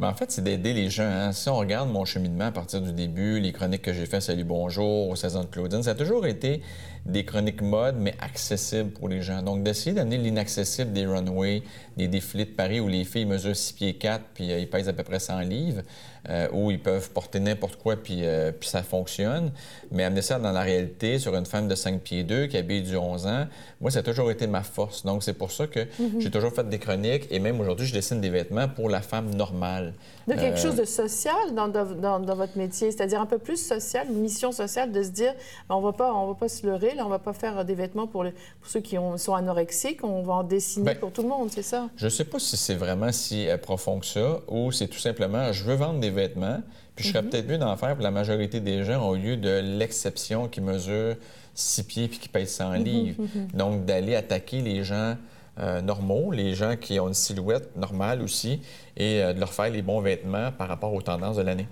Mais 0.00 0.06
en 0.06 0.14
fait, 0.14 0.30
c'est 0.30 0.42
d'aider 0.42 0.72
les 0.72 0.88
gens. 0.88 1.02
Hein. 1.02 1.32
Si 1.32 1.50
on 1.50 1.56
regarde 1.56 1.90
mon 1.90 2.06
cheminement 2.06 2.46
à 2.46 2.52
partir 2.52 2.80
du 2.80 2.90
début, 2.90 3.38
les 3.38 3.52
chroniques 3.52 3.82
que 3.82 3.92
j'ai 3.92 4.06
fait 4.06 4.22
Salut 4.22 4.44
Bonjour, 4.44 5.10
aux 5.10 5.16
saisons 5.16 5.42
de 5.42 5.48
Claudine, 5.48 5.82
ça 5.82 5.90
a 5.90 5.94
toujours 5.94 6.26
été 6.26 6.62
des 7.06 7.24
chroniques 7.24 7.62
mode, 7.62 7.96
mais 7.98 8.14
accessibles 8.20 8.90
pour 8.90 9.08
les 9.08 9.22
gens. 9.22 9.42
Donc, 9.42 9.62
d'essayer 9.62 9.94
d'amener 9.94 10.18
l'inaccessible 10.18 10.92
des 10.92 11.06
runways, 11.06 11.62
des 11.96 12.08
défilés 12.08 12.44
de 12.44 12.50
Paris 12.50 12.80
où 12.80 12.88
les 12.88 13.04
filles 13.04 13.24
mesurent 13.24 13.56
6 13.56 13.72
pieds 13.72 13.94
4 13.94 14.24
puis 14.34 14.52
euh, 14.52 14.58
ils 14.58 14.68
pèsent 14.68 14.88
à 14.88 14.92
peu 14.92 15.02
près 15.02 15.18
100 15.18 15.40
livres, 15.40 15.82
euh, 16.28 16.48
où 16.52 16.70
ils 16.70 16.80
peuvent 16.80 17.10
porter 17.10 17.40
n'importe 17.40 17.76
quoi 17.76 17.96
puis, 17.96 18.24
euh, 18.24 18.52
puis 18.52 18.68
ça 18.68 18.82
fonctionne. 18.82 19.50
Mais 19.90 20.04
amener 20.04 20.22
ça 20.22 20.38
dans 20.38 20.52
la 20.52 20.60
réalité 20.60 21.18
sur 21.18 21.34
une 21.34 21.46
femme 21.46 21.68
de 21.68 21.74
5 21.74 22.00
pieds 22.00 22.24
2 22.24 22.46
qui 22.46 22.56
habille 22.56 22.82
du 22.82 22.96
11 22.96 23.26
ans, 23.26 23.46
moi, 23.80 23.90
ça 23.90 24.00
a 24.00 24.02
toujours 24.02 24.30
été 24.30 24.46
ma 24.46 24.62
force. 24.62 25.04
Donc, 25.04 25.22
c'est 25.22 25.32
pour 25.32 25.50
ça 25.50 25.66
que 25.66 25.80
mm-hmm. 25.80 26.20
j'ai 26.20 26.30
toujours 26.30 26.52
fait 26.52 26.68
des 26.68 26.78
chroniques 26.78 27.26
et 27.30 27.38
même 27.38 27.60
aujourd'hui, 27.60 27.86
je 27.86 27.94
dessine 27.94 28.20
des 28.20 28.30
vêtements 28.30 28.68
pour 28.68 28.88
la 28.88 29.00
femme 29.00 29.34
normale. 29.34 29.94
De 30.28 30.34
quelque 30.34 30.58
chose 30.58 30.76
de 30.76 30.84
social 30.84 31.54
dans, 31.56 31.68
dans, 31.68 32.20
dans 32.20 32.34
votre 32.36 32.56
métier, 32.56 32.92
c'est-à-dire 32.92 33.20
un 33.20 33.26
peu 33.26 33.38
plus 33.38 33.56
social, 33.56 34.06
une 34.08 34.20
mission 34.20 34.52
sociale 34.52 34.92
de 34.92 35.02
se 35.02 35.08
dire, 35.08 35.34
ben, 35.68 35.74
on 35.74 35.80
va 35.80 35.92
pas, 35.92 36.12
on 36.12 36.28
va 36.28 36.34
pas 36.34 36.48
se 36.48 36.66
leurrer, 36.66 36.89
là, 36.94 37.06
on 37.06 37.08
va 37.08 37.18
pas 37.18 37.32
faire 37.32 37.64
des 37.64 37.74
vêtements 37.74 38.06
pour, 38.06 38.24
les, 38.24 38.32
pour 38.32 38.70
ceux 38.70 38.80
qui 38.80 38.98
ont, 38.98 39.16
sont 39.18 39.34
anorexiques, 39.34 40.04
on 40.04 40.22
va 40.22 40.34
en 40.34 40.42
dessiner 40.42 40.86
ben, 40.86 40.98
pour 40.98 41.12
tout 41.12 41.22
le 41.22 41.28
monde, 41.28 41.50
c'est 41.50 41.62
ça? 41.62 41.88
Je 41.96 42.08
sais 42.08 42.24
pas 42.24 42.38
si 42.38 42.56
c'est 42.56 42.74
vraiment 42.74 43.12
si 43.12 43.48
profond 43.62 44.00
que 44.00 44.06
ça, 44.06 44.40
ou 44.48 44.72
c'est 44.72 44.88
tout 44.88 44.98
simplement, 44.98 45.52
je 45.52 45.64
veux 45.64 45.74
vendre 45.74 46.00
des 46.00 46.10
vêtements, 46.10 46.60
puis 46.94 47.04
je 47.04 47.12
serais 47.12 47.22
mhm. 47.22 47.30
peut-être 47.30 47.48
mieux 47.48 47.58
d'en 47.58 47.76
faire 47.76 47.94
pour 47.94 48.02
la 48.02 48.10
majorité 48.10 48.60
des 48.60 48.84
gens 48.84 49.08
au 49.08 49.14
lieu 49.14 49.36
de 49.36 49.60
l'exception 49.78 50.48
qui 50.48 50.60
mesure 50.60 51.16
six 51.54 51.82
pieds 51.82 52.08
puis 52.08 52.18
qui 52.18 52.28
pèse 52.28 52.50
100 52.50 52.70
mhm, 52.70 52.84
livres. 52.84 53.22
Mhm. 53.22 53.48
Donc, 53.54 53.84
d'aller 53.84 54.14
attaquer 54.14 54.60
les 54.60 54.84
gens 54.84 55.16
euh, 55.58 55.80
normaux, 55.80 56.32
les 56.32 56.54
gens 56.54 56.76
qui 56.76 56.98
ont 57.00 57.08
une 57.08 57.14
silhouette 57.14 57.76
normale 57.76 58.22
aussi, 58.22 58.60
et 58.96 59.22
euh, 59.22 59.32
de 59.32 59.40
leur 59.40 59.52
faire 59.52 59.70
les 59.70 59.82
bons 59.82 60.00
vêtements 60.00 60.52
par 60.52 60.68
rapport 60.68 60.94
aux 60.94 61.02
tendances 61.02 61.36
de 61.36 61.42
l'année. 61.42 61.68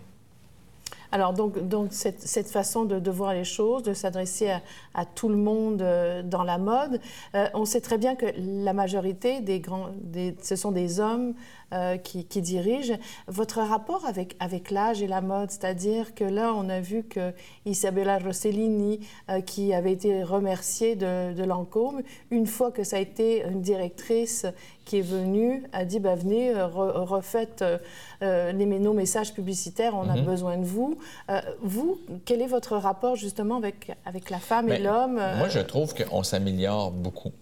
Alors, 1.11 1.33
donc, 1.33 1.57
cette, 1.91 2.49
façon 2.49 2.85
de, 2.85 3.11
voir 3.11 3.33
les 3.33 3.45
choses, 3.45 3.83
de 3.83 3.95
s'adresser 3.95 4.51
à, 4.95 5.05
tout 5.07 5.29
le 5.29 5.37
monde 5.37 5.83
euh, 5.83 6.23
dans 6.23 6.43
la 6.43 6.59
mode, 6.59 7.01
on 7.55 7.65
sait 7.65 7.81
très 7.81 7.99
bien 7.99 8.15
que 8.15 8.27
la 8.37 8.73
majorité 8.73 9.41
des 9.41 9.61
grands, 9.61 9.91
ce 10.43 10.57
sont 10.57 10.73
des 10.73 11.01
hommes 11.01 11.35
euh, 11.75 11.99
qui, 11.99 12.25
dirige. 12.41 12.95
Votre 13.27 13.61
rapport 13.61 14.07
avec, 14.07 14.71
l'âge 14.71 15.03
et 15.03 15.07
la 15.07 15.21
mode, 15.21 15.51
c'est-à-dire 15.51 16.15
que 16.15 16.25
là, 16.25 16.55
on 16.55 16.71
a 16.71 16.81
vu 16.81 17.03
que 17.03 17.35
Isabella 17.67 18.17
Rossellini, 18.17 19.01
euh, 19.29 19.43
qui 19.43 19.75
avait 19.75 19.93
été 19.93 20.23
remerciée 20.23 20.97
de, 20.97 21.35
de 21.35 21.45
Lancôme, 21.45 22.01
une 22.31 22.47
fois 22.47 22.71
que 22.71 22.85
ça 22.85 22.97
a 22.97 23.01
été 23.01 23.45
une 23.45 23.61
directrice 23.61 24.47
qui 24.89 24.99
est 24.99 25.03
venue, 25.03 25.63
a 25.73 25.85
dit 25.85 26.01
bah, 26.01 26.15
venez, 26.15 26.51
euh, 26.51 26.67
refaites 26.67 27.65
les, 28.21 28.53
nos 28.67 28.93
messages 28.93 29.35
publicitaires, 29.35 29.95
on 29.95 30.09
a 30.09 30.17
mhm. 30.17 30.25
besoin 30.25 30.57
de 30.57 30.65
vous. 30.65 30.99
vous, 31.63 31.99
quel 32.25 32.41
est 32.43 32.47
votre 32.47 32.77
rapport 32.77 33.15
justement 33.17 33.57
avec, 33.57 33.93
avec 34.05 34.31
la 34.31 34.39
femme 34.39 34.73
et 34.73 34.79
l'homme 34.79 35.21
Moi, 35.37 35.49
je 35.49 35.61
trouve 35.61 35.95
qu'on 35.95 36.23
s'améliore 36.23 36.91
beaucoup. 36.91 37.33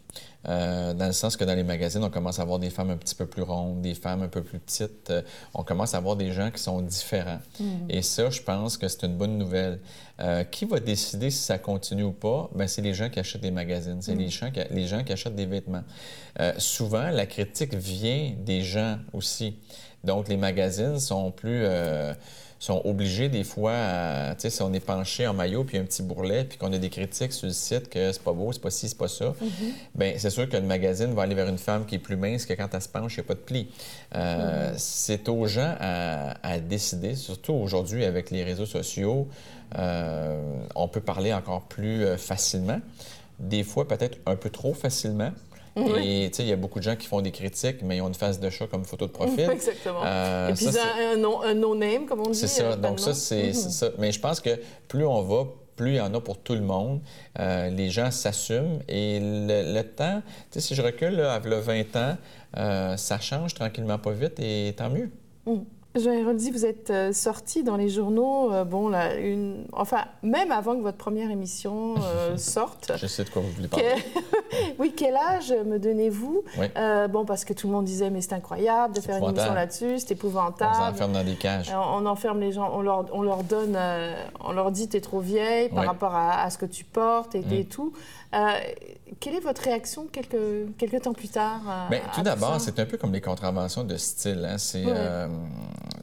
Euh, 0.49 0.95
dans 0.95 1.07
le 1.07 1.13
sens 1.13 1.37
que 1.37 1.45
dans 1.45 1.55
les 1.55 1.65
magazines, 1.65 2.05
on 2.05 2.11
commence 2.11 2.39
à 2.39 2.45
voir 2.45 2.59
des 2.59 2.71
femmes 2.71 2.91
un 2.91 2.97
petit 2.97 3.15
peu 3.15 3.27
plus 3.27 3.43
rondes, 3.43 3.83
des 3.83 3.95
femmes 3.95 4.23
un 4.23 4.29
peu 4.29 4.43
plus 4.43 4.59
petites. 4.59 5.11
Euh, 5.11 5.23
on 5.55 5.65
commence 5.65 5.95
à 5.95 6.01
voir 6.01 6.17
des 6.17 6.33
gens 6.33 6.51
qui 6.51 6.63
sont 6.63 6.81
différents. 6.83 7.41
Mm. 7.59 7.65
Et 7.89 8.03
ça, 8.03 8.31
je 8.31 8.41
pense 8.41 8.77
que 8.77 8.87
c'est 8.87 9.05
une 9.05 9.17
bonne 9.17 9.39
nouvelle. 9.39 9.81
Euh, 10.19 10.45
qui 10.45 10.65
va 10.65 10.81
décider 10.81 11.31
si 11.31 11.43
ça 11.43 11.59
continue 11.59 12.05
ou 12.05 12.13
pas? 12.13 12.49
Ben, 12.55 12.67
c'est 12.67 12.81
les 12.81 12.95
gens 12.95 13.11
qui 13.11 13.19
achètent 13.19 13.43
des 13.43 13.51
magazines, 13.51 14.01
c'est 14.01 14.15
mm. 14.15 14.19
les, 14.19 14.29
gens 14.29 14.51
qui, 14.51 14.61
les 14.71 14.87
gens 14.87 15.05
qui 15.05 15.13
achètent 15.13 15.37
des 15.37 15.47
vêtements. 15.47 15.85
souvent, 16.59 17.11
la 17.11 17.27
critique 17.27 17.75
vient 17.75 18.33
des 18.39 18.63
gens 18.63 18.99
aussi. 19.13 19.57
Donc, 20.05 20.29
les 20.29 20.37
magazines 20.37 21.01
sont 21.01 21.33
plus 21.33 21.67
sont 22.59 22.81
obligés 22.85 23.29
des 23.29 23.45
fois, 23.45 23.75
tu 24.35 24.43
sais, 24.43 24.51
si 24.51 24.63
on 24.63 24.73
est 24.73 24.81
penché 24.81 25.27
en 25.27 25.35
maillot 25.35 25.65
puis 25.65 25.79
un 25.79 25.85
petit 25.85 26.03
bourrelet 26.03 26.45
puis 26.45 26.57
qu'on 26.59 26.73
a 26.73 26.79
des 26.79 26.89
critiques 26.89 27.33
sur 27.33 27.47
le 27.47 27.53
site 27.53 27.89
que 27.89 28.13
c'est 28.13 28.23
pas 28.23 28.33
beau, 28.33 28.53
c'est 28.53 28.63
pas 28.63 28.71
ci, 28.71 28.89
c'est 28.89 28.99
pas 28.99 29.09
ça, 29.09 29.35
bien, 29.95 30.15
c'est 30.17 30.31
sûr 30.31 30.49
que 30.49 30.57
le 30.57 30.63
magazine 30.63 31.13
va 31.15 31.23
aller 31.23 31.35
vers 31.35 31.49
une 31.49 31.59
femme 31.59 31.85
qui 31.85 31.97
est 31.97 31.99
plus 31.99 32.17
mince 32.17 32.47
que 32.47 32.55
quand 32.55 32.69
elle 32.73 32.83
se 32.83 32.89
penche, 32.89 33.15
il 33.17 33.21
n'y 33.21 33.27
a 33.27 33.29
pas 33.29 33.35
de 33.35 33.41
pli. 33.41 33.69
Euh, 34.15 34.73
mm-hmm. 34.73 34.79
C'est 34.79 35.29
aux 35.29 35.47
gens 35.47 35.75
à, 35.81 36.59
décider, 36.61 37.15
surtout 37.15 37.53
aujourd'hui 37.53 38.05
avec 38.05 38.31
les 38.31 38.43
réseaux 38.43 38.67
sociaux, 38.67 39.29
euh, 39.77 40.65
on 40.75 40.89
peut 40.89 41.01
parler 41.01 41.33
encore 41.33 41.63
plus 41.63 42.05
euh, 42.05 42.17
facilement, 42.17 42.81
des 43.39 43.65
fois 43.65 43.87
peut-être 43.87 44.19
un 44.27 44.37
peu 44.37 44.51
trop 44.51 44.75
facilement. 44.75 45.33
Et 45.77 46.31
tu 46.31 46.37
sais, 46.37 46.43
il 46.43 46.49
y 46.49 46.53
a 46.53 46.57
beaucoup 46.57 46.79
de 46.79 46.85
gens 46.85 46.97
qui 46.97 47.07
font 47.07 47.21
des 47.21 47.33
critiques, 47.33 47.83
mais 47.83 47.99
ils 47.99 48.01
ont 48.01 48.09
une 48.09 48.15
face 48.15 48.41
de 48.41 48.49
chat 48.49 48.67
comme 48.67 48.85
photo 48.85 49.07
de 49.07 49.13
profil. 49.13 49.51
Exactement. 49.53 50.01
Euh, 50.05 50.49
et 50.49 50.55
puis 50.55 50.69
un, 50.69 51.51
un 51.51 51.55
no-name, 51.55 52.07
comme 52.07 52.21
on 52.21 52.31
dit. 52.31 52.39
C'est 52.39 52.47
ça. 52.47 52.65
Euh, 52.65 52.77
Donc 52.77 52.99
ça, 52.99 53.13
c'est 53.13 53.51
mm-hmm. 53.51 53.71
ça. 53.71 53.91
Mais 53.99 54.11
je 54.11 54.21
pense 54.21 54.41
que 54.41 54.59
plus 54.89 55.05
on 55.05 55.23
va, 55.23 55.45
plus 55.77 55.91
il 55.91 55.97
y 55.97 56.01
en 56.01 56.15
a 56.15 56.21
pour 56.21 56.39
tout 56.39 56.55
le 56.55 56.63
monde. 56.63 57.01
Euh, 57.39 57.69
les 57.69 57.91
gens 57.91 58.11
s'assument 58.11 58.79
et 58.89 59.21
le, 59.21 59.83
temps, 59.83 60.23
tu 60.51 60.61
sais, 60.61 60.61
si 60.61 60.75
je 60.75 60.83
recule 60.83 61.17
là, 61.17 61.35
à 61.35 61.39
20 61.41 61.97
ans, 61.97 62.17
ça 62.97 63.21
change 63.21 63.55
tranquillement 63.55 63.99
pas 63.99 64.13
vite 64.13 64.41
et 64.41 64.75
tant 64.77 64.89
mieux. 64.89 65.11
Mm. 65.45 65.59
Jean 65.99 66.35
dit, 66.35 66.51
vous 66.51 66.67
êtes 66.67 66.91
euh, 66.91 67.13
sorti 67.13 67.63
dans 67.63 67.77
les 67.77 67.89
journaux, 67.89 68.53
euh, 68.53 68.65
bon, 68.65 68.89
là, 68.89 69.15
une... 69.15 69.65
enfin, 69.73 70.05
même 70.23 70.53
avant 70.53 70.77
que 70.77 70.83
votre 70.83 70.97
première 70.97 71.31
émission 71.31 71.95
euh, 72.03 72.37
sorte. 72.37 72.93
Je 72.97 73.07
sais 73.07 73.25
de 73.25 73.31
quoi 73.31 73.43
vous 73.43 73.51
voulez 73.51 73.69
parler. 73.69 73.95
oui, 74.79 74.93
quel 74.97 75.17
âge 75.17 75.53
me 75.65 75.79
donnez-vous 75.79 76.45
Bon, 77.11 77.25
parce 77.25 77.45
que 77.45 77.53
tout 77.53 77.67
le 77.67 77.73
monde 77.73 77.85
disait, 77.85 78.11
mais 78.11 78.21
c'est 78.21 78.35
incroyable 78.35 78.95
de 78.95 79.01
faire 79.01 79.17
une 79.17 79.31
émission 79.31 79.55
là-dessus, 79.55 79.99
c'est 79.99 80.13
épouvantable. 80.13 80.77
On 80.79 80.89
enferme 80.89 81.13
dans 81.13 81.25
des 81.25 81.35
cages. 81.35 81.73
On, 81.75 82.07
enferme 82.07 82.41
les 82.41 82.53
gens, 82.53 82.71
on 82.73 82.83
leur, 82.83 83.07
on 83.13 83.23
leur 83.23 83.43
donne, 83.43 83.79
on 84.41 84.53
leur 84.53 84.71
dit, 84.71 84.89
t'es 84.89 85.01
trop 85.01 85.21
vieille 85.21 85.69
par 85.69 85.85
rapport 85.85 86.15
à, 86.15 86.49
ce 86.51 86.59
que 86.59 86.67
tu 86.67 86.85
portes 86.85 87.35
et, 87.35 87.45
et 87.51 87.63
mm. 87.63 87.67
tout. 87.67 87.93
quelle 89.21 89.35
est 89.35 89.41
votre 89.41 89.63
réaction 89.63 90.07
quelques, 90.11 90.37
quelques 90.79 91.03
temps 91.03 91.13
plus 91.13 91.29
tard? 91.29 91.61
Bien, 91.91 92.01
tout 92.15 92.23
d'abord, 92.23 92.61
c'est 92.61 92.79
un 92.79 92.87
peu 92.87 92.97
comme 92.97 93.13
les 93.13 93.21
contraventions 93.21 93.85
de 93.85 93.97
style. 93.97 94.47
Hein? 94.49 94.59
C'est 94.59 94.85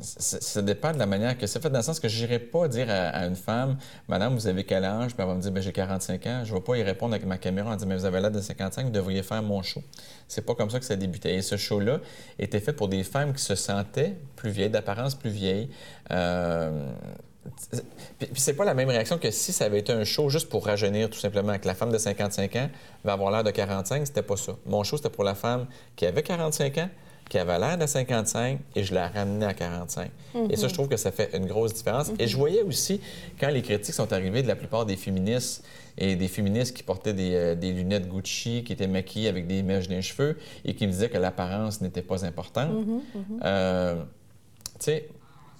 ça 0.04 0.62
dépend 0.62 0.92
de 0.92 1.00
la 1.00 1.06
manière 1.06 1.38
que 1.38 1.48
c'est 1.48 1.62
fait, 1.62 1.70
dans 1.70 1.80
le 1.80 1.84
sens 1.84 2.00
que 2.00 2.08
je 2.08 2.20
n'irai 2.20 2.40
pas 2.40 2.68
dire 2.68 2.88
à, 2.90 3.26
une 3.26 3.36
femme, 3.36 3.78
Madame, 4.08 4.34
vous 4.36 4.48
avez 4.48 4.64
quel 4.64 4.84
âge? 4.84 5.14
Puis 5.14 5.22
elle 5.22 5.28
va 5.28 5.36
me 5.36 5.42
dire, 5.42 5.52
ben, 5.52 5.62
j'ai 5.62 5.72
45 5.72 6.28
ans. 6.28 6.42
Je 6.44 6.52
ne 6.52 6.58
vais 6.58 6.64
pas 6.64 6.78
y 6.78 6.84
répondre 6.84 7.14
avec 7.14 7.26
ma 7.26 7.38
caméra 7.38 7.72
en 7.72 7.76
disant, 7.76 7.88
mais 7.88 7.96
vous 7.96 8.06
avez 8.06 8.20
l'âge 8.20 8.34
de 8.34 8.42
55, 8.42 8.86
vous 8.86 8.92
devriez 8.92 9.24
faire 9.24 9.42
mon 9.42 9.62
show. 9.64 9.82
C'est 10.28 10.46
pas 10.46 10.56
comme 10.56 10.70
ça 10.70 10.80
que 10.80 10.86
ça 10.86 10.96
débutait. 10.96 11.36
Et 11.36 11.42
ce 11.42 11.58
show-là 11.58 12.00
était 12.38 12.60
fait 12.60 12.74
pour 12.74 12.88
des 12.88 13.04
femmes 13.04 13.34
qui 13.34 13.42
se 13.42 13.56
sentaient 13.56 14.16
plus 14.36 14.52
vieilles, 14.52 14.70
d'apparence 14.70 15.16
plus 15.16 15.30
vieilles. 15.30 15.70
Euh, 16.12 16.92
c'est 18.36 18.54
pas 18.54 18.66
la 18.66 18.74
même 18.74 18.90
réaction 18.90 19.18
que 19.18 19.32
si 19.32 19.52
ça 19.52 19.66
avait 19.66 19.80
été 19.80 19.92
un 19.92 20.04
show 20.04 20.30
juste 20.30 20.50
pour 20.50 20.66
rajeunir, 20.66 21.10
tout 21.10 21.20
simplement, 21.20 21.58
que 21.58 21.68
la 21.68 21.76
femme 21.76 21.92
de 21.92 21.98
55 21.98 22.56
ans 22.56 22.70
va 23.04 23.14
avoir 23.14 23.32
l'air 23.32 23.44
de 23.44 23.52
45, 23.52 24.08
c'était 24.08 24.22
pas 24.22 24.38
ça. 24.38 24.54
Mon 24.66 24.84
show, 24.84 24.98
c'était 24.98 25.10
pour 25.10 25.24
la 25.24 25.36
femme 25.36 25.68
qui 25.96 26.06
avait 26.06 26.24
45 26.24 26.78
ans, 26.78 26.90
qui 27.30 27.38
avait 27.38 27.58
l'air 27.58 27.78
de 27.78 27.86
55 27.86 28.60
et 28.76 28.84
je 28.84 28.94
l'ai 28.94 29.06
ramené 29.06 29.46
à 29.46 29.54
45. 29.54 30.10
Et 30.50 30.56
ça, 30.56 30.68
je 30.68 30.74
trouve 30.74 30.88
que 30.88 30.98
ça 30.98 31.12
fait 31.12 31.36
une 31.36 31.46
grosse 31.46 31.74
différence. 31.74 32.12
Et 32.20 32.28
je 32.28 32.38
voyais 32.38 32.62
aussi, 32.62 33.00
quand 33.40 33.50
les 33.50 33.62
critiques 33.62 33.94
sont 33.94 34.12
arrivées 34.14 34.44
de 34.44 34.48
la 34.48 34.56
plupart 34.56 34.86
des 34.86 34.96
féministes 34.96 35.64
et 35.98 36.16
des 36.16 36.28
féministes 36.28 36.76
qui 36.76 36.84
portaient 36.84 37.14
des, 37.14 37.36
euh, 37.36 37.56
lunettes 37.56 38.08
Gucci, 38.08 38.64
qui 38.64 38.74
étaient 38.74 38.88
maquillées 38.88 39.30
avec 39.30 39.48
des 39.48 39.62
mèches 39.64 39.88
d'un 39.88 40.02
cheveu 40.02 40.38
et 40.66 40.74
qui 40.74 40.88
me 40.88 40.92
disaient 40.92 41.10
que 41.10 41.18
l'apparence 41.18 41.82
n'était 41.82 42.02
pas 42.02 42.26
importante, 42.26 42.72
mm-hmm. 42.72 43.00
Euh, 43.44 43.96
tu 44.80 44.86
sais, 44.86 45.10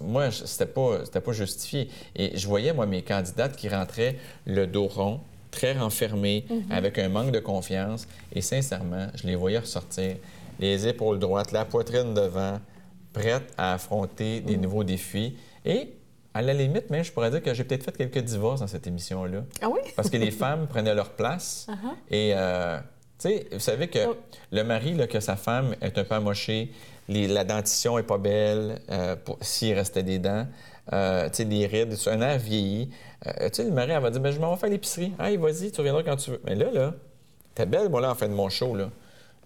moi, 0.00 0.30
c'était 0.30 0.66
pas, 0.66 0.98
pas 0.98 1.32
justifié. 1.32 1.88
Et 2.16 2.36
je 2.36 2.46
voyais, 2.46 2.72
moi, 2.72 2.86
mes 2.86 3.02
candidates 3.02 3.56
qui 3.56 3.68
rentraient 3.68 4.16
le 4.44 4.66
dos 4.66 4.88
rond, 4.88 5.20
très 5.50 5.72
renfermées, 5.72 6.44
mm-hmm. 6.50 6.72
avec 6.72 6.98
un 6.98 7.08
manque 7.08 7.30
de 7.30 7.38
confiance. 7.38 8.06
Et 8.34 8.40
sincèrement, 8.40 9.06
je 9.14 9.26
les 9.26 9.36
voyais 9.36 9.58
ressortir 9.58 10.16
les 10.58 10.86
épaules 10.88 11.18
droites, 11.18 11.52
la 11.52 11.64
poitrine 11.64 12.14
devant, 12.14 12.60
prête 13.12 13.52
à 13.56 13.74
affronter 13.74 14.40
des 14.40 14.56
mm. 14.56 14.60
nouveaux 14.60 14.84
défis. 14.84 15.36
Et 15.64 15.94
à 16.34 16.42
la 16.42 16.52
limite, 16.52 16.90
même, 16.90 17.04
je 17.04 17.12
pourrais 17.12 17.30
dire 17.30 17.42
que 17.42 17.54
j'ai 17.54 17.62
peut-être 17.62 17.84
fait 17.84 17.96
quelques 17.96 18.18
divorces 18.18 18.60
dans 18.60 18.66
cette 18.66 18.88
émission-là. 18.88 19.44
Ah 19.62 19.68
oui? 19.68 19.78
Parce 19.94 20.10
que 20.10 20.16
les 20.16 20.32
femmes 20.32 20.66
prenaient 20.66 20.94
leur 20.94 21.10
place. 21.10 21.66
Uh-huh. 21.74 22.14
Et, 22.14 22.32
euh, 22.34 22.78
tu 23.18 23.28
sais, 23.28 23.46
vous 23.50 23.58
savez 23.58 23.88
que 23.88 24.06
oh. 24.06 24.16
le 24.52 24.62
mari, 24.62 24.94
là, 24.94 25.06
que 25.06 25.18
sa 25.18 25.34
femme 25.34 25.74
est 25.80 25.98
un 25.98 26.04
peu 26.04 26.14
amochée, 26.14 26.72
la 27.08 27.44
dentition 27.44 27.98
est 27.98 28.04
pas 28.04 28.18
belle, 28.18 28.80
euh, 28.90 29.16
s'il 29.40 29.74
restait 29.74 30.02
des 30.02 30.18
dents, 30.18 30.46
euh, 30.92 31.28
tu 31.30 31.36
sais, 31.36 31.44
des 31.44 31.66
rides, 31.66 31.94
un 32.06 32.20
air 32.20 32.38
vieilli. 32.38 32.90
tu 33.24 33.32
sais, 33.52 33.64
le 33.64 33.70
mari, 33.72 33.90
elle 33.90 34.02
va 34.02 34.10
dire, 34.10 34.20
ben, 34.20 34.30
je 34.30 34.38
m'en 34.38 34.52
vais 34.54 34.60
faire 34.60 34.70
l'épicerie. 34.70 35.12
Hey, 35.18 35.36
vas-y, 35.36 35.72
tu 35.72 35.80
reviendras 35.80 36.02
quand 36.04 36.16
tu 36.16 36.30
veux. 36.30 36.40
Mais 36.44 36.54
là, 36.54 36.70
là, 36.70 36.94
t'es 37.54 37.66
belle, 37.66 37.88
moi, 37.88 38.00
là, 38.00 38.10
en 38.10 38.14
fin 38.14 38.28
de 38.28 38.34
mon 38.34 38.48
show, 38.48 38.76
là. 38.76 38.90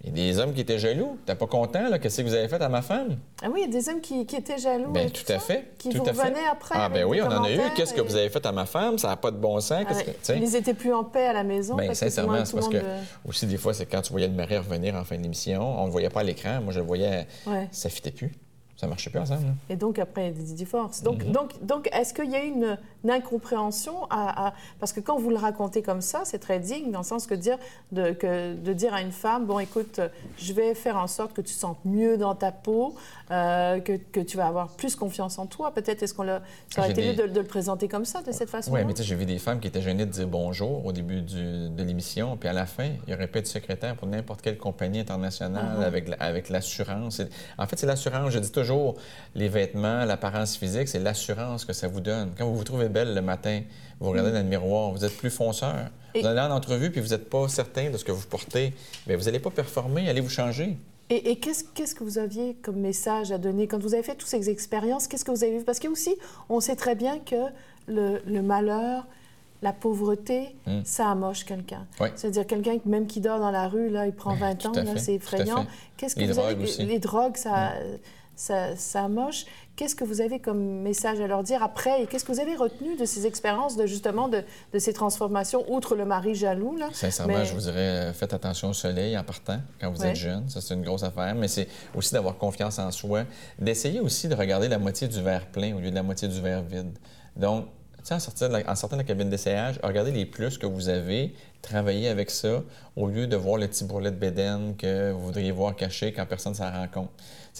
Il 0.04 0.10
y 0.10 0.12
a 0.12 0.32
des 0.32 0.38
hommes 0.38 0.54
qui 0.54 0.60
étaient 0.60 0.78
jaloux. 0.78 1.18
T'es 1.26 1.34
pas 1.34 1.46
content, 1.46 1.88
là? 1.88 1.98
Qu'est-ce 1.98 2.18
que 2.22 2.26
vous 2.26 2.34
avez 2.34 2.48
fait 2.48 2.62
à 2.62 2.68
ma 2.68 2.82
femme? 2.82 3.16
Ah 3.42 3.48
oui, 3.52 3.62
il 3.64 3.72
y 3.72 3.76
a 3.76 3.80
des 3.80 3.88
hommes 3.88 4.00
qui, 4.00 4.20
étaient 4.20 4.58
jaloux. 4.58 4.92
Bien, 4.92 5.08
tout 5.08 5.30
à 5.32 5.38
fait. 5.38 5.72
Qui 5.76 5.88
tout 5.88 5.98
vous 5.98 6.04
revenaient 6.04 6.46
après. 6.50 6.76
Ah, 6.78 6.88
ben 6.88 7.04
oui, 7.04 7.20
on 7.20 7.26
en 7.26 7.42
a 7.42 7.50
eu. 7.50 7.58
Qu'est-ce 7.76 7.94
que 7.94 8.00
vous 8.00 8.14
avez 8.14 8.30
fait 8.30 8.44
à 8.46 8.52
ma 8.52 8.66
femme? 8.66 8.98
Ça 8.98 9.08
n'a 9.08 9.16
pas 9.16 9.30
de 9.30 9.36
bon 9.36 9.58
sens. 9.60 9.84
Ah, 9.88 10.34
ils 10.34 10.56
étaient 10.56 10.74
plus 10.74 10.92
en 10.92 11.04
paix 11.04 11.26
à 11.26 11.32
la 11.32 11.44
maison. 11.44 11.74
Bien, 11.74 11.94
sincèrement, 11.94 12.44
c'est 12.44 12.54
parce 12.54 12.68
que, 12.68 12.82
aussi, 13.26 13.46
des 13.46 13.58
fois, 13.58 13.74
c'est 13.74 13.86
quand 13.86 14.02
tu 14.02 14.12
voyais 14.12 14.28
le 14.28 14.34
mari 14.34 14.56
revenir 14.56 14.94
en 14.94 15.04
fin 15.04 15.16
d'émission, 15.16 15.62
on 15.62 15.82
ne 15.82 15.86
le 15.86 15.92
voyait 15.92 16.10
pas 16.10 16.20
à 16.20 16.24
l'écran. 16.24 16.60
Moi, 16.62 16.72
je 16.72 16.80
le 16.80 16.86
voyais, 16.86 17.26
ça 17.70 17.88
fitait 17.88 18.12
plus. 18.12 18.32
Ça 18.78 18.86
marchait 18.86 19.10
plus 19.10 19.18
ensemble. 19.18 19.56
Et 19.68 19.74
donc, 19.74 19.98
après, 19.98 20.30
des 20.30 20.54
divorces. 20.54 21.02
Donc, 21.02 21.24
mhm. 21.24 21.32
donc, 21.32 21.64
donc 21.66 21.88
est-ce 21.92 22.14
qu'il 22.14 22.30
y 22.30 22.36
a 22.36 22.44
une, 22.44 22.78
incompréhension 23.08 24.06
à, 24.08 24.54
Parce 24.78 24.92
que 24.92 25.00
quand 25.00 25.18
vous 25.18 25.30
le 25.30 25.36
racontez 25.36 25.82
comme 25.82 26.00
ça, 26.00 26.20
c'est 26.24 26.38
très 26.38 26.60
digne, 26.60 26.92
dans 26.92 27.00
le 27.00 27.04
sens 27.04 27.26
que 27.26 27.34
dire, 27.34 27.58
de, 27.90 28.12
que, 28.12 28.54
de 28.54 28.72
dire 28.72 28.94
à 28.94 29.02
une 29.02 29.10
femme, 29.10 29.46
bon, 29.46 29.58
écoute, 29.58 30.00
je 30.36 30.52
vais 30.52 30.74
faire 30.74 30.96
en 30.96 31.08
sorte 31.08 31.32
que 31.32 31.40
tu 31.40 31.54
te 31.54 31.58
sentes 31.58 31.84
mieux 31.84 32.18
dans 32.18 32.36
ta 32.36 32.52
peau, 32.52 32.94
euh, 33.30 33.80
que, 33.80 33.92
que, 33.92 34.20
tu 34.20 34.36
vas 34.36 34.46
avoir 34.46 34.68
plus 34.76 34.96
confiance 34.96 35.38
en 35.38 35.46
toi. 35.46 35.72
Peut-être, 35.74 36.02
est-ce 36.02 36.14
qu'on 36.14 36.22
l'a... 36.22 36.42
Ça 36.70 36.80
aurait 36.80 36.90
été 36.92 37.06
mieux 37.06 37.14
de, 37.14 37.38
le 37.38 37.44
présenter 37.44 37.88
comme 37.88 38.04
ça, 38.04 38.22
de 38.22 38.32
cette 38.32 38.48
façon 38.48 38.72
Oui, 38.72 38.80
mais 38.86 38.94
tu 38.94 39.02
sais, 39.02 39.08
j'ai 39.08 39.14
vu 39.14 39.26
des 39.26 39.38
femmes 39.38 39.60
qui 39.60 39.68
étaient 39.68 39.82
gênées 39.82 40.06
de 40.06 40.10
dire 40.10 40.26
bonjour 40.26 40.86
au 40.86 40.92
début 40.92 41.20
du, 41.22 41.68
de 41.68 41.82
l'émission, 41.82 42.36
puis 42.36 42.48
à 42.48 42.52
la 42.52 42.66
fin, 42.66 42.86
il 42.86 43.08
n'y 43.08 43.14
aurait 43.14 43.26
pas 43.26 43.40
de 43.40 43.46
secrétaire 43.46 43.96
pour 43.96 44.08
n'importe 44.08 44.42
quelle 44.42 44.58
compagnie 44.58 45.00
internationale 45.00 45.78
uh-huh. 45.78 45.84
avec, 45.84 46.10
avec 46.18 46.48
l'assurance. 46.48 47.20
En 47.58 47.66
fait, 47.66 47.78
c'est 47.78 47.86
l'assurance. 47.86 48.30
Je 48.30 48.38
dis 48.38 48.52
toujours 48.52 48.96
les 49.34 49.48
vêtements, 49.48 50.04
l'apparence 50.04 50.56
physique, 50.56 50.88
c'est 50.88 51.00
l'assurance 51.00 51.64
que 51.64 51.72
ça 51.72 51.88
vous 51.88 52.00
donne. 52.00 52.30
Quand 52.36 52.46
vous 52.46 52.56
vous 52.56 52.64
trouvez 52.64 52.88
belle 52.88 53.14
le 53.14 53.22
matin, 53.22 53.62
vous 54.00 54.10
regardez 54.10 54.32
dans 54.32 54.38
le 54.38 54.44
miroir, 54.44 54.92
vous 54.92 55.04
êtes 55.04 55.16
plus 55.16 55.30
fonceur. 55.30 55.90
Vous 56.14 56.26
allez 56.26 56.40
en 56.40 56.50
entrevue 56.50 56.90
puis 56.90 57.00
vous 57.00 57.08
n'êtes 57.08 57.28
pas 57.28 57.48
certain 57.48 57.90
de 57.90 57.96
ce 57.96 58.04
que 58.04 58.12
vous 58.12 58.26
portez, 58.26 58.72
bien, 59.06 59.16
vous 59.16 59.24
n'allez 59.24 59.38
pas 59.38 59.50
performer, 59.50 60.08
allez 60.08 60.20
vous 60.20 60.28
changer. 60.28 60.76
Et, 61.10 61.36
qu'est-ce, 61.36 61.94
que 61.94 62.04
vous 62.04 62.18
aviez 62.18 62.54
comme 62.62 62.76
message 62.76 63.32
à 63.32 63.38
donner? 63.38 63.66
Quand 63.66 63.78
vous 63.78 63.94
avez 63.94 64.02
fait 64.02 64.14
toutes 64.14 64.28
ces 64.28 64.50
expériences? 64.50 65.08
Qu'est-ce 65.08 65.24
que 65.24 65.30
vous 65.30 65.42
avez 65.42 65.58
vu? 65.58 65.64
Parce 65.64 65.80
aussi, 65.86 66.14
on 66.50 66.60
sait 66.60 66.76
très 66.76 66.94
bien 66.94 67.18
que 67.18 67.46
le, 67.86 68.40
malheur, 68.42 69.06
la 69.62 69.72
pauvreté, 69.72 70.54
hmm. 70.66 70.80
ça 70.84 71.10
amoche 71.10 71.44
quelqu'un. 71.44 71.86
C'est-à-dire 72.14 72.46
quelqu'un 72.46 72.76
même 72.84 73.06
qui 73.06 73.20
dort 73.20 73.40
dans 73.40 73.50
la 73.50 73.68
rue, 73.68 73.88
là, 73.88 74.06
il 74.06 74.12
prend 74.12 74.34
20 74.34 74.66
ans, 74.66 74.72
là, 74.72 74.98
c'est 74.98 75.14
effrayant. 75.14 75.66
Qu'est-ce 75.96 76.14
que 76.14 76.20
les 76.20 76.26
vous 76.26 76.34
drogues 76.34 76.60
Aussi. 76.60 76.84
Les 76.84 76.98
drogues, 76.98 77.36
ça, 77.36 77.70
hmm. 77.70 77.98
Ça, 78.38 78.76
ça 78.76 79.04
amoche. 79.04 79.46
Qu'est-ce 79.74 79.96
que 79.96 80.04
vous 80.04 80.20
avez 80.20 80.38
comme 80.38 80.80
message 80.82 81.20
à 81.20 81.26
leur 81.26 81.42
dire 81.42 81.62
après 81.62 82.02
et 82.02 82.06
qu'est-ce 82.06 82.24
que 82.24 82.32
vous 82.32 82.40
avez 82.40 82.54
retenu 82.54 82.96
de 82.96 83.04
ces 83.04 83.26
expériences, 83.26 83.76
de 83.76 83.84
justement 83.84 84.28
de, 84.28 84.44
ces 84.78 84.92
transformations, 84.92 85.64
outre 85.68 85.96
le 85.96 86.04
mari 86.04 86.36
jaloux? 86.36 86.76
Là? 86.76 86.88
Sincèrement, 86.92 87.44
je 87.44 87.52
vous 87.52 87.60
dirais, 87.60 87.80
euh, 87.80 88.12
faites 88.12 88.32
attention 88.32 88.70
au 88.70 88.72
soleil 88.72 89.18
en 89.18 89.24
partant 89.24 89.58
quand 89.80 89.90
vous 89.90 90.04
êtes 90.04 90.16
jeune. 90.16 90.48
Ça, 90.48 90.60
c'est 90.60 90.74
une 90.74 90.84
grosse 90.84 91.02
affaire. 91.02 91.34
Mais 91.34 91.48
c'est 91.48 91.66
aussi 91.96 92.14
d'avoir 92.14 92.38
confiance 92.38 92.78
en 92.78 92.90
soi, 92.92 93.24
d'essayer 93.58 93.98
aussi 94.00 94.28
de 94.28 94.36
regarder 94.36 94.68
la 94.68 94.78
moitié 94.78 95.08
du 95.08 95.20
verre 95.20 95.46
plein 95.46 95.74
au 95.74 95.80
lieu 95.80 95.90
de 95.90 95.96
la 95.96 96.04
moitié 96.04 96.28
du 96.28 96.40
verre 96.40 96.62
vide. 96.62 96.96
Donc, 97.36 97.66
en, 98.10 98.18
sortant 98.18 98.48
de 98.48 98.52
la, 98.52 98.70
en 98.70 98.74
sortant 98.74 98.96
de 98.96 99.02
la 99.02 99.06
cabine 99.06 99.30
d'essayage, 99.30 99.78
regardez 99.82 100.10
les 100.10 100.26
plus 100.26 100.58
que 100.58 100.66
vous 100.66 100.88
avez, 100.88 101.34
travaillez 101.62 102.08
avec 102.08 102.30
ça, 102.30 102.62
au 102.96 103.08
lieu 103.08 103.26
de 103.26 103.36
voir 103.36 103.58
le 103.58 103.68
petit 103.68 103.84
bourrelet 103.84 104.10
de 104.10 104.16
bédaine 104.16 104.76
que 104.76 105.12
vous 105.12 105.26
voudriez 105.26 105.50
voir 105.50 105.76
caché 105.76 106.12
quand 106.12 106.26
personne 106.26 106.52
ne 106.52 106.58
s'en 106.58 106.70
rend 106.70 106.88
compte. 106.88 107.10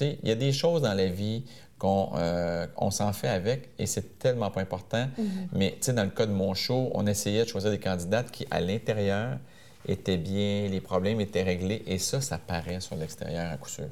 Il 0.01 0.29
y 0.29 0.31
a 0.31 0.37
des 0.37 0.53
choses 0.53 0.83
dans 0.83 0.95
la 0.95 1.07
vie 1.07 1.45
qu'on 1.79 2.13
euh, 2.17 2.67
s'en 2.91 3.13
fait 3.13 3.29
avec 3.29 3.71
et 3.79 3.87
c'est 3.87 4.19
tellement 4.19 4.51
pas 4.51 4.61
important. 4.61 5.07
Mm-hmm. 5.19 5.49
Mais 5.53 5.71
tu 5.73 5.87
sais, 5.87 5.93
dans 5.93 6.05
le 6.05 6.11
cas 6.11 6.27
de 6.27 6.33
mon 6.33 6.55
show, 6.55 6.91
on 6.95 7.07
essayait 7.07 7.45
de 7.45 7.49
choisir 7.49 7.71
des 7.71 7.79
candidates 7.79 8.31
qui, 8.31 8.47
à 8.51 8.61
l'intérieur, 8.61 9.39
étaient 9.87 10.17
bien, 10.17 10.69
les 10.69 10.81
problèmes 10.81 11.21
étaient 11.21 11.43
réglés 11.43 11.83
et 11.87 11.99
ça, 11.99 12.21
ça 12.21 12.39
paraît 12.39 12.81
sur 12.81 12.97
l'extérieur 12.97 13.53
à 13.53 13.57
coup 13.57 13.69
sûr. 13.69 13.87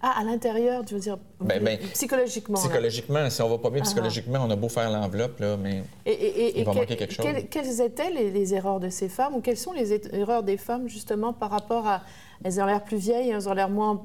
Ah, 0.00 0.20
à 0.20 0.24
l'intérieur, 0.24 0.84
tu 0.84 0.94
veux 0.94 1.00
dire 1.00 1.18
ben, 1.40 1.62
ben, 1.62 1.78
psychologiquement. 1.92 2.58
Psychologiquement, 2.58 3.28
si 3.30 3.42
on 3.42 3.48
va 3.48 3.58
pas 3.58 3.70
bien 3.70 3.80
ah, 3.82 3.84
psychologiquement, 3.84 4.38
on 4.44 4.50
a 4.50 4.56
beau 4.56 4.68
faire 4.68 4.90
l'enveloppe, 4.90 5.40
là, 5.40 5.56
mais 5.56 5.82
il 6.06 6.64
va 6.64 6.72
manquer 6.72 6.96
quelque 6.96 7.14
chose. 7.14 7.26
Quelles, 7.50 7.80
étaient 7.80 8.10
les, 8.10 8.30
les, 8.30 8.54
erreurs 8.54 8.80
de 8.80 8.90
ces 8.90 9.08
femmes 9.08 9.34
ou 9.34 9.40
quelles 9.40 9.56
sont 9.56 9.72
les 9.72 9.92
erreurs 10.12 10.42
des 10.42 10.56
femmes 10.56 10.88
justement 10.88 11.32
par 11.32 11.50
rapport 11.50 11.86
à... 11.86 12.02
Elles 12.44 12.60
ont 12.60 12.66
l'air 12.66 12.84
plus 12.84 12.98
vieilles, 12.98 13.30
elles 13.30 13.48
ont 13.48 13.54
l'air 13.54 13.68
moins 13.68 14.00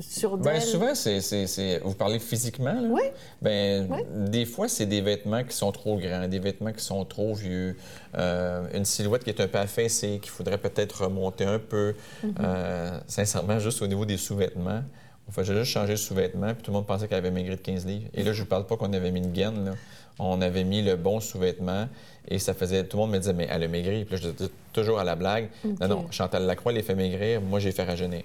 sur 0.00 0.36
Bien, 0.36 0.60
souvent, 0.60 0.94
c'est, 0.94 1.80
vous 1.84 1.94
parlez 1.94 2.18
physiquement. 2.18 2.72
Là? 2.72 2.88
Oui. 2.88 3.02
Bien, 3.40 3.86
des 4.10 4.44
fois, 4.44 4.68
c'est 4.68 4.86
des 4.86 5.00
vêtements 5.00 5.44
qui 5.44 5.56
sont 5.56 5.72
trop 5.72 5.96
grands, 5.96 6.26
des 6.28 6.38
vêtements 6.38 6.72
qui 6.72 6.82
sont 6.84 7.04
trop 7.04 7.34
vieux, 7.34 7.76
euh, 8.16 8.66
une 8.74 8.84
silhouette 8.84 9.24
qui 9.24 9.30
est 9.30 9.40
un 9.40 9.48
peu 9.48 9.58
affaissée, 9.58 10.18
qu'il 10.20 10.30
faudrait 10.30 10.58
peut-être 10.58 11.04
remonter 11.04 11.44
un 11.44 11.58
peu. 11.58 11.94
Mm-hmm. 12.24 12.32
Euh, 12.40 12.98
sincèrement, 13.06 13.58
juste 13.58 13.82
au 13.82 13.86
niveau 13.86 14.04
des 14.04 14.16
sous-vêtements, 14.16 14.82
on 15.32 15.40
faisait 15.40 15.54
juste 15.54 15.72
changer 15.72 15.92
de 15.92 15.96
sous-vêtements, 15.96 16.52
puis 16.52 16.62
tout 16.62 16.70
le 16.70 16.76
monde 16.76 16.86
pensait 16.86 17.08
qu'elle 17.08 17.18
avait 17.18 17.30
maigri 17.30 17.56
de 17.56 17.60
15 17.60 17.86
livres. 17.86 18.08
Et 18.12 18.22
là, 18.22 18.34
je 18.34 18.42
ne 18.42 18.46
parle 18.46 18.66
pas 18.66 18.76
qu'on 18.76 18.92
avait 18.92 19.10
mis 19.10 19.20
une 19.20 19.32
gaine, 19.32 19.64
là. 19.64 19.72
On 20.18 20.42
avait 20.42 20.64
mis 20.64 20.82
le 20.82 20.96
bon 20.96 21.20
sous-vêtement 21.20 21.88
et 22.28 22.38
ça 22.38 22.52
faisait. 22.52 22.84
Tout 22.84 22.98
le 22.98 23.04
monde 23.04 23.12
me 23.12 23.18
disait, 23.18 23.32
mais 23.32 23.48
elle 23.50 23.62
a 23.62 23.68
maigri. 23.68 24.04
Puis 24.04 24.16
là, 24.16 24.20
je 24.22 24.28
disais 24.28 24.50
toujours 24.74 24.98
à 24.98 25.04
la 25.04 25.16
blague, 25.16 25.48
non, 25.80 25.88
non, 25.88 26.06
Chantal 26.10 26.44
Lacroix 26.44 26.72
les 26.72 26.82
fait 26.82 26.94
maigrir, 26.94 27.40
moi, 27.40 27.60
j'ai 27.60 27.72
fait 27.72 27.82
rajeunir. 27.82 28.22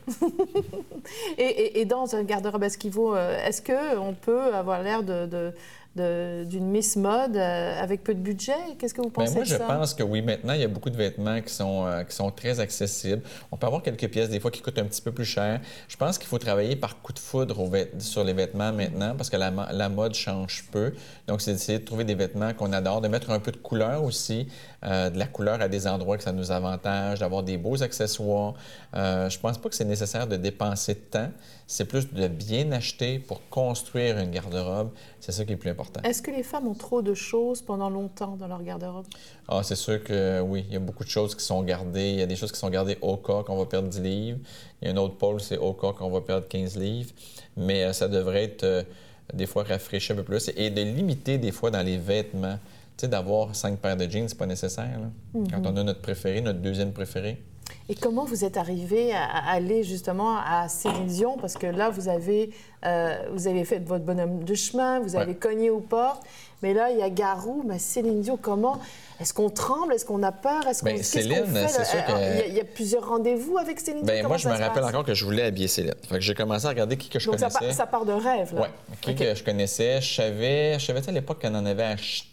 et, 1.38 1.80
et, 1.80 1.86
dans 1.86 2.14
un 2.14 2.24
garde-robe 2.24 2.64
euh, 2.64 3.48
est-ce 3.48 3.62
qu'on 3.62 4.14
peut 4.14 4.54
avoir 4.54 4.84
l'air 4.84 5.02
de 5.04 5.54
d'une 5.98 6.68
Miss 6.68 6.96
Mode 6.96 7.36
euh, 7.36 7.82
avec 7.82 8.04
peu 8.04 8.14
de 8.14 8.20
budget? 8.20 8.54
Qu'est-ce 8.78 8.94
que 8.94 9.02
vous 9.02 9.10
pensez 9.10 9.42
Bien, 9.42 9.58
moi, 9.58 9.68
je 9.68 9.74
pense 9.80 9.94
que 9.94 10.04
oui. 10.04 10.22
Maintenant, 10.22 10.54
il 10.54 10.62
y 10.62 10.64
a 10.64 10.68
beaucoup 10.68 10.90
de 10.90 10.98
vêtements 10.98 11.42
qui 11.42 11.54
sont, 11.54 11.86
euh, 11.86 12.04
qui 12.04 12.16
sont 12.16 12.32
très 12.32 12.60
accessibles. 12.60 13.22
On 13.52 13.58
peut 13.58 13.68
avoir 13.68 13.84
quelques 13.84 14.08
pièces, 14.10 14.30
des 14.30 14.40
fois, 14.40 14.52
qui 14.52 14.62
coûtent 14.62 14.80
un 14.80 14.86
petit 14.86 15.02
peu 15.02 15.12
plus 15.12 15.26
cher. 15.26 15.60
Je 15.88 15.98
pense 15.98 16.18
qu'il 16.18 16.28
faut 16.28 16.38
travailler 16.38 16.76
par 16.76 17.02
coup 17.02 17.14
de 17.14 17.20
foudre 17.20 17.70
sur 18.00 18.24
les 18.24 18.34
vêtements 18.34 18.72
maintenant 18.72 19.16
parce 19.16 19.30
que 19.30 19.38
la, 19.38 19.52
la 19.72 19.90
mode 19.90 20.14
change 20.14 20.66
peu. 20.72 20.94
Donc, 21.28 21.42
c'est 21.42 21.54
d'essayer 21.54 21.80
de 21.80 21.86
trouver 21.86 22.04
des 22.04 22.16
vêtements 22.16 22.54
qu'on 22.54 22.74
adore, 22.74 23.02
de 23.02 23.08
mettre 23.08 23.32
un 23.32 23.40
peu 23.40 23.52
de 23.52 23.58
couleur 23.58 24.04
aussi, 24.04 24.48
euh, 24.84 25.10
de 25.10 25.18
la 25.18 25.26
couleur 25.26 25.60
à 25.60 25.68
des 25.68 25.88
endroits 25.88 26.18
que 26.18 26.24
ça 26.24 26.32
nous 26.32 26.52
avantage, 26.52 27.20
d'avoir 27.20 27.42
des 27.42 27.58
beaux 27.58 27.82
accessoires. 27.82 28.54
Euh, 28.96 29.28
je 29.28 29.40
pense 29.40 29.58
pas 29.58 29.70
que 29.70 29.76
c'est 29.76 29.86
nécessaire 29.86 30.28
de 30.28 30.36
dépenser 30.36 30.94
de 30.94 31.00
temps. 31.00 31.32
C'est 31.66 31.86
plus 31.86 32.14
de 32.14 32.28
bien 32.28 32.72
acheter 32.72 33.18
pour 33.18 33.42
construire 33.50 34.20
une 34.20 34.30
garde-robe. 34.30 34.92
C'est 35.20 35.32
ça 35.32 35.46
qui 35.46 35.52
est 35.52 35.56
le 35.56 35.60
plus 35.60 35.72
important. 35.72 36.02
Est-ce 36.04 36.22
que 36.22 36.30
les 36.30 36.44
femmes 36.44 36.68
ont 36.68 36.76
trop 36.76 37.02
de 37.02 37.16
choses 37.16 37.64
pendant 37.64 37.90
longtemps 37.90 38.36
dans 38.38 38.48
leur 38.48 38.62
garde-robe? 38.62 39.08
Ah, 39.48 39.64
c'est 39.64 39.76
sûr 39.76 40.04
que 40.04 40.42
oui. 40.42 40.64
Il 40.68 40.74
y 40.74 40.78
a 40.78 40.80
beaucoup 40.80 41.04
de 41.04 41.10
choses 41.10 41.34
qui 41.34 41.44
sont 41.44 41.64
gardées. 41.64 42.12
Il 42.12 42.20
y 42.20 42.22
a 42.22 42.28
des 42.28 42.36
choses 42.36 42.52
qui 42.52 42.60
sont 42.60 42.70
gardées 42.70 43.00
au 43.02 43.18
cas 43.18 43.42
qu'on 43.42 43.58
va 43.58 43.66
perdre 43.66 43.90
10 43.90 44.02
livres. 44.02 44.40
Il 44.82 44.88
y 44.88 44.92
a 44.92 44.94
un 44.94 44.98
autre 44.98 45.18
pôle, 45.18 45.42
c'est 45.42 45.58
au 45.58 45.74
cas 45.74 45.92
qu'on 45.94 46.12
va 46.12 46.22
perdre 46.22 46.48
15 46.48 46.78
livres. 46.78 47.10
Mais 47.58 47.84
euh, 47.84 47.94
ça 47.94 48.08
devrait 48.08 48.44
être 48.44 48.86
des 49.34 49.48
fois 49.48 49.64
rafraîchi 49.64 50.14
un 50.14 50.18
peu 50.18 50.24
plus 50.24 50.52
et 50.56 50.70
de 50.70 50.82
limiter 50.84 51.40
des 51.40 51.52
fois 51.52 51.72
dans 51.72 51.82
les 51.82 51.98
vêtements. 51.98 52.60
Sais, 52.98 53.08
d'avoir 53.08 53.56
cinq 53.56 53.78
paires 53.80 53.96
de 53.96 54.10
jeans, 54.10 54.28
c'est 54.28 54.38
pas 54.38 54.48
nécessaire. 54.48 55.00
Quand 55.34 55.66
on 55.66 55.78
a 55.78 55.84
notre 55.84 56.02
préféré, 56.02 56.42
notre 56.42 56.60
deuxième 56.60 56.94
préféré. 56.94 57.42
Et 57.90 57.96
comment 57.96 58.26
vous 58.26 58.44
êtes 58.44 58.58
arrivé 58.58 59.14
à 59.14 59.50
aller 59.50 59.84
justement 59.84 60.38
à 60.38 60.68
Céline 60.68 61.06
Dion? 61.06 61.38
Parce 61.38 61.54
que 61.54 61.68
là, 61.68 61.90
vous 61.90 62.10
avez, 62.10 62.50
euh, 62.86 63.16
vous 63.32 63.48
avez 63.48 63.64
fait 63.66 63.80
votre 63.80 64.04
bonhomme 64.04 64.44
de 64.44 64.54
chemin, 64.56 65.00
vous 65.00 65.16
avez 65.16 65.36
cogné 65.36 65.70
aux 65.70 65.80
portes. 65.80 66.24
Mais 66.64 66.74
là, 66.74 66.90
il 66.90 66.98
y 66.98 67.02
a 67.02 67.10
Garou, 67.10 67.64
mais 67.66 67.78
Céline 67.78 68.22
Dion, 68.22 68.38
comment? 68.42 68.80
Est-ce 69.20 69.34
qu'on 69.34 69.50
tremble? 69.50 69.94
Est-ce 69.94 70.06
qu'on 70.06 70.24
a 70.24 70.32
peur? 70.32 70.66
Est-ce 70.68 70.82
qu'on 70.82 70.92
Bien, 70.92 71.04
Céline, 71.04 71.46
c'est 71.68 71.86
sûr 71.86 72.04
que... 72.04 72.48
il, 72.48 72.56
y 72.56 72.60
a, 72.60 72.64
plusieurs 72.64 73.08
rendez-vous 73.08 73.58
avec 73.58 73.80
Céline 73.80 74.04
Bien, 74.04 74.28
moi, 74.28 74.38
je 74.38 74.50
me 74.50 74.56
rappelle 74.56 74.84
encore 74.84 75.06
que 75.06 75.14
je 75.14 75.24
voulais 75.24 75.44
habiller 75.44 75.68
Céline. 75.68 75.94
Fait 76.10 76.16
que 76.16 76.22
j'ai 76.22 76.34
commencé 76.34 76.66
à 76.66 76.70
regarder 76.70 76.98
qui 76.98 77.10
que 77.10 77.20
je 77.20 77.28
Donc 77.28 77.40
connaissais. 77.40 77.72
Ça, 77.72 77.74
ça 77.74 77.86
part 77.86 78.06
de 78.06 78.14
rêve, 78.14 78.56
là? 78.56 78.62
Oui, 78.64 78.96
qui 79.02 79.16
que 79.16 79.36
je 79.36 79.44
connaissais. 79.44 80.02
Je 80.02 80.16
savais, 80.16 80.80
je 80.80 80.86
savais 80.86 81.08
à 81.08 81.12
l'époque 81.12 81.42
qu'on 81.42 81.56
en 81.56 81.66
avait 81.66 81.84
acheté 81.84 82.27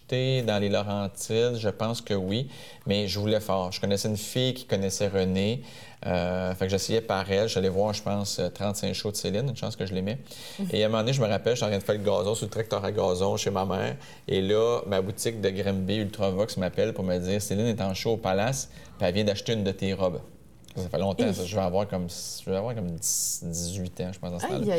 dans 0.46 0.58
les 0.58 0.68
Laurentides. 0.68 1.56
Je 1.56 1.68
pense 1.68 2.00
que 2.00 2.14
oui, 2.14 2.48
mais 2.86 3.08
je 3.08 3.18
voulais 3.18 3.40
faire. 3.40 3.70
Je 3.72 3.80
connaissais 3.80 4.08
une 4.08 4.16
fille 4.16 4.54
qui 4.54 4.64
connaissait 4.64 5.08
René. 5.08 5.62
Euh, 6.06 6.54
fait 6.54 6.66
que 6.66 6.70
j'essayais 6.70 7.00
par 7.00 7.30
elle. 7.30 7.48
J'allais 7.48 7.68
voir, 7.68 7.94
je 7.94 8.02
pense, 8.02 8.40
35 8.54 8.92
shows 8.92 9.10
de 9.10 9.16
Céline, 9.16 9.48
une 9.48 9.56
chance 9.56 9.76
que 9.76 9.86
je 9.86 9.94
l'aimais. 9.94 10.18
Et 10.72 10.82
à 10.82 10.86
un 10.86 10.88
moment 10.88 11.02
donné, 11.02 11.12
je 11.12 11.20
me 11.20 11.26
rappelle, 11.26 11.54
j'étais 11.54 11.66
en 11.66 11.68
train 11.68 11.78
de 11.78 11.82
faire 11.82 11.94
le 11.94 12.02
gazon 12.02 12.34
sur 12.34 12.46
le 12.46 12.50
tracteur 12.50 12.84
à 12.84 12.92
gazon 12.92 13.36
chez 13.36 13.50
ma 13.50 13.64
mère. 13.64 13.96
Et 14.28 14.42
là, 14.42 14.82
ma 14.86 15.00
boutique 15.00 15.40
de 15.40 15.50
Grimby 15.50 15.96
Ultravox 15.96 16.56
m'appelle 16.58 16.92
pour 16.92 17.04
me 17.04 17.18
dire 17.18 17.40
Céline 17.40 17.66
est 17.66 17.80
en 17.80 17.94
show 17.94 18.12
au 18.12 18.16
Palace, 18.16 18.70
puis 18.98 19.06
elle 19.06 19.14
vient 19.14 19.24
d'acheter 19.24 19.54
une 19.54 19.64
de 19.64 19.72
tes 19.72 19.94
robes. 19.94 20.20
Ça 20.76 20.88
fait 20.88 20.98
longtemps, 20.98 21.32
ça. 21.32 21.44
Je 21.44 21.54
vais 21.54 21.62
avoir 21.62 21.86
comme, 21.86 22.08
je 22.08 22.50
vais 22.50 22.56
avoir 22.56 22.74
comme 22.74 22.90
18 22.90 24.00
ans, 24.00 24.10
je 24.12 24.18
pense, 24.18 24.30
dans 24.32 24.38
ce 24.40 24.46
temps-là. 24.46 24.76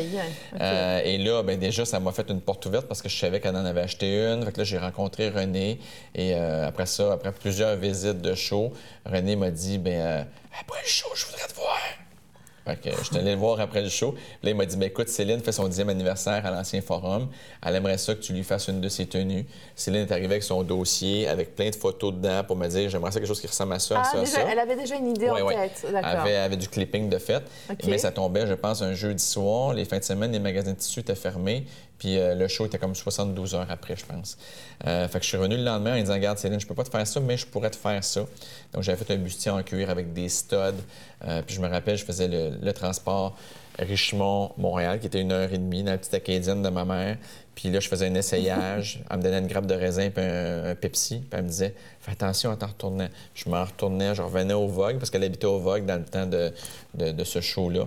Euh, 0.60 1.00
et 1.04 1.18
là, 1.18 1.42
ben, 1.42 1.58
déjà, 1.58 1.84
ça 1.84 2.00
m'a 2.00 2.12
fait 2.12 2.28
une 2.30 2.40
porte 2.40 2.66
ouverte 2.66 2.86
parce 2.86 3.00
que 3.00 3.08
je 3.08 3.16
savais 3.16 3.40
qu'elle 3.40 3.56
en 3.56 3.64
avait 3.64 3.80
acheté 3.80 4.14
une. 4.26 4.44
Fait 4.44 4.52
que 4.52 4.58
là, 4.58 4.64
j'ai 4.64 4.78
rencontré 4.78 5.30
René. 5.30 5.78
Et 6.14 6.34
euh, 6.34 6.66
après 6.68 6.86
ça, 6.86 7.12
après 7.14 7.32
plusieurs 7.32 7.76
visites 7.76 8.20
de 8.20 8.34
show, 8.34 8.72
René 9.06 9.36
m'a 9.36 9.50
dit, 9.50 9.78
ben, 9.78 9.92
euh, 9.94 10.22
après 10.60 10.80
le 10.82 10.88
show, 10.88 11.08
je 11.14 11.24
voudrais 11.26 11.46
te 11.48 11.54
voir. 11.54 11.78
Fait 12.66 12.80
que 12.80 12.90
je 12.96 13.04
suis 13.04 13.16
allé 13.16 13.30
le 13.32 13.36
voir 13.36 13.60
après 13.60 13.80
le 13.80 13.88
show. 13.88 14.14
Là, 14.42 14.50
il 14.50 14.56
m'a 14.56 14.66
dit 14.66 14.76
ben, 14.76 14.86
écoute, 14.86 15.08
Céline 15.08 15.40
fait 15.40 15.52
son 15.52 15.68
dixième 15.68 15.88
anniversaire 15.88 16.44
à 16.44 16.50
l'Ancien 16.50 16.80
Forum. 16.80 17.28
Elle 17.64 17.76
aimerait 17.76 17.98
ça 17.98 18.14
que 18.14 18.20
tu 18.20 18.32
lui 18.32 18.42
fasses 18.42 18.66
une 18.66 18.80
de 18.80 18.88
ses 18.88 19.06
tenues. 19.06 19.46
Céline 19.76 20.02
est 20.02 20.12
arrivée 20.12 20.32
avec 20.32 20.42
son 20.42 20.64
dossier, 20.64 21.28
avec 21.28 21.54
plein 21.54 21.70
de 21.70 21.76
photos 21.76 22.12
dedans 22.14 22.42
pour 22.44 22.56
me 22.56 22.66
dire 22.66 22.90
j'aimerais 22.90 23.12
ça 23.12 23.20
quelque 23.20 23.28
chose 23.28 23.40
qui 23.40 23.46
ressemble 23.46 23.74
à 23.74 23.78
ça, 23.78 24.02
ah, 24.04 24.04
ça, 24.04 24.18
déjà, 24.18 24.50
Elle 24.50 24.58
avait 24.58 24.76
déjà 24.76 24.96
une 24.96 25.10
idée 25.10 25.30
en 25.30 25.48
tête. 25.48 25.86
Elle 25.88 25.96
avait, 25.96 26.36
avait, 26.36 26.56
du 26.56 26.68
clipping 26.68 27.08
de 27.08 27.18
fait. 27.18 27.44
Mais 27.86 27.98
ça 27.98 28.10
tombait, 28.10 28.46
je 28.46 28.54
pense, 28.54 28.82
un 28.82 28.94
jeudi 28.94 29.22
soir. 29.22 29.72
Les 29.72 29.84
fins 29.84 29.98
de 29.98 30.04
semaine, 30.04 30.32
les 30.32 30.40
magasins 30.40 30.72
de 30.72 30.76
tissus 30.76 31.00
étaient 31.00 31.14
fermés. 31.14 31.66
Puis 31.98 32.18
euh, 32.18 32.34
le 32.34 32.48
show 32.48 32.66
était 32.66 32.78
comme 32.78 32.94
72 32.94 33.54
heures 33.54 33.70
après, 33.70 33.96
je 33.96 34.04
pense. 34.04 34.36
Euh, 34.86 35.08
fait 35.08 35.18
que 35.18 35.24
je 35.24 35.28
suis 35.28 35.38
revenu 35.38 35.56
le 35.56 35.64
lendemain 35.64 35.96
en 35.96 36.00
disant 36.00 36.14
Regarde, 36.14 36.38
Céline, 36.38 36.60
je 36.60 36.66
peux 36.66 36.74
pas 36.74 36.84
te 36.84 36.90
faire 36.90 37.06
ça, 37.06 37.20
mais 37.20 37.36
je 37.36 37.46
pourrais 37.46 37.70
te 37.70 37.76
faire 37.76 38.02
ça. 38.04 38.20
Donc 38.72 38.82
j'avais 38.82 39.02
fait 39.02 39.14
un 39.14 39.18
bustier 39.18 39.50
en 39.50 39.62
cuir 39.62 39.88
avec 39.88 40.12
des 40.12 40.28
studs. 40.28 40.56
Euh, 41.26 41.42
puis 41.42 41.56
je 41.56 41.60
me 41.60 41.68
rappelle, 41.68 41.96
je 41.96 42.04
faisais 42.04 42.28
le, 42.28 42.72
transport 42.72 43.36
Richemont-Montréal, 43.78 45.00
qui 45.00 45.06
était 45.06 45.20
une 45.20 45.32
heure 45.32 45.50
et 45.52 45.58
demie 45.58 45.82
dans 45.82 45.92
la 45.92 45.98
petite 45.98 46.14
acadienne 46.14 46.62
de 46.62 46.68
ma 46.68 46.84
mère. 46.84 47.16
Puis 47.54 47.70
là, 47.70 47.80
je 47.80 47.88
faisais 47.88 48.06
un 48.06 48.14
essayage. 48.14 49.00
elle 49.10 49.16
me 49.16 49.22
donnait 49.22 49.38
une 49.38 49.46
grappe 49.46 49.66
de 49.66 49.74
raisin 49.74 50.10
puis 50.10 50.22
un, 50.22 50.74
Pepsi. 50.74 51.20
Puis 51.20 51.28
elle 51.32 51.44
me 51.44 51.48
disait 51.48 51.74
Fais 52.00 52.12
attention 52.12 52.50
à 52.50 52.56
t'en 52.56 52.66
retourner. 52.66 53.08
Je 53.34 53.48
m'en 53.48 53.64
retournais, 53.64 54.14
je 54.14 54.20
revenais 54.20 54.54
au 54.54 54.66
Vogue 54.66 54.98
parce 54.98 55.08
qu'elle 55.08 55.24
habitait 55.24 55.46
au 55.46 55.58
Vogue 55.58 55.86
dans 55.86 55.96
le 55.96 56.04
temps 56.04 56.26
de, 56.26 56.52
de 56.94 57.24
ce 57.24 57.40
show-là. 57.40 57.86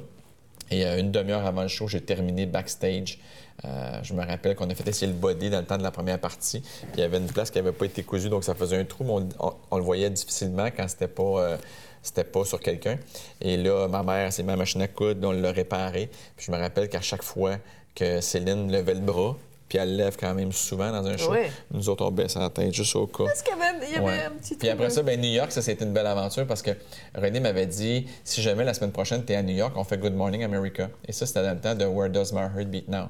Et 0.72 0.86
une 0.86 1.12
demi-heure 1.12 1.46
avant 1.46 1.64
le 1.64 1.68
show, 1.68 1.88
j'ai 1.88 2.02
terminé 2.02 2.46
backstage. 2.46 3.18
Je 3.64 4.14
me 4.14 4.26
rappelle 4.26 4.56
qu'on 4.56 4.70
a 4.70 4.76
fait 4.76 4.88
essayer 4.88 5.12
le 5.12 5.18
body 5.18 5.50
dans 5.50 5.60
le 5.60 5.66
temps 5.66 5.78
de 5.78 5.84
la 5.84 5.92
première 5.92 6.20
partie. 6.20 6.64
Il 6.94 7.00
y 7.00 7.04
avait 7.04 7.18
une 7.18 7.28
place 7.28 7.52
qui 7.52 7.58
n'avait 7.58 7.72
pas 7.72 7.86
été 7.86 8.04
cousue, 8.04 8.30
donc 8.30 8.44
ça 8.44 8.56
faisait 8.56 8.78
un 8.78 8.86
trou, 8.86 9.04
mais 9.04 9.28
on, 9.72 9.78
le 9.78 9.84
voyait 9.84 10.10
difficilement 10.10 10.68
quand 10.68 10.88
c'était 10.88 11.08
pas 11.08 11.58
c'était 12.02 12.24
pas 12.24 12.46
sur 12.46 12.60
quelqu'un. 12.60 12.98
Et 13.42 13.58
là, 13.58 13.88
ma 13.88 14.04
mère, 14.04 14.32
c'est 14.32 14.44
ma 14.44 14.56
machine 14.56 14.82
à 14.82 14.88
coudre, 14.88 15.28
on 15.28 15.32
l'a 15.32 15.52
réparée. 15.52 16.10
Puis 16.36 16.46
je 16.48 16.52
me 16.52 16.58
rappelle 16.58 16.90
qu'à 16.90 17.02
chaque 17.02 17.24
fois 17.24 17.58
que 17.96 18.22
Céline 18.22 18.72
levait 18.72 18.94
le 18.94 19.02
bras, 19.02 19.36
puis 19.70 19.78
elle 19.78 19.96
lève 19.96 20.18
quand 20.20 20.34
même 20.34 20.52
souvent 20.52 20.92
dans 20.92 21.06
un 21.06 21.16
show. 21.16 21.32
Nous 21.72 21.90
autres, 21.90 22.04
on 22.04 22.12
baisse 22.12 22.36
la 22.36 22.50
tête 22.50 22.74
juste 22.74 22.96
au 22.96 23.06
cas. 23.06 23.26
Parce 23.26 23.44
qu'il 23.44 23.56
y 23.56 23.96
avait, 23.96 24.26
un 24.26 24.32
petit 24.32 24.56
Puis 24.56 24.68
après 24.68 24.90
ça, 24.90 25.04
ben, 25.04 25.22
New 25.22 25.30
York, 25.30 25.52
ça, 25.52 25.62
c'était 25.62 25.86
une 25.86 25.94
belle 25.94 26.08
aventure 26.08 26.48
parce 26.48 26.64
que 26.64 26.72
René 27.16 27.40
m'avait 27.40 27.68
dit 27.68 28.08
si 28.24 28.42
jamais 28.42 28.64
la 28.64 28.74
semaine 28.74 28.92
prochaine, 28.92 29.24
tu 29.24 29.34
es 29.34 29.36
à 29.36 29.44
New 29.44 29.56
York, 29.56 29.74
on 29.78 29.84
fait 29.84 30.00
Good 30.00 30.16
Morning 30.16 30.44
America. 30.44 30.90
Et 31.08 31.12
ça, 31.12 31.28
c'était 31.28 31.44
dans 31.44 31.54
le 31.54 31.60
temps 31.60 31.76
de 31.76 31.86
Where 31.86 32.10
Does 32.10 32.34
My 32.34 32.42
Heart 32.42 32.68
Beat 32.68 32.88
Now. 32.88 33.10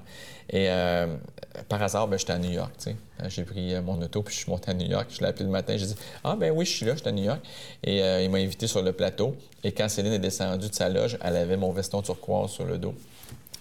Et 0.49 0.69
euh, 0.69 1.07
par 1.69 1.81
hasard, 1.81 2.07
ben, 2.07 2.19
j'étais 2.19 2.33
à 2.33 2.39
New 2.39 2.51
York. 2.51 2.73
sais. 2.77 2.95
Euh, 3.21 3.29
j'ai 3.29 3.43
pris 3.43 3.73
euh, 3.73 3.81
mon 3.81 4.01
auto 4.01 4.23
puis 4.23 4.33
je 4.33 4.39
suis 4.41 4.51
monté 4.51 4.71
à 4.71 4.73
New 4.73 4.87
York. 4.87 5.07
Je 5.11 5.21
l'ai 5.21 5.27
appelé 5.27 5.45
le 5.45 5.51
matin. 5.51 5.77
J'ai 5.77 5.85
dit 5.85 5.95
Ah, 6.23 6.35
ben 6.35 6.51
oui, 6.51 6.65
je 6.65 6.71
suis 6.71 6.85
là, 6.85 6.93
je 6.93 6.99
suis 6.99 7.07
à 7.07 7.11
New 7.11 7.23
York. 7.23 7.39
Et 7.83 7.99
il 8.23 8.29
m'a 8.29 8.39
invité 8.39 8.67
sur 8.67 8.81
le 8.81 8.91
plateau. 8.91 9.35
Et 9.63 9.71
quand 9.71 9.87
Céline 9.87 10.13
est 10.13 10.19
descendue 10.19 10.67
de 10.67 10.73
sa 10.73 10.89
loge, 10.89 11.17
elle 11.23 11.37
avait 11.37 11.57
mon 11.57 11.71
veston 11.71 12.01
turquoise 12.01 12.49
sur 12.49 12.65
le 12.65 12.77
dos. 12.77 12.95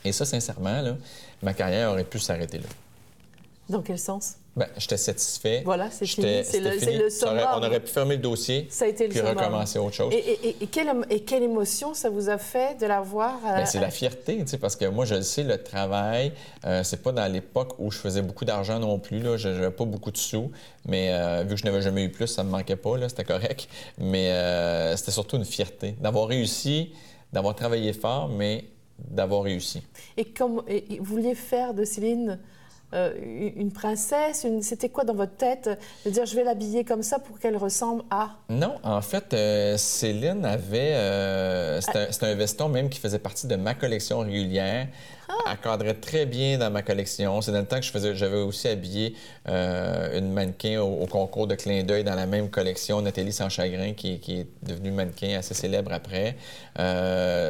Et 0.04 0.12
ça, 0.12 0.24
sincèrement, 0.24 0.80
là, 0.80 0.96
ma 1.42 1.54
carrière 1.54 1.90
aurait 1.90 2.04
pu 2.04 2.18
s'arrêter 2.18 2.58
là. 2.58 2.68
Dans 3.68 3.82
quel 3.82 3.98
sens? 3.98 4.36
Bien, 4.56 4.66
j'étais 4.76 4.96
satisfait. 4.96 5.62
Voilà, 5.64 5.90
c'est 5.90 6.06
fini. 6.06 6.42
C'est 6.42 6.58
le, 6.58 6.70
le 6.70 7.08
on 7.54 7.62
aurait 7.62 7.80
pu 7.80 7.92
fermer 7.92 8.16
le 8.16 8.22
dossier 8.22 8.66
ça 8.70 8.86
a 8.86 8.88
été 8.88 9.04
le 9.04 9.10
puis 9.10 9.20
recommencer 9.20 9.78
autre 9.78 9.94
chose. 9.94 10.12
Et, 10.12 10.56
et, 10.62 10.66
quelle, 10.66 10.90
et, 11.10 11.20
quelle, 11.20 11.44
émotion 11.44 11.94
ça 11.94 12.10
vous 12.10 12.28
a 12.28 12.38
fait 12.38 12.80
de 12.80 12.86
la 12.86 13.00
voir? 13.00 13.38
Euh, 13.46 13.62
c'est 13.66 13.78
la 13.78 13.90
fierté, 13.90 14.38
tu 14.38 14.48
sais, 14.48 14.58
parce 14.58 14.74
que 14.74 14.86
moi, 14.86 15.04
je 15.04 15.14
le 15.14 15.22
sais, 15.22 15.44
le 15.44 15.62
travail, 15.62 16.32
euh, 16.64 16.82
c'est 16.82 17.02
pas 17.02 17.12
dans 17.12 17.30
l'époque 17.30 17.74
où 17.78 17.90
je 17.90 17.98
faisais 17.98 18.22
beaucoup 18.22 18.44
d'argent 18.44 18.80
non 18.80 18.98
plus. 18.98 19.20
Là, 19.20 19.36
je 19.36 19.48
n'avais 19.48 19.70
pas 19.70 19.84
beaucoup 19.84 20.10
de 20.10 20.16
sous, 20.16 20.50
mais 20.86 21.10
euh, 21.12 21.44
vu 21.44 21.50
que 21.50 21.60
je 21.60 21.64
n'avais 21.64 21.82
jamais 21.82 22.02
eu 22.04 22.10
plus, 22.10 22.26
ça 22.26 22.42
me 22.42 22.50
manquait 22.50 22.76
pas, 22.76 22.96
là, 22.96 23.08
c'était 23.08 23.24
correct. 23.24 23.68
Mais 23.98 24.28
c'était 24.96 25.12
surtout 25.12 25.36
une 25.36 25.44
fierté 25.44 25.92
d'avoir 26.00 26.26
réussi, 26.26 26.92
d'avoir 27.32 27.54
travaillé 27.54 27.92
fort, 27.92 28.28
mais 28.28 28.64
d'avoir 28.98 29.42
réussi. 29.42 29.82
Et 30.16 30.24
comme 30.24 30.62
vous 30.66 31.04
vouliez 31.04 31.36
faire 31.36 31.74
de 31.74 31.84
Céline 31.84 32.40
euh, 32.94 33.12
une 33.56 33.70
princesse 33.70 34.46
C'était 34.62 34.88
quoi 34.88 35.04
dans 35.04 35.14
votre 35.14 35.36
tête 35.36 35.68
de 36.06 36.10
dire 36.10 36.24
je 36.24 36.34
vais 36.34 36.44
l'habiller 36.44 36.84
comme 36.84 37.02
ça 37.02 37.18
pour 37.18 37.38
qu'elle 37.38 37.56
ressemble 37.56 38.02
à? 38.10 38.30
Non, 38.48 38.76
en 38.82 39.02
fait, 39.02 39.34
euh, 39.34 39.76
Céline 39.76 40.44
avait. 40.46 40.94
Euh, 40.94 41.80
c'était 41.82 42.26
un, 42.26 42.34
veston 42.34 42.70
même 42.70 42.88
qui 42.88 42.98
faisait 42.98 43.18
partie 43.18 43.46
de 43.46 43.56
ma 43.56 43.74
collection 43.74 44.20
régulière. 44.20 44.88
Ah. 45.28 45.34
Elle 45.52 45.58
cadrait 45.58 45.94
très 45.94 46.26
bien 46.26 46.58
dans 46.58 46.70
ma 46.70 46.82
collection. 46.82 47.40
C'est 47.40 47.52
dans 47.52 47.60
le 47.60 47.66
temps 47.66 47.76
que 47.76 47.84
je 47.84 47.90
faisais, 47.90 48.14
j'avais 48.14 48.38
aussi 48.38 48.68
habillé 48.68 49.14
une 49.46 50.32
mannequin 50.32 50.80
au, 50.80 51.06
concours 51.06 51.46
de 51.46 51.54
clin 51.54 51.82
d'œil 51.82 52.04
dans 52.04 52.14
la 52.14 52.26
même 52.26 52.50
collection, 52.50 53.00
Nathalie 53.02 53.32
Sans 53.32 53.48
Chagrin, 53.48 53.92
qui, 53.92 54.14
est 54.14 54.46
devenue 54.62 54.90
mannequin 54.90 55.38
assez 55.38 55.54
célèbre 55.54 55.92
après. 55.92 56.36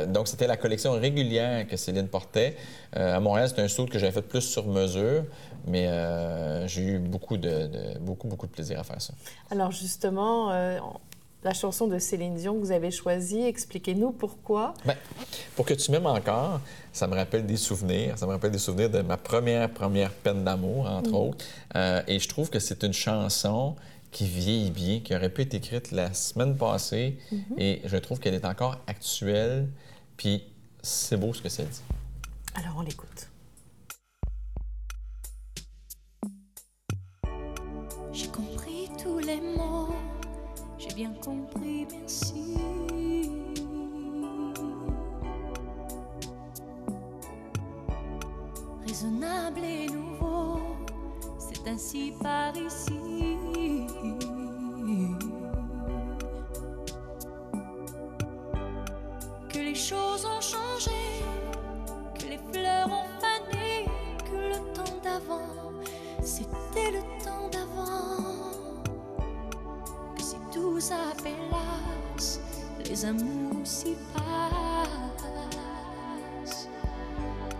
donc, 0.06 0.28
c'était 0.28 0.46
la 0.46 0.56
collection 0.56 0.92
régulière 0.92 1.66
que 1.66 1.76
Céline 1.76 2.08
portait. 2.08 2.56
à 2.94 3.20
Montréal, 3.20 3.48
c'était 3.48 3.62
un 3.62 3.68
saut 3.68 3.86
que 3.86 3.98
j'avais 3.98 4.12
fait 4.12 4.22
plus 4.22 4.42
sur 4.42 4.66
mesure. 4.66 5.24
Mais 5.68 5.86
euh, 5.86 6.66
j'ai 6.66 6.82
eu 6.82 6.98
beaucoup 6.98 7.36
de, 7.36 7.98
beaucoup, 8.00 8.26
beaucoup 8.26 8.46
de 8.46 8.52
plaisir 8.52 8.80
à 8.80 8.84
faire 8.84 9.00
ça. 9.00 9.12
Alors 9.50 9.70
justement, 9.70 10.50
euh, 10.50 10.78
la 11.42 11.54
chanson 11.54 11.86
de 11.86 11.98
Céline 11.98 12.34
Dion 12.34 12.54
que 12.54 12.60
vous 12.60 12.72
avez 12.72 12.90
choisie, 12.90 13.42
expliquez-nous 13.42 14.12
pourquoi. 14.12 14.74
Bien, 14.84 14.96
pour 15.54 15.64
que 15.64 15.74
tu 15.74 15.90
m'aimes 15.90 16.06
encore, 16.06 16.60
ça 16.92 17.06
me 17.06 17.14
rappelle 17.14 17.46
des 17.46 17.56
souvenirs. 17.56 18.18
Ça 18.18 18.26
me 18.26 18.32
rappelle 18.32 18.50
des 18.50 18.58
souvenirs 18.58 18.90
de 18.90 19.02
ma 19.02 19.16
première, 19.16 19.70
première 19.70 20.10
peine 20.10 20.44
d'amour, 20.44 20.86
entre 20.86 21.10
mm. 21.10 21.14
autres. 21.14 21.44
Euh, 21.76 22.02
et 22.08 22.18
je 22.18 22.28
trouve 22.28 22.50
que 22.50 22.58
c'est 22.58 22.82
une 22.82 22.92
chanson 22.92 23.76
qui 24.10 24.26
vieillit 24.26 24.70
bien, 24.70 25.00
qui 25.00 25.14
aurait 25.14 25.28
pu 25.28 25.42
être 25.42 25.54
écrite 25.54 25.92
la 25.92 26.12
semaine 26.12 26.56
passée. 26.56 27.18
Mm-hmm. 27.32 27.58
Et 27.58 27.82
je 27.84 27.96
trouve 27.98 28.18
qu'elle 28.18 28.34
est 28.34 28.46
encore 28.46 28.78
actuelle. 28.86 29.68
Puis 30.16 30.42
c'est 30.82 31.16
beau 31.16 31.32
ce 31.32 31.42
que 31.42 31.48
ça 31.48 31.62
dit. 31.62 31.82
Alors 32.54 32.74
on 32.78 32.82
l'écoute. 32.82 33.28
Bien 40.98 41.14
compris, 41.24 41.86
merci. 41.92 42.56
Raisonnable 48.84 49.60
et 49.62 49.86
nouveau, 49.86 50.60
c'est 51.38 51.68
ainsi 51.68 52.12
par 52.20 52.52
ici. 52.56 53.36
Que 59.48 59.58
les 59.58 59.76
choses 59.76 60.26
ont 60.26 60.40
changé, 60.40 61.00
que 62.18 62.26
les 62.26 62.40
fleurs 62.50 62.88
ont 62.88 63.08
fané, 63.22 63.84
que 64.28 64.36
le 64.52 64.74
temps 64.74 64.98
d'avant, 65.04 65.70
c'était 66.22 66.90
le 66.90 67.02
temps 67.24 67.48
d'avant 67.52 68.37
tous 70.68 70.92
appelassent, 70.92 72.40
les 72.84 73.04
amours 73.04 73.64
s'y 73.64 73.96
passent. 74.14 75.48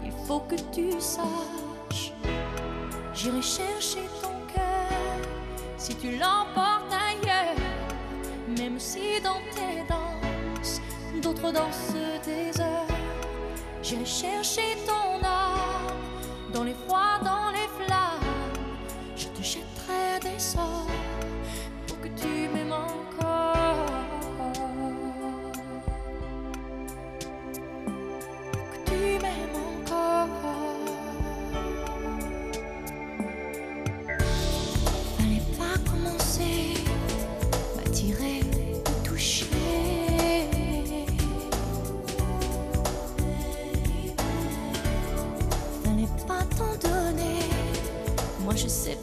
Il 0.05 0.13
faut 0.27 0.41
que 0.41 0.57
tu 0.73 0.93
saches, 1.01 2.13
j'irai 3.15 3.41
chercher 3.41 4.05
ton 4.23 4.35
cœur 4.53 5.19
si 5.79 5.95
tu 5.97 6.11
l'emportes 6.13 6.93
ailleurs, 6.93 7.57
même 8.59 8.79
si 8.79 9.21
dans 9.23 9.41
tes 9.57 9.83
danses, 9.89 10.81
d'autres 11.23 11.51
dansent 11.53 11.95
des 12.27 12.61
heures. 12.61 12.95
J'irai 13.83 14.05
chercher 14.05 14.77
ton 14.87 15.25
âme 15.25 15.97
dans 16.53 16.65
les 16.65 16.75
froids, 16.75 17.19
dans 17.25 17.51
les 17.51 17.69
flammes, 17.79 18.35
je 19.17 19.29
te 19.29 19.43
jetterai 19.43 20.21
des 20.21 20.39
sorts 20.39 20.78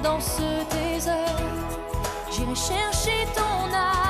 dansent 0.00 0.66
tes 0.70 1.08
heures. 1.08 2.30
J'irai 2.30 2.54
chercher 2.54 3.26
ton 3.34 3.74
âme 3.74 4.09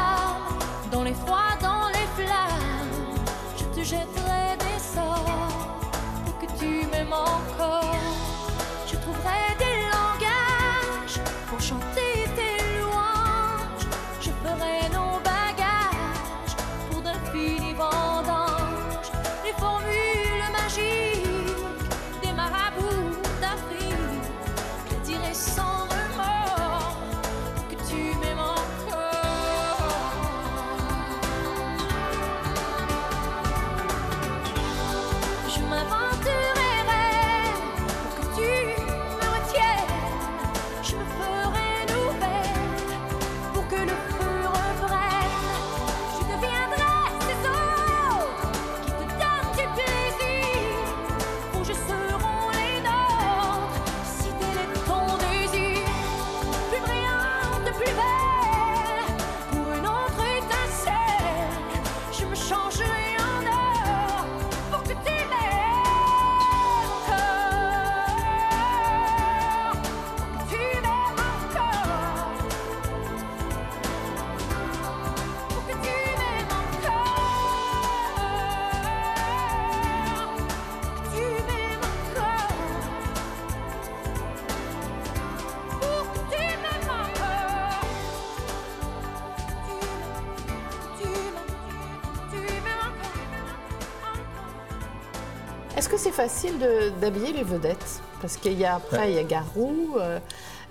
facile 96.21 96.59
d'habiller 97.01 97.33
les 97.33 97.45
vedettes 97.45 98.03
Parce 98.21 98.37
qu'il 98.37 98.59
y 98.59 98.67
a 98.67 98.75
après, 98.75 99.11
il 99.11 99.17
y 99.17 99.19
a 99.19 99.23
Garou. 99.23 99.97
Euh, 99.97 100.19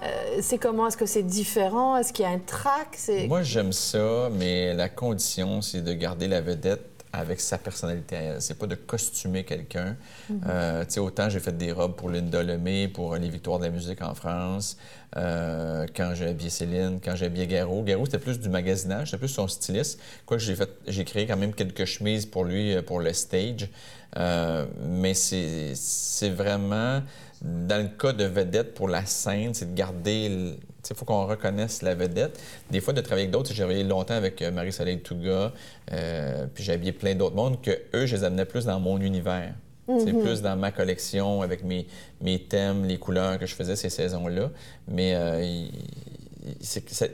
euh, 0.04 0.38
c'est 0.42 0.60
comment 0.60 0.86
Est-ce 0.86 0.96
que 0.96 1.08
c'est 1.08 1.24
différent 1.24 1.98
Est-ce 1.98 2.14
qu'il 2.14 2.24
y 2.24 2.28
a 2.28 2.32
un 2.32 2.38
track 2.38 3.00
Moi, 3.28 3.42
j'aime 3.42 3.74
ça, 3.74 4.30
mais 4.32 4.76
la 4.76 4.90
condition, 4.90 5.64
c'est 5.64 5.82
de 5.84 5.92
garder 5.94 6.28
la 6.28 6.42
vedette 6.42 6.99
avec 7.12 7.40
sa 7.40 7.58
personnalité 7.58 8.16
à 8.16 8.22
elle. 8.22 8.42
C'est 8.42 8.58
pas 8.58 8.68
de 8.68 8.76
costumer 8.76 9.44
quelqu'un. 9.44 9.96
Mhm. 10.30 10.42
Euh, 10.48 10.86
tu 10.86 10.94
sais, 10.94 11.00
autant 11.00 11.30
j'ai 11.30 11.40
fait 11.40 11.58
des 11.58 11.72
robes 11.72 11.96
pour 11.96 12.10
Linda 12.10 12.44
Lemay, 12.44 12.88
pour 12.88 13.16
les 13.16 13.30
Victoires 13.30 13.60
de 13.60 13.66
la 13.66 13.72
musique 13.72 14.02
en 14.02 14.14
France, 14.14 14.78
euh, 15.18 15.88
quand 15.96 16.14
j'ai 16.16 16.28
habillé 16.28 16.50
Céline, 16.50 17.00
quand 17.04 17.16
j'ai 17.16 17.26
habillé 17.26 17.48
Garou. 17.48 17.84
Garou, 17.84 18.06
c'était 18.06 18.20
plus 18.20 18.40
du 18.40 18.50
magasinage, 18.50 19.08
c'était 19.08 19.18
plus 19.20 19.28
son 19.28 19.48
styliste. 19.48 20.00
Quoique 20.26 20.44
j'ai 20.44 20.56
fait, 20.56 20.70
j'ai 20.88 21.06
créé 21.06 21.26
quand 21.26 21.38
même 21.38 21.54
quelques 21.54 21.86
chemises 21.86 22.26
pour 22.26 22.46
lui, 22.46 22.80
pour 22.84 23.00
le 23.00 23.14
stage. 23.14 23.70
mais 24.16 25.14
c'est 25.14 26.30
vraiment 26.30 27.02
dans 27.42 27.82
le 27.82 27.90
cas 27.90 28.12
de 28.12 28.26
vedette 28.26 28.74
pour 28.74 28.90
la 28.90 29.06
scène, 29.06 29.54
c'est 29.54 29.74
de 29.74 29.76
garder. 29.76 30.56
Il 30.90 30.96
faut 30.96 31.06
qu'on 31.06 31.26
reconnaisse 31.26 31.82
la 31.82 31.96
vedette. 31.96 32.40
Des 32.72 32.82
fois, 32.82 32.94
de 32.94 33.02
travailler 33.02 33.24
avec 33.24 33.32
d'autres, 33.32 33.50
j'ai 33.50 33.58
travaillé 33.58 33.84
longtemps 33.84 34.16
avec 34.16 34.42
euh, 34.42 34.52
Marie-Soleil 34.52 35.00
Touga, 35.00 35.54
euh, 35.92 36.46
puis 36.54 36.64
j'ai 36.64 36.74
habillé 36.74 36.92
plein 36.92 37.16
d'autres 37.16 37.36
mondes 37.36 37.62
que 37.62 37.72
eux, 37.94 38.06
je 38.06 38.16
les 38.16 38.24
amenais 38.24 38.46
plus 38.46 38.66
dans 38.66 38.80
mon 38.80 39.00
univers. 39.00 39.54
C'est 39.88 40.14
mhm. 40.14 40.22
plus 40.22 40.42
dans 40.44 40.56
ma 40.56 40.72
collection 40.72 41.42
avec 41.42 41.64
mes, 41.64 41.88
mes 42.22 42.40
thèmes, 42.40 42.86
les 42.86 43.00
couleurs 43.00 43.40
que 43.40 43.48
je 43.48 43.56
faisais 43.56 43.76
ces 43.76 43.90
saisons-là. 43.90 44.52
Mais 44.88 45.16
euh, 45.16 45.42
il, 45.42 45.72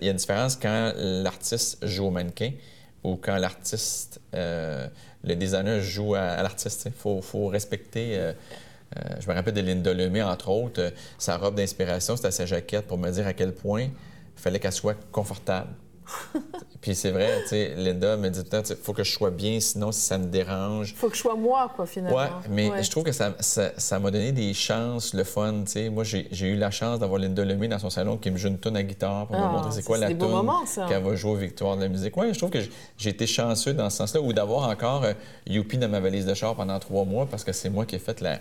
y 0.01 0.07
a 0.07 0.11
une 0.11 0.17
différence 0.17 0.57
quand 0.57 0.91
l'artiste 0.97 1.85
joue 1.85 2.07
au 2.07 2.11
mannequin 2.11 2.51
ou 3.01 3.15
quand 3.15 3.37
l'artiste, 3.37 4.19
le 5.25 5.35
designer 5.35 5.81
joue 5.81 6.15
à, 6.15 6.41
l'artiste. 6.41 6.83
Il 6.85 6.91
faut, 6.91 7.21
faut, 7.21 7.47
respecter 7.47 8.17
euh, 8.17 8.33
je 9.19 9.27
me 9.29 9.33
rappelle 9.33 9.53
de 9.53 9.61
Linda 9.61 9.93
Lemay, 9.93 10.21
entre 10.21 10.49
autres, 10.49 10.81
euh, 10.81 10.89
sa 11.17 11.37
robe 11.37 11.55
d'inspiration, 11.55 12.15
c'était 12.15 12.31
sa 12.31 12.45
jaquette 12.45 12.87
pour 12.87 12.97
me 12.97 13.09
dire 13.11 13.27
à 13.27 13.33
quel 13.33 13.53
point 13.53 13.83
il 13.83 14.41
fallait 14.41 14.59
qu'elle 14.59 14.71
soit 14.71 14.97
confortable. 15.11 15.69
Puis 16.81 16.93
c'est 16.93 17.09
vrai, 17.09 17.41
tu 17.41 17.49
sais, 17.49 17.73
Linda 17.75 18.15
me 18.15 18.29
dit 18.29 18.37
tout 18.37 18.45
le 18.45 18.61
temps, 18.61 18.69
il 18.69 18.75
faut 18.75 18.93
que 18.93 19.03
je 19.03 19.11
sois 19.11 19.31
bien, 19.31 19.59
sinon 19.59 19.91
si 19.91 20.01
ça 20.01 20.19
me 20.19 20.25
dérange. 20.25 20.91
Il 20.91 20.95
faut 20.95 21.09
que 21.09 21.15
je 21.15 21.21
sois 21.21 21.35
moi, 21.35 21.71
quoi, 21.75 21.87
finalement. 21.87 22.15
Ouais, 22.15 22.27
mais 22.51 22.83
je 22.83 22.91
trouve 22.91 23.03
que 23.03 23.11
ça, 23.11 23.33
ça, 23.39 23.99
m'a 23.99 24.11
donné 24.11 24.31
des 24.31 24.53
chances, 24.53 25.15
le 25.15 25.23
fun, 25.23 25.63
tu 25.65 25.71
sais. 25.71 25.89
Moi, 25.89 26.03
j'ai 26.03 26.47
eu 26.47 26.55
la 26.55 26.69
chance 26.69 26.99
d'avoir 26.99 27.19
Linda 27.19 27.43
Lemay 27.43 27.67
dans 27.67 27.79
son 27.79 27.89
salon 27.89 28.17
qui 28.17 28.29
me 28.29 28.37
joue 28.37 28.49
une 28.49 28.59
tonne 28.59 28.77
à 28.77 28.83
guitare 28.83 29.25
pour 29.25 29.35
me 29.35 29.43
ah, 29.43 29.49
montrer 29.49 29.71
c'est 29.71 29.83
quoi 29.83 29.97
la 29.97 30.13
tonne 30.13 30.47
qu'elle 30.87 31.03
va 31.03 31.15
jouer 31.15 31.31
aux 31.31 31.37
Victoires 31.37 31.75
de 31.75 31.81
la 31.81 31.89
musique. 31.89 32.15
Ouais, 32.17 32.31
je 32.31 32.37
trouve 32.37 32.51
que 32.51 32.59
j'ai 32.97 33.09
été 33.09 33.25
chanceux 33.25 33.73
dans 33.73 33.89
ce 33.89 33.97
sens-là, 33.97 34.21
ou 34.21 34.31
d'avoir 34.31 34.69
encore 34.69 35.05
euh, 35.05 35.13
Youpi 35.47 35.79
dans 35.79 35.89
ma 35.89 35.99
valise 35.99 36.27
de 36.27 36.35
char 36.35 36.53
pendant 36.53 36.77
trois 36.77 37.05
mois 37.05 37.25
parce 37.25 37.43
que 37.43 37.51
c'est 37.51 37.71
moi 37.71 37.85
qui 37.85 37.95
ai 37.95 37.99
fait 37.99 38.21
la, 38.21 38.37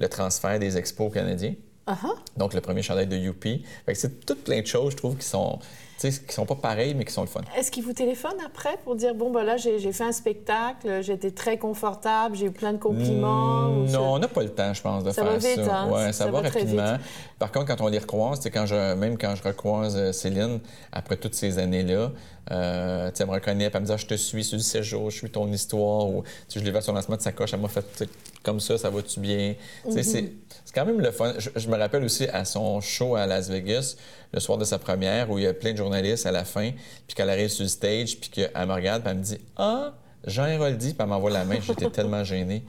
le 0.00 0.08
transfert 0.08 0.58
des 0.58 0.76
expos 0.76 1.12
canadiens. 1.12 1.54
Uh-huh. 1.86 2.14
Donc, 2.36 2.54
le 2.54 2.60
premier 2.60 2.82
chandail 2.82 3.06
de 3.06 3.16
Youpi. 3.16 3.64
C'est 3.94 4.24
toutes 4.26 4.44
plein 4.44 4.60
de 4.60 4.66
choses, 4.66 4.92
je 4.92 4.96
trouve, 4.96 5.16
qui 5.16 5.26
sont 5.26 5.58
qui 5.98 6.34
sont 6.34 6.46
pas 6.46 6.54
pareils, 6.54 6.94
mais 6.94 7.04
qui 7.04 7.12
sont 7.12 7.22
le 7.22 7.28
fun. 7.28 7.40
Est-ce 7.56 7.70
qu'il 7.70 7.84
vous 7.84 7.92
téléphone 7.92 8.36
après 8.44 8.76
pour 8.84 8.94
dire 8.94 9.14
bon, 9.14 9.30
ben 9.30 9.42
là, 9.42 9.56
j'ai 9.56 9.92
fait 9.92 10.04
un 10.04 10.12
spectacle, 10.12 11.02
j'étais 11.02 11.30
très 11.30 11.58
confortable, 11.58 12.36
j'ai 12.36 12.46
eu 12.46 12.50
plein 12.50 12.72
de 12.72 12.78
compliments? 12.78 13.68
Hmm, 13.68 13.86
non, 13.90 14.14
on 14.14 14.18
n'a 14.18 14.28
pas 14.28 14.42
le 14.42 14.50
temps, 14.50 14.72
je 14.72 14.80
pense, 14.80 15.04
de 15.04 15.10
ça 15.10 15.22
faire 15.22 15.32
va 15.32 15.38
vite, 15.38 15.64
ça. 15.64 15.80
Hein? 15.80 15.90
Ouais, 15.90 16.12
ça, 16.12 16.30
va, 16.30 16.40
rapidement. 16.40 16.96
Par 17.38 17.52
contre, 17.52 17.66
quand 17.66 17.80
on 17.80 17.88
les 17.88 17.98
recroise, 17.98 18.40
quand 18.52 18.66
je, 18.66 18.94
même 18.94 19.18
quand 19.18 19.34
je 19.34 19.42
recroise 19.42 19.96
euh, 19.96 20.12
Céline, 20.12 20.60
après 20.92 21.16
toutes 21.16 21.34
ces 21.34 21.58
années-là, 21.58 22.10
euh, 22.50 23.10
elle 23.18 23.26
me 23.26 23.32
reconnaît, 23.32 23.70
elle 23.72 23.80
me 23.80 23.86
dit 23.86 23.92
ah, 23.92 23.96
Je 23.96 24.06
te 24.06 24.14
suis 24.14 24.44
sur 24.44 24.56
le 24.56 24.62
séjour, 24.62 25.10
je 25.10 25.18
suis 25.18 25.30
ton 25.30 25.46
histoire. 25.48 26.08
Ou 26.08 26.24
je 26.48 26.60
l'ai 26.60 26.70
vu 26.70 26.76
à 26.76 26.80
son 26.80 26.92
lancement 26.92 27.16
de 27.16 27.22
sa 27.22 27.32
coche, 27.32 27.52
elle 27.52 27.60
m'a 27.60 27.68
fait 27.68 28.08
comme 28.42 28.60
ça, 28.60 28.78
ça 28.78 28.90
va-tu 28.90 29.20
bien? 29.20 29.54
Mm-hmm. 29.86 30.30
C'est 30.68 30.74
quand 30.74 30.84
même 30.84 31.00
le 31.00 31.10
fun. 31.10 31.32
Je, 31.38 31.66
me 31.66 31.78
rappelle 31.78 32.04
aussi 32.04 32.26
à 32.26 32.44
son 32.44 32.82
show 32.82 33.16
à 33.16 33.24
Las 33.24 33.48
Vegas, 33.48 33.96
le 34.34 34.38
soir 34.38 34.58
de 34.58 34.66
sa 34.66 34.78
première, 34.78 35.30
où 35.30 35.38
il 35.38 35.44
y 35.44 35.46
a 35.46 35.54
plein 35.54 35.72
de 35.72 35.78
journalistes 35.78 36.26
à 36.26 36.30
la 36.30 36.44
fin, 36.44 36.72
puis 37.06 37.16
qu'elle 37.16 37.30
arrive 37.30 37.48
sur 37.48 37.62
le 37.62 37.70
stage, 37.70 38.18
puis 38.20 38.28
qu'elle 38.28 38.66
me 38.66 38.74
regarde, 38.74 39.00
puis 39.00 39.10
elle 39.10 39.16
me 39.16 39.22
dit 39.22 39.38
Ah, 39.56 39.94
Jean 40.26 40.44
Héroldi, 40.44 40.88
puis 40.88 40.96
elle 41.00 41.06
m'envoie 41.06 41.30
la 41.30 41.46
main. 41.46 41.56
J'étais 41.66 41.88
tellement 41.88 42.22
gêné. 42.22 42.64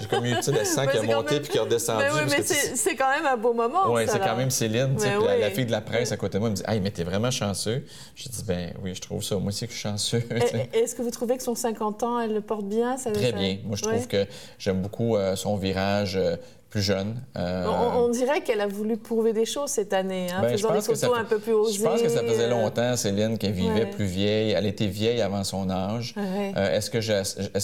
J'ai 0.00 0.08
comme 0.08 0.24
eu 0.24 0.34
le 0.34 0.64
sang 0.64 0.88
qui 0.88 0.98
a 0.98 1.02
monté 1.02 1.38
puis 1.38 1.50
qui 1.50 1.58
a 1.58 1.62
redescendu. 1.62 2.02
Mais 2.02 2.20
oui, 2.20 2.28
mais 2.28 2.42
c'est 2.42 2.96
quand 2.96 3.10
même 3.10 3.26
un 3.26 3.36
beau 3.36 3.52
moment. 3.52 3.92
Oui, 3.92 4.02
c'est 4.08 4.18
quand 4.18 4.36
même 4.36 4.50
Céline, 4.50 4.96
la, 4.98 5.38
la, 5.38 5.50
fille 5.50 5.66
de 5.66 5.70
la 5.70 5.82
presse 5.82 6.10
à 6.10 6.16
côté 6.16 6.38
de 6.38 6.40
moi, 6.40 6.50
me 6.50 6.56
dit 6.56 6.64
Hey, 6.66 6.80
mais 6.80 6.90
t'es 6.90 7.04
vraiment 7.04 7.30
chanceux. 7.30 7.84
Je 8.16 8.28
dis 8.28 8.42
Ben 8.42 8.74
oui, 8.82 8.92
je 8.92 9.00
trouve 9.00 9.22
ça. 9.22 9.36
Moi 9.36 9.50
aussi, 9.50 9.68
que 9.68 9.72
je 9.72 9.78
suis 9.78 9.88
chanceux. 9.88 10.24
Est-ce 10.72 10.96
que 10.96 11.02
vous 11.02 11.12
trouvez 11.12 11.36
que 11.36 11.44
son 11.44 11.54
50 11.54 12.02
ans, 12.02 12.18
elle 12.18 12.34
le 12.34 12.40
porte 12.40 12.66
bien 12.66 12.96
Très 12.96 13.30
bien. 13.30 13.58
Moi, 13.64 13.76
je 13.76 13.82
trouve 13.82 14.08
que 14.08 14.26
j'aime 14.58 14.82
beaucoup 14.82 15.16
euh, 15.16 15.36
son 15.36 15.56
virage. 15.56 16.16
Euh, 16.16 16.34
plus 16.76 16.82
jeune. 16.82 17.22
Euh, 17.38 17.64
on, 17.96 18.10
dirait 18.10 18.42
qu'elle 18.42 18.60
a 18.60 18.66
voulu 18.66 18.98
prouver 18.98 19.32
des 19.32 19.46
choses 19.46 19.70
cette 19.70 19.94
année, 19.94 20.26
hein, 20.30 20.42
ben, 20.42 20.50
faisant 20.50 20.74
des 20.74 20.82
photos 20.82 21.16
un 21.16 21.24
peu 21.24 21.38
plus 21.38 21.54
osées. 21.54 21.78
Je 21.78 21.82
pense 21.82 22.02
que 22.02 22.10
ça 22.10 22.22
faisait 22.22 22.50
longtemps, 22.50 22.94
Céline, 22.96 23.38
qu'elle 23.38 23.52
vivait 23.52 23.86
plus 23.86 24.04
vieille. 24.04 24.50
Elle 24.50 24.66
était 24.66 24.86
vieille 24.86 25.22
avant 25.22 25.42
son 25.42 25.70
âge. 25.70 26.14
Euh, 26.18 26.76
est-ce 26.76 26.90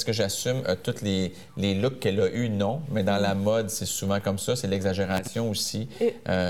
que 0.07 0.13
j'assume 0.13 0.63
euh, 0.67 0.77
tous 0.83 1.03
les, 1.03 1.35
les 1.59 1.75
looks 1.75 2.01
qu'elle 2.01 2.23
a 2.23 2.29
eus? 2.29 2.49
Non. 2.49 2.81
Mais 2.91 3.03
dans 3.03 3.19
la 3.19 3.35
mode, 3.35 3.69
c'est 3.69 3.85
souvent 3.85 4.19
comme 4.19 4.39
ça. 4.39 4.57
C'est 4.57 4.69
l'exagération 4.69 5.51
aussi 5.51 5.89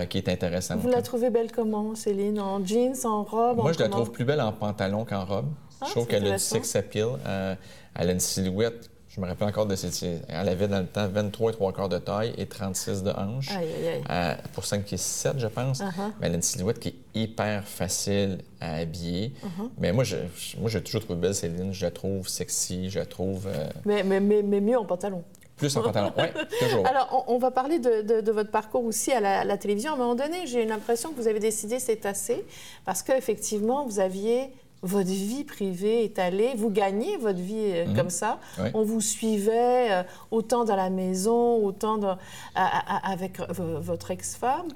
qui 0.09 0.19
est 0.19 0.29
intéressante. 0.29 0.79
Vous 0.79 0.89
la 0.89 1.03
trouvez 1.03 1.31
belle 1.31 1.51
comment, 1.51 1.97
Céline? 1.97 2.39
En 2.39 2.65
jeans, 2.65 2.95
en 3.03 3.25
robe? 3.25 3.57
Moi, 3.57 3.73
je 3.73 3.81
la 3.81 3.89
trouve 3.89 4.13
plus 4.13 4.25
belle 4.25 4.41
en 4.41 4.53
pantalon 4.53 5.05
qu'en 5.05 5.25
robe. 5.25 5.49
je 5.81 5.87
ah, 5.87 5.91
trouve 5.91 6.07
qu'elle 6.07 6.29
a 6.29 6.35
du 6.35 6.39
sex 6.39 6.77
appeal. 6.77 7.09
elle 7.27 8.09
a 8.09 8.13
une 8.13 8.21
silhouette 8.21 8.92
je 9.15 9.21
me 9.21 9.27
rappelle 9.27 9.49
encore 9.49 9.67
de 9.67 9.77
cette. 9.77 10.23
Elle 10.27 10.49
avait 10.49 10.69
dans 10.69 10.81
le 10.81 10.87
temps 10.87 11.07
23 11.07 11.51
et 11.51 11.55
3 11.55 11.73
quarts 11.75 11.89
de 11.91 11.99
taille 11.99 12.33
et 12.39 12.47
36 12.47 13.03
de 13.03 13.11
hanche. 13.11 13.51
Aïe, 13.51 13.69
aïe, 13.69 14.03
aïe. 14.09 14.37
pour 14.55 14.65
5 14.65 14.85
pieds 14.85 14.97
7, 14.97 15.39
je 15.39 15.49
pense. 15.49 15.81
Uh-huh. 15.81 16.13
Mais 16.19 16.29
elle 16.29 16.33
a 16.33 16.37
une 16.37 16.43
silhouette 16.43 16.79
qui 16.79 16.89
est 16.89 16.95
hyper 17.15 17.69
facile 17.69 18.39
à 18.59 18.77
habiller. 18.77 19.35
Uh-huh. 19.45 19.69
Mais 19.77 19.93
moi, 19.93 20.05
je, 20.05 20.17
moi, 20.59 20.71
j'ai 20.71 20.83
toujours 20.83 21.03
trouvé 21.03 21.21
belle 21.21 21.35
Céline. 21.35 21.75
Je 21.75 21.85
la 21.85 21.91
trouve 21.91 22.27
sexy, 22.27 22.89
je 22.89 23.01
la 23.01 23.05
trouve. 23.05 23.49
Euh, 23.49 23.69
mais, 23.85 24.03
mais, 24.03 24.19
mais, 24.19 24.61
mieux 24.63 24.79
en 24.79 24.87
pantalon. 24.87 25.23
Plus 25.59 25.77
en 25.77 25.83
pantalon, 25.83 26.11
oui, 26.17 26.25
toujours. 26.59 26.87
Alors, 26.87 27.27
on, 27.29 27.37
va 27.37 27.51
parler 27.51 27.79
de, 27.79 28.21
de, 28.23 28.33
votre 28.33 28.51
parcours 28.51 28.85
aussi 28.87 29.13
à 29.13 29.45
la, 29.45 29.57
télévision. 29.59 29.93
À 29.93 29.95
un 29.95 29.99
moment 29.99 30.15
donné, 30.15 30.47
j'ai 30.47 30.65
l'impression 30.65 31.13
que 31.13 31.21
vous 31.21 31.29
avez 31.29 31.39
décidé 31.39 31.79
c'est 31.81 32.07
assez, 32.07 32.47
parce 32.87 33.03
qu'effectivement, 33.03 33.85
vous 33.85 34.01
aviez 34.01 34.51
votre 34.83 35.11
vie 35.11 35.45
privée 35.45 36.05
étalée, 36.05 36.53
vous 36.57 36.71
gagnez 36.71 37.17
votre 37.17 37.39
vie 37.39 37.55
euh, 37.57 37.87
mhm. 37.87 37.97
comme 37.97 38.11
ça. 38.11 38.41
On 38.75 38.83
vous 38.83 39.01
suivait 39.01 39.93
euh, 39.93 40.03
autant 40.31 40.65
dans 40.65 40.77
la 40.77 40.91
maison, 40.91 41.65
autant 41.65 42.19
avec 42.55 43.39
votre 43.49 44.11
ex-femme. 44.11 44.69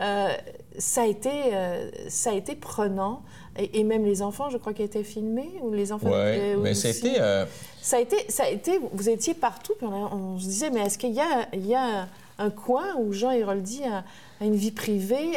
Euh, 0.00 0.28
ça, 0.78 1.02
a 1.02 1.06
été, 1.06 1.30
ça 2.08 2.30
a 2.30 2.34
été 2.34 2.54
prenant. 2.54 3.22
Et, 3.56 3.84
même 3.84 4.04
les 4.04 4.20
enfants, 4.20 4.50
je 4.50 4.58
crois, 4.58 4.74
qui 4.74 4.82
étaient 4.82 5.04
filmés, 5.04 5.52
ou 5.62 5.72
les 5.72 5.92
enfants. 5.92 6.10
Oui, 6.10 6.56
mais 6.60 6.74
c'était. 6.74 7.16
Ça 7.80 7.98
a 7.98 8.00
été, 8.00 8.16
ça 8.28 8.44
a 8.44 8.48
été. 8.48 8.80
Vous 8.92 9.08
étiez 9.08 9.34
partout, 9.34 9.74
puis 9.78 9.86
on, 9.86 10.38
se 10.38 10.46
disait, 10.46 10.70
mais 10.70 10.80
est-ce 10.80 10.98
qu'il 10.98 11.12
y 11.12 11.20
a, 11.20 11.48
il 11.52 11.66
y 11.66 11.74
a 11.74 12.08
un, 12.38 12.50
coin 12.50 12.96
où 12.98 13.12
Jean 13.12 13.30
Héroldi 13.30 13.82
a, 13.84 14.04
une 14.44 14.56
vie 14.56 14.70
privée? 14.70 15.30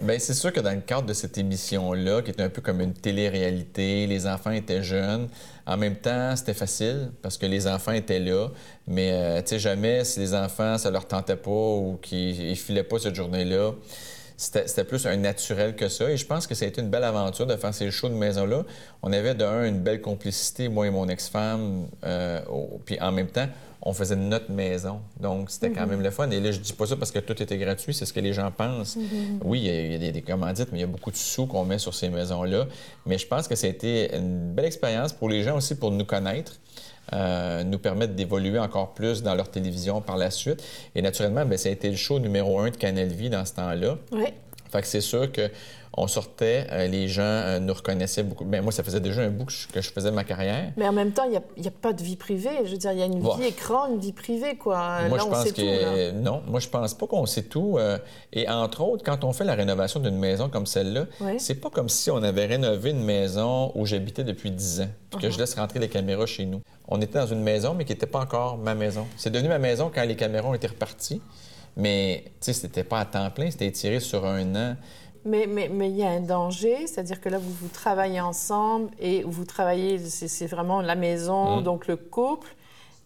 Bien, 0.00 0.18
c'est 0.18 0.34
sûr 0.34 0.52
que 0.52 0.60
dans 0.60 0.72
le 0.74 0.80
cadre 0.80 1.06
de 1.06 1.12
cette 1.12 1.38
émission-là, 1.38 2.22
qui 2.22 2.30
était 2.30 2.42
un 2.42 2.48
peu 2.48 2.62
comme 2.62 2.80
une 2.80 2.94
télé-réalité, 2.94 4.06
les 4.06 4.26
enfants 4.26 4.50
étaient 4.50 4.82
jeunes. 4.82 5.28
En 5.66 5.76
même 5.76 5.96
temps, 5.96 6.34
c'était 6.36 6.54
facile 6.54 7.10
parce 7.22 7.38
que 7.38 7.46
les 7.46 7.66
enfants 7.66 7.92
étaient 7.92 8.20
là. 8.20 8.48
Mais, 8.86 9.12
euh, 9.12 9.40
tu 9.40 9.50
sais, 9.50 9.58
jamais 9.58 10.04
si 10.04 10.20
les 10.20 10.34
enfants, 10.34 10.78
ça 10.78 10.90
leur 10.90 11.06
tentait 11.06 11.36
pas 11.36 11.50
ou 11.50 11.98
qu'ils 12.02 12.56
filaient 12.56 12.82
pas 12.82 12.98
cette 12.98 13.14
journée-là, 13.14 13.72
c'était 14.36 14.84
plus 14.84 15.06
un 15.06 15.16
naturel 15.16 15.76
que 15.76 15.88
ça. 15.88 16.10
Et 16.10 16.16
je 16.16 16.26
pense 16.26 16.46
que 16.46 16.54
ça 16.54 16.64
a 16.64 16.68
été 16.68 16.80
une 16.80 16.90
belle 16.90 17.04
aventure 17.04 17.46
de 17.46 17.56
faire 17.56 17.72
ces 17.72 17.90
shows 17.90 18.08
de 18.08 18.14
maison-là. 18.14 18.64
On 19.02 19.12
avait 19.12 19.34
de 19.34 19.44
un 19.44 19.64
une 19.64 19.80
belle 19.80 20.00
complicité, 20.00 20.68
moi 20.68 20.86
et 20.86 20.90
mon 20.90 21.08
ex-femme. 21.08 21.86
Euh, 22.04 22.40
puis 22.84 23.00
en 23.00 23.12
même 23.12 23.28
temps, 23.28 23.46
on 23.86 23.92
faisait 23.92 24.16
notre 24.16 24.50
maison. 24.50 25.00
Donc, 25.20 25.50
c'était 25.50 25.70
quand 25.70 25.82
mhm. 25.82 25.90
même 25.90 26.02
le 26.02 26.10
fun. 26.10 26.30
Et 26.30 26.40
là, 26.40 26.50
je 26.50 26.58
dis 26.58 26.72
pas 26.72 26.86
ça 26.86 26.96
parce 26.96 27.10
que 27.10 27.18
tout 27.18 27.40
était 27.42 27.58
gratuit, 27.58 27.92
c'est 27.92 28.06
ce 28.06 28.14
que 28.14 28.20
les 28.20 28.32
gens 28.32 28.50
pensent. 28.50 28.96
Mhm. 28.96 29.40
Oui, 29.44 29.60
il 29.60 30.02
y 30.02 30.08
a, 30.08 30.10
des, 30.10 30.22
commandites, 30.22 30.68
mais 30.72 30.78
il 30.78 30.80
y 30.80 30.84
a 30.84 30.88
beaucoup 30.88 31.10
de 31.10 31.16
sous 31.16 31.46
qu'on 31.46 31.64
met 31.64 31.78
sur 31.78 31.94
ces 31.94 32.08
maisons-là. 32.08 32.66
Mais 33.04 33.18
je 33.18 33.26
pense 33.26 33.46
que 33.46 33.54
ça 33.54 33.66
a 33.66 33.70
été 33.70 34.16
une 34.16 34.54
belle 34.54 34.64
expérience 34.64 35.12
pour 35.12 35.28
les 35.28 35.42
gens 35.42 35.56
aussi 35.58 35.74
pour 35.74 35.90
nous 35.90 36.06
connaître. 36.06 36.58
Euh, 37.12 37.62
nous 37.64 37.78
permettre 37.78 38.14
d'évoluer 38.14 38.58
encore 38.58 38.94
plus 38.94 39.22
dans 39.22 39.34
leur 39.34 39.50
télévision 39.50 40.00
par 40.00 40.16
la 40.16 40.30
suite. 40.30 40.64
Et 40.94 41.02
naturellement, 41.02 41.44
bien, 41.44 41.58
ça 41.58 41.68
a 41.68 41.72
été 41.72 41.90
le 41.90 41.96
show 41.96 42.18
numéro 42.18 42.58
un 42.58 42.70
de 42.70 42.76
Canal 42.76 43.08
Vie 43.08 43.28
dans 43.28 43.44
ce 43.44 43.52
temps-là. 43.52 43.98
Oui. 44.10 44.32
Fait 44.72 44.80
que 44.80 44.86
c'est 44.86 45.02
sûr 45.02 45.30
que 45.30 45.50
on 45.96 46.08
sortait, 46.08 46.66
euh, 46.72 46.86
les 46.86 47.08
gens 47.08 47.22
euh, 47.22 47.58
nous 47.60 47.72
reconnaissaient 47.72 48.22
beaucoup. 48.22 48.44
Mais 48.44 48.58
ben, 48.58 48.64
moi, 48.64 48.72
ça 48.72 48.82
faisait 48.82 49.00
déjà 49.00 49.22
un 49.22 49.30
bout 49.30 49.44
que 49.44 49.80
je, 49.80 49.90
faisais 49.90 50.10
ma 50.10 50.24
carrière. 50.24 50.72
Mais 50.76 50.88
en 50.88 50.92
même 50.92 51.12
temps, 51.12 51.24
il 51.24 51.30
n'y 51.30 51.68
a, 51.68 51.70
pas 51.70 51.92
de 51.92 52.02
vie 52.02 52.16
privée. 52.16 52.50
Je 52.64 52.70
veux 52.70 52.76
dire, 52.76 52.92
il 52.92 52.98
y 52.98 53.02
a 53.02 53.06
une 53.06 53.20
vie 53.20 53.46
écran, 53.46 53.92
une 53.92 54.00
vie 54.00 54.12
privée, 54.12 54.56
quoi. 54.56 55.08
Moi, 55.08 55.18
je 55.18 55.24
pense 55.24 55.52
que 55.52 56.10
non. 56.12 56.42
Moi, 56.46 56.60
je 56.60 56.68
pense 56.68 56.94
pas 56.94 57.06
qu'on 57.06 57.26
sait 57.26 57.44
tout. 57.44 57.76
Euh, 57.78 57.98
et 58.32 58.48
entre 58.48 58.82
autres, 58.82 59.04
quand 59.04 59.24
on 59.24 59.32
fait 59.32 59.44
la 59.44 59.54
rénovation 59.54 60.00
d'une 60.00 60.18
maison 60.18 60.48
comme 60.48 60.66
celle-là, 60.66 61.06
c'est 61.38 61.60
pas 61.60 61.70
comme 61.70 61.88
si 61.88 62.10
on 62.10 62.22
avait 62.22 62.46
rénové 62.46 62.90
une 62.90 63.04
maison 63.04 63.72
où 63.74 63.86
j'habitais 63.86 64.24
depuis 64.24 64.50
10 64.50 64.80
ans, 64.82 64.88
puis 65.10 65.20
que 65.20 65.30
je 65.30 65.36
uh-huh. 65.36 65.40
laisse 65.40 65.54
rentrer 65.54 65.78
les 65.78 65.88
caméras 65.88 66.26
chez 66.26 66.44
nous. 66.44 66.60
On 66.88 67.00
était 67.00 67.18
dans 67.18 67.26
une 67.26 67.42
maison, 67.42 67.74
mais 67.74 67.84
qui 67.84 67.92
n'était 67.92 68.06
pas 68.06 68.20
encore 68.20 68.58
ma 68.58 68.74
maison. 68.74 69.06
C'est 69.16 69.30
devenu 69.30 69.48
ma 69.48 69.58
maison 69.58 69.90
quand 69.94 70.04
les 70.04 70.16
caméras 70.16 70.48
ont 70.48 70.54
été 70.54 70.66
reparties. 70.66 71.22
Mais, 71.76 72.24
tu 72.26 72.32
sais, 72.40 72.52
c'était 72.52 72.84
pas 72.84 73.00
à 73.00 73.04
temps 73.04 73.28
plein, 73.30 73.50
c'était 73.50 73.66
étiré 73.66 74.00
sur 74.00 74.24
un 74.24 74.54
an. 74.54 74.76
Mais, 75.24 75.46
mais, 75.46 75.68
mais, 75.68 75.90
il 75.90 75.96
y 75.96 76.02
a 76.02 76.10
un 76.10 76.20
danger, 76.20 76.86
c'est-à-dire 76.86 77.20
que 77.20 77.30
là, 77.30 77.38
vous, 77.38 77.50
vous 77.50 77.68
travaillez 77.68 78.20
ensemble 78.20 78.90
et 79.00 79.22
vous 79.22 79.44
travaillez, 79.44 79.98
c'est 79.98 80.46
vraiment 80.46 80.82
la 80.82 80.96
maison, 80.96 81.60
mmh. 81.60 81.62
donc 81.62 81.86
le 81.86 81.96
couple. 81.96 82.54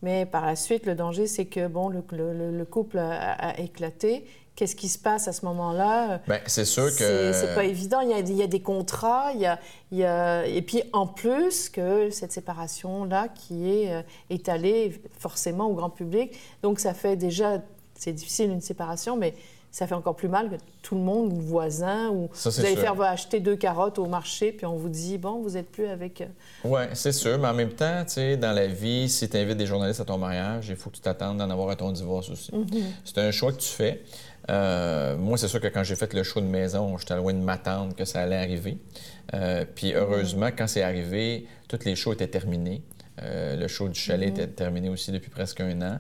Mais 0.03 0.27
par 0.27 0.47
la 0.47 0.57
suite, 0.57 0.87
le 0.87 0.95
danger, 0.95 1.27
c'est 1.27 1.47
que 1.47 1.67
bon, 1.67 1.89
le, 1.89 2.03
le, 2.13 2.65
couple 2.65 2.99
a, 2.99 3.59
éclaté. 3.59 4.25
Qu'est-ce 4.55 4.75
qui 4.75 4.89
se 4.89 4.99
passe 4.99 5.29
à 5.29 5.33
ce 5.33 5.45
moment-là? 5.45 6.21
Bien, 6.27 6.41
c'est 6.47 6.65
sûr 6.65 6.87
que... 6.87 7.33
C'est 7.33 7.55
pas 7.55 7.65
évident. 7.65 8.01
Il 8.01 8.11
y, 8.11 8.13
a, 8.13 8.19
il 8.19 8.33
y, 8.33 8.43
a, 8.43 8.49
des 8.49 8.61
contrats. 8.61 9.31
Il 9.35 9.41
y 9.41 9.47
a, 9.47 9.59
il 9.93 9.99
y 9.99 10.05
a... 10.05 10.47
Et 10.47 10.63
puis, 10.63 10.83
en 10.93 11.07
plus, 11.07 11.69
que 11.69 12.11
cette 12.11 12.33
séparation-là 12.33 13.29
qui 13.29 13.71
est 13.71 13.93
euh, 13.93 14.03
étalée 14.31 15.01
forcément 15.19 15.67
au 15.67 15.75
grand 15.75 15.91
public. 15.91 16.37
Donc, 16.63 16.81
ça 16.81 16.95
fait 16.95 17.17
déjà... 17.17 17.63
C'est 17.95 18.13
difficile, 18.13 18.51
une 18.51 18.61
séparation, 18.61 19.17
mais 19.17 19.35
ça 19.71 19.87
fait 19.87 19.95
encore 19.95 20.17
plus 20.17 20.29
mal 20.29 20.51
que 20.51 20.57
tout 20.83 20.95
le 20.95 21.01
monde, 21.01 21.33
ou 21.33 21.41
voisin, 21.41 22.11
ou 22.11 22.29
vous 22.33 22.61
allez 22.61 22.77
faire 22.77 23.01
acheter 23.03 23.41
deux 23.41 23.57
carottes 23.57 23.99
au 23.99 24.07
marché, 24.07 24.53
puis 24.53 24.67
on 24.67 24.77
vous 24.77 24.89
dit, 24.89 25.19
bon, 25.19 25.43
vous 25.43 25.51
n'êtes 25.51 25.71
plus 25.71 25.87
avec... 25.87 26.21
Euh, 26.21 26.27
oui, 26.65 26.81
c'est 26.95 27.13
sûr, 27.13 27.39
mais 27.39 27.49
en 27.49 27.55
même 27.55 27.73
temps, 27.73 28.05
tu 28.05 28.15
sais, 28.15 28.37
dans 28.37 28.53
la 28.53 28.67
vie, 28.67 29.09
si 29.09 29.29
tu 29.29 29.37
invites 29.37 29.57
des 29.57 29.67
journalistes 29.67 30.01
à 30.01 30.05
ton 30.05 30.19
mariage, 30.19 30.69
il 30.69 30.77
faut 30.77 30.91
que 30.91 30.97
tu 30.97 31.03
t'attendes 31.03 31.39
d'en 31.39 31.51
avoir 31.51 31.69
à 31.71 31.77
ton 31.77 31.93
divorce 31.93 32.31
aussi. 32.31 32.51
Mm-hmm. 32.53 32.83
C'est 33.05 33.19
un 33.19 33.31
choix 33.31 33.53
que 33.53 33.59
tu 33.59 33.69
fais. 33.69 34.03
Euh, 34.51 35.17
moi, 35.17 35.37
c'est 35.37 35.49
sûr 35.49 35.61
que 35.61 35.67
quand 35.67 35.85
j'ai 35.85 35.97
fait 35.97 36.13
le 36.15 36.23
show 36.23 36.41
de 36.41 36.47
maison, 36.47 36.97
j'étais 36.97 37.17
loin 37.17 37.35
de 37.35 37.39
m'attendre 37.39 37.95
que 37.95 38.05
ça 38.05 38.21
allait 38.21 38.37
arriver. 38.37 38.79
Euh, 39.35 39.65
puis 39.75 39.93
heureusement, 39.93 40.49
quand 40.57 40.67
c'est 40.67 40.83
arrivé, 40.83 41.47
toutes 41.69 41.85
les 41.85 41.97
shows 41.97 42.15
étaient 42.15 42.29
terminés. 43.21 43.57
le 43.57 43.69
show 43.69 43.89
du 43.89 43.99
chalet 43.99 44.29
mm-hmm. 44.29 44.33
était 44.33 44.47
terminé 44.47 44.89
aussi 44.89 45.13
depuis 45.13 45.31
presque 45.31 45.61
un 45.61 45.83
an. 45.83 45.99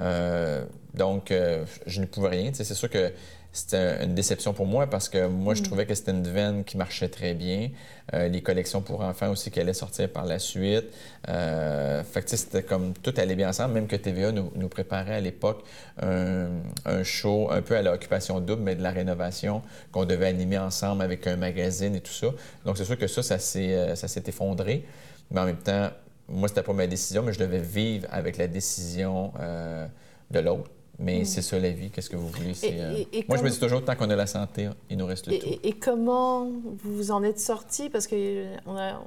Euh, 0.00 0.64
donc, 0.94 1.30
euh, 1.30 1.64
je 1.86 2.00
ne 2.00 2.06
pouvais 2.06 2.28
rien. 2.28 2.50
C'est 2.52 2.64
sûr 2.64 2.90
que 2.90 3.12
c'était 3.52 4.04
une 4.04 4.14
déception 4.14 4.52
pour 4.52 4.66
moi 4.66 4.86
parce 4.86 5.08
que 5.08 5.26
moi, 5.26 5.54
je 5.54 5.60
mm. 5.60 5.64
trouvais 5.64 5.86
que 5.86 5.94
c'était 5.94 6.12
une 6.12 6.28
veine 6.28 6.64
qui 6.64 6.76
marchait 6.76 7.08
très 7.08 7.34
bien. 7.34 7.70
Euh, 8.14 8.28
les 8.28 8.42
collections 8.42 8.80
pour 8.80 9.00
enfants 9.00 9.30
aussi 9.30 9.50
qui 9.50 9.58
allaient 9.60 9.72
sortir 9.72 10.10
par 10.10 10.24
la 10.24 10.38
suite. 10.38 10.86
Euh, 11.28 12.04
fait 12.04 12.22
que 12.22 12.36
c'était 12.36 12.62
comme 12.62 12.92
tout 12.94 13.12
allait 13.16 13.34
bien 13.34 13.48
ensemble, 13.48 13.74
même 13.74 13.86
que 13.86 13.96
TVA 13.96 14.32
nous, 14.32 14.52
nous 14.54 14.68
préparait 14.68 15.16
à 15.16 15.20
l'époque 15.20 15.64
un, 16.00 16.48
un, 16.84 17.02
show 17.02 17.50
un 17.50 17.62
peu 17.62 17.76
à 17.76 17.82
l'occupation 17.82 18.40
double, 18.40 18.62
mais 18.62 18.76
de 18.76 18.82
la 18.82 18.90
rénovation 18.90 19.62
qu'on 19.92 20.04
devait 20.04 20.26
animer 20.28 20.58
ensemble 20.58 21.02
avec 21.02 21.26
un 21.26 21.36
magazine 21.36 21.94
et 21.94 22.00
tout 22.00 22.12
ça. 22.12 22.28
Donc, 22.64 22.76
c'est 22.76 22.84
sûr 22.84 22.98
que 22.98 23.06
ça, 23.06 23.22
ça 23.22 23.38
s'est 23.38 24.24
effondré. 24.26 24.84
Mais 25.30 25.40
en 25.40 25.44
même 25.44 25.58
temps, 25.58 25.90
moi, 26.28 26.48
c'était 26.48 26.62
pas 26.62 26.72
ma 26.72 26.86
décision, 26.86 27.22
mais 27.22 27.32
je 27.32 27.38
devais 27.38 27.60
vivre 27.60 28.06
avec 28.10 28.36
la 28.36 28.46
décision 28.46 29.32
euh, 29.40 29.86
de 30.30 30.38
l'autre. 30.40 30.70
Mais 30.98 31.20
mm. 31.20 31.24
c'est 31.24 31.42
ça 31.42 31.58
la 31.58 31.70
vie, 31.70 31.90
qu'est-ce 31.90 32.10
que 32.10 32.16
vous 32.16 32.28
voulez? 32.28 32.52
Euh, 32.64 33.04
moi, 33.28 33.38
je 33.38 33.42
me 33.42 33.50
dis 33.50 33.58
toujours, 33.58 33.84
tant 33.84 33.94
qu'on 33.94 34.10
a 34.10 34.16
la 34.16 34.26
santé, 34.26 34.68
il 34.90 34.98
nous 34.98 35.06
reste 35.06 35.28
le 35.28 35.38
tout. 35.38 35.46
Et, 35.62 35.72
comment 35.72 36.50
vous 36.82 37.12
en 37.12 37.22
êtes 37.22 37.38
sorti? 37.38 37.88
Parce 37.88 38.06
qu'on 38.06 38.16
euh, 38.16 38.56
a, 38.66 39.00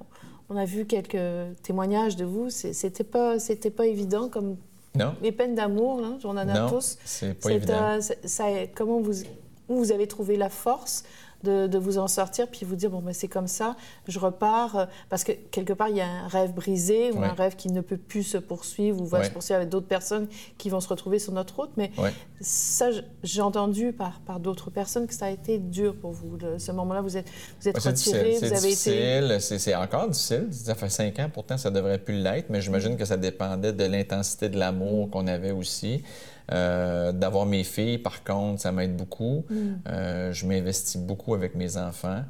on 0.50 0.56
a 0.56 0.66
vu 0.66 0.86
quelques 0.86 1.18
témoignages 1.64 2.16
de 2.16 2.24
vous. 2.24 2.50
C'était 2.50 3.04
pas, 3.04 3.38
pas 3.76 3.88
évident 3.88 4.30
comme 4.30 4.56
non. 4.96 5.16
les 5.22 5.32
peines 5.34 5.56
d'amour, 5.56 6.02
hein, 6.04 6.18
on 6.24 6.30
en 6.30 6.38
a 6.38 6.46
non, 6.46 6.70
tous. 6.70 6.98
c'est 7.04 7.34
pas 7.34 7.52
évident. 7.52 8.00
ça, 8.24 8.46
comment 8.74 9.02
vous, 9.02 9.24
vous 9.68 9.92
avez 9.92 10.08
trouvé 10.08 10.38
la 10.38 10.50
force 10.50 11.04
de, 11.44 11.78
vous 11.78 11.98
en 11.98 12.08
sortir, 12.08 12.48
puis 12.48 12.66
vous 12.66 12.76
dire, 12.76 12.90
bon, 12.90 13.02
ben, 13.02 13.14
c'est 13.14 13.28
comme 13.28 13.48
ça, 13.48 13.76
je 14.08 14.20
repars. 14.20 14.76
Euh, 14.76 14.86
parce 15.10 15.24
que 15.24 15.32
quelque 15.32 15.74
part, 15.74 15.90
il 15.90 15.98
y 15.98 16.02
a 16.02 16.08
un 16.08 16.28
rêve 16.28 16.54
brisé 16.54 17.12
ou 17.12 17.24
un 17.24 17.34
rêve 17.34 17.56
qui 17.56 17.70
ne 17.70 17.82
peut 17.82 17.98
plus 17.98 18.24
se 18.24 18.38
poursuivre 18.38 19.02
ou 19.02 19.06
va 19.06 19.24
se 19.24 19.32
poursuivre 19.32 19.58
avec 19.58 19.70
d'autres 19.70 19.88
personnes 19.88 20.28
qui 20.58 20.70
vont 20.70 20.80
se 20.80 20.88
retrouver 20.88 21.20
sur 21.20 21.34
notre 21.34 21.56
route. 21.56 21.72
Mais 21.78 21.92
ça, 22.40 22.90
j'ai 23.24 23.42
entendu 23.42 23.94
par, 23.94 24.20
par 24.22 24.40
d'autres 24.40 24.70
personnes 24.70 25.08
que 25.08 25.14
ça 25.14 25.26
a 25.26 25.30
été 25.30 25.58
dur 25.58 25.96
pour 25.96 26.12
vous. 26.12 26.38
ce 26.58 26.72
moment-là, 26.72 27.02
vous 27.02 27.18
êtes, 27.18 27.28
vous 27.60 27.68
êtes 27.68 27.78
retiré, 27.78 28.38
vous 28.38 28.46
avez 28.46 28.56
difficile. 28.56 29.32
été... 29.32 29.60
C'est 29.60 29.76
encore 29.76 30.08
difficile. 30.08 30.48
Ça 30.52 30.76
fait 30.76 30.90
cinq 30.90 31.20
ans, 31.20 31.30
pourtant, 31.34 31.58
ça 31.58 31.72
devrait 31.72 32.00
plus 32.00 32.16
l'être, 32.16 32.50
mais 32.50 32.62
j'imagine 32.62 32.98
que 32.98 33.06
ça 33.06 33.18
dépendait 33.18 33.74
de 33.74 33.86
l'intensité 33.86 34.50
de 34.50 34.58
l'amour 34.58 35.10
qu'on 35.10 35.28
avait 35.28 35.52
aussi. 35.52 36.04
Euh, 36.52 37.12
d'avoir 37.12 37.46
mes 37.46 37.64
filles, 37.64 37.98
par 37.98 38.24
contre, 38.24 38.62
ça 38.62 38.72
m'aide 38.72 38.96
beaucoup. 38.96 39.46
Mm. 39.50 39.56
Euh, 39.88 40.34
je 40.34 40.46
m'investis 40.46 41.00
beaucoup 41.00 41.34
avec 41.34 41.56
mes 41.56 41.78
enfants. 41.78 42.24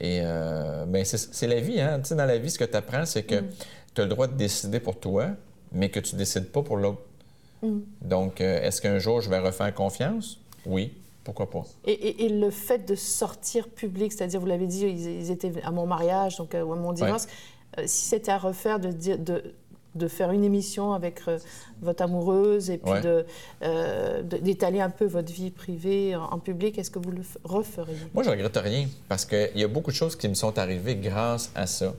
Et 0.00 0.20
euh, 0.22 0.84
ben, 0.86 1.04
c'est 1.04 1.46
la 1.46 1.60
vie. 1.60 1.80
Hein? 1.80 2.00
Tu 2.00 2.08
sais, 2.08 2.14
dans 2.14 2.26
la 2.26 2.38
vie, 2.38 2.50
ce 2.50 2.58
que 2.58 2.64
tu 2.64 2.76
apprends, 2.76 3.04
c'est 3.04 3.24
que 3.24 3.40
mm. 3.40 3.48
tu 3.94 4.00
as 4.00 4.04
le 4.04 4.10
droit 4.10 4.26
de 4.26 4.34
décider 4.34 4.80
pour 4.80 4.98
toi, 4.98 5.28
mais 5.72 5.90
que 5.90 6.00
tu 6.00 6.14
ne 6.14 6.18
décides 6.18 6.50
pas 6.50 6.62
pour 6.62 6.76
l'autre. 6.76 7.02
Mm. 7.62 7.78
Donc, 8.02 8.40
est-ce 8.40 8.80
qu'un 8.80 8.98
jour, 8.98 9.20
je 9.20 9.30
vais 9.30 9.38
refaire 9.38 9.72
confiance? 9.74 10.40
Oui. 10.66 10.94
Pourquoi 11.24 11.50
pas? 11.50 11.64
Et, 11.84 12.30
le 12.30 12.48
fait 12.48 12.88
de 12.88 12.94
sortir 12.94 13.68
public, 13.68 14.12
c'est-à-dire, 14.12 14.40
vous 14.40 14.46
l'avez 14.46 14.66
dit, 14.66 14.86
ils, 14.86 15.30
étaient 15.30 15.52
à 15.62 15.70
mon 15.70 15.86
mariage, 15.86 16.38
donc 16.38 16.54
à 16.54 16.64
mon 16.64 16.92
divorce. 16.94 17.28
si 17.84 18.06
c'était 18.06 18.32
à 18.32 18.38
refaire, 18.38 18.80
de, 18.80 18.92
de, 19.16 19.54
de 19.98 20.08
faire 20.08 20.30
une 20.30 20.44
émission 20.44 20.92
avec 20.92 21.20
euh, 21.28 21.38
votre 21.82 22.02
amoureuse 22.02 22.70
et 22.70 22.78
puis 22.78 22.92
euh, 23.62 24.22
d'étaler 24.22 24.80
un 24.80 24.90
peu 24.90 25.04
votre 25.04 25.32
vie 25.32 25.50
privée 25.50 26.16
en, 26.16 26.38
public, 26.38 26.78
est-ce 26.78 26.90
que 26.90 26.98
vous 26.98 27.10
le 27.10 27.22
referiez? 27.44 27.96
Moi, 28.14 28.22
je 28.22 28.30
regrette 28.30 28.56
rien 28.56 28.86
parce 29.08 29.24
qu'il 29.24 29.56
y 29.56 29.64
a 29.64 29.68
beaucoup 29.68 29.90
de 29.90 29.96
choses 29.96 30.16
qui 30.16 30.28
me 30.28 30.34
sont 30.34 30.58
arrivées 30.58 30.96
grâce 30.96 31.50
à 31.54 31.66
ça. 31.66 31.92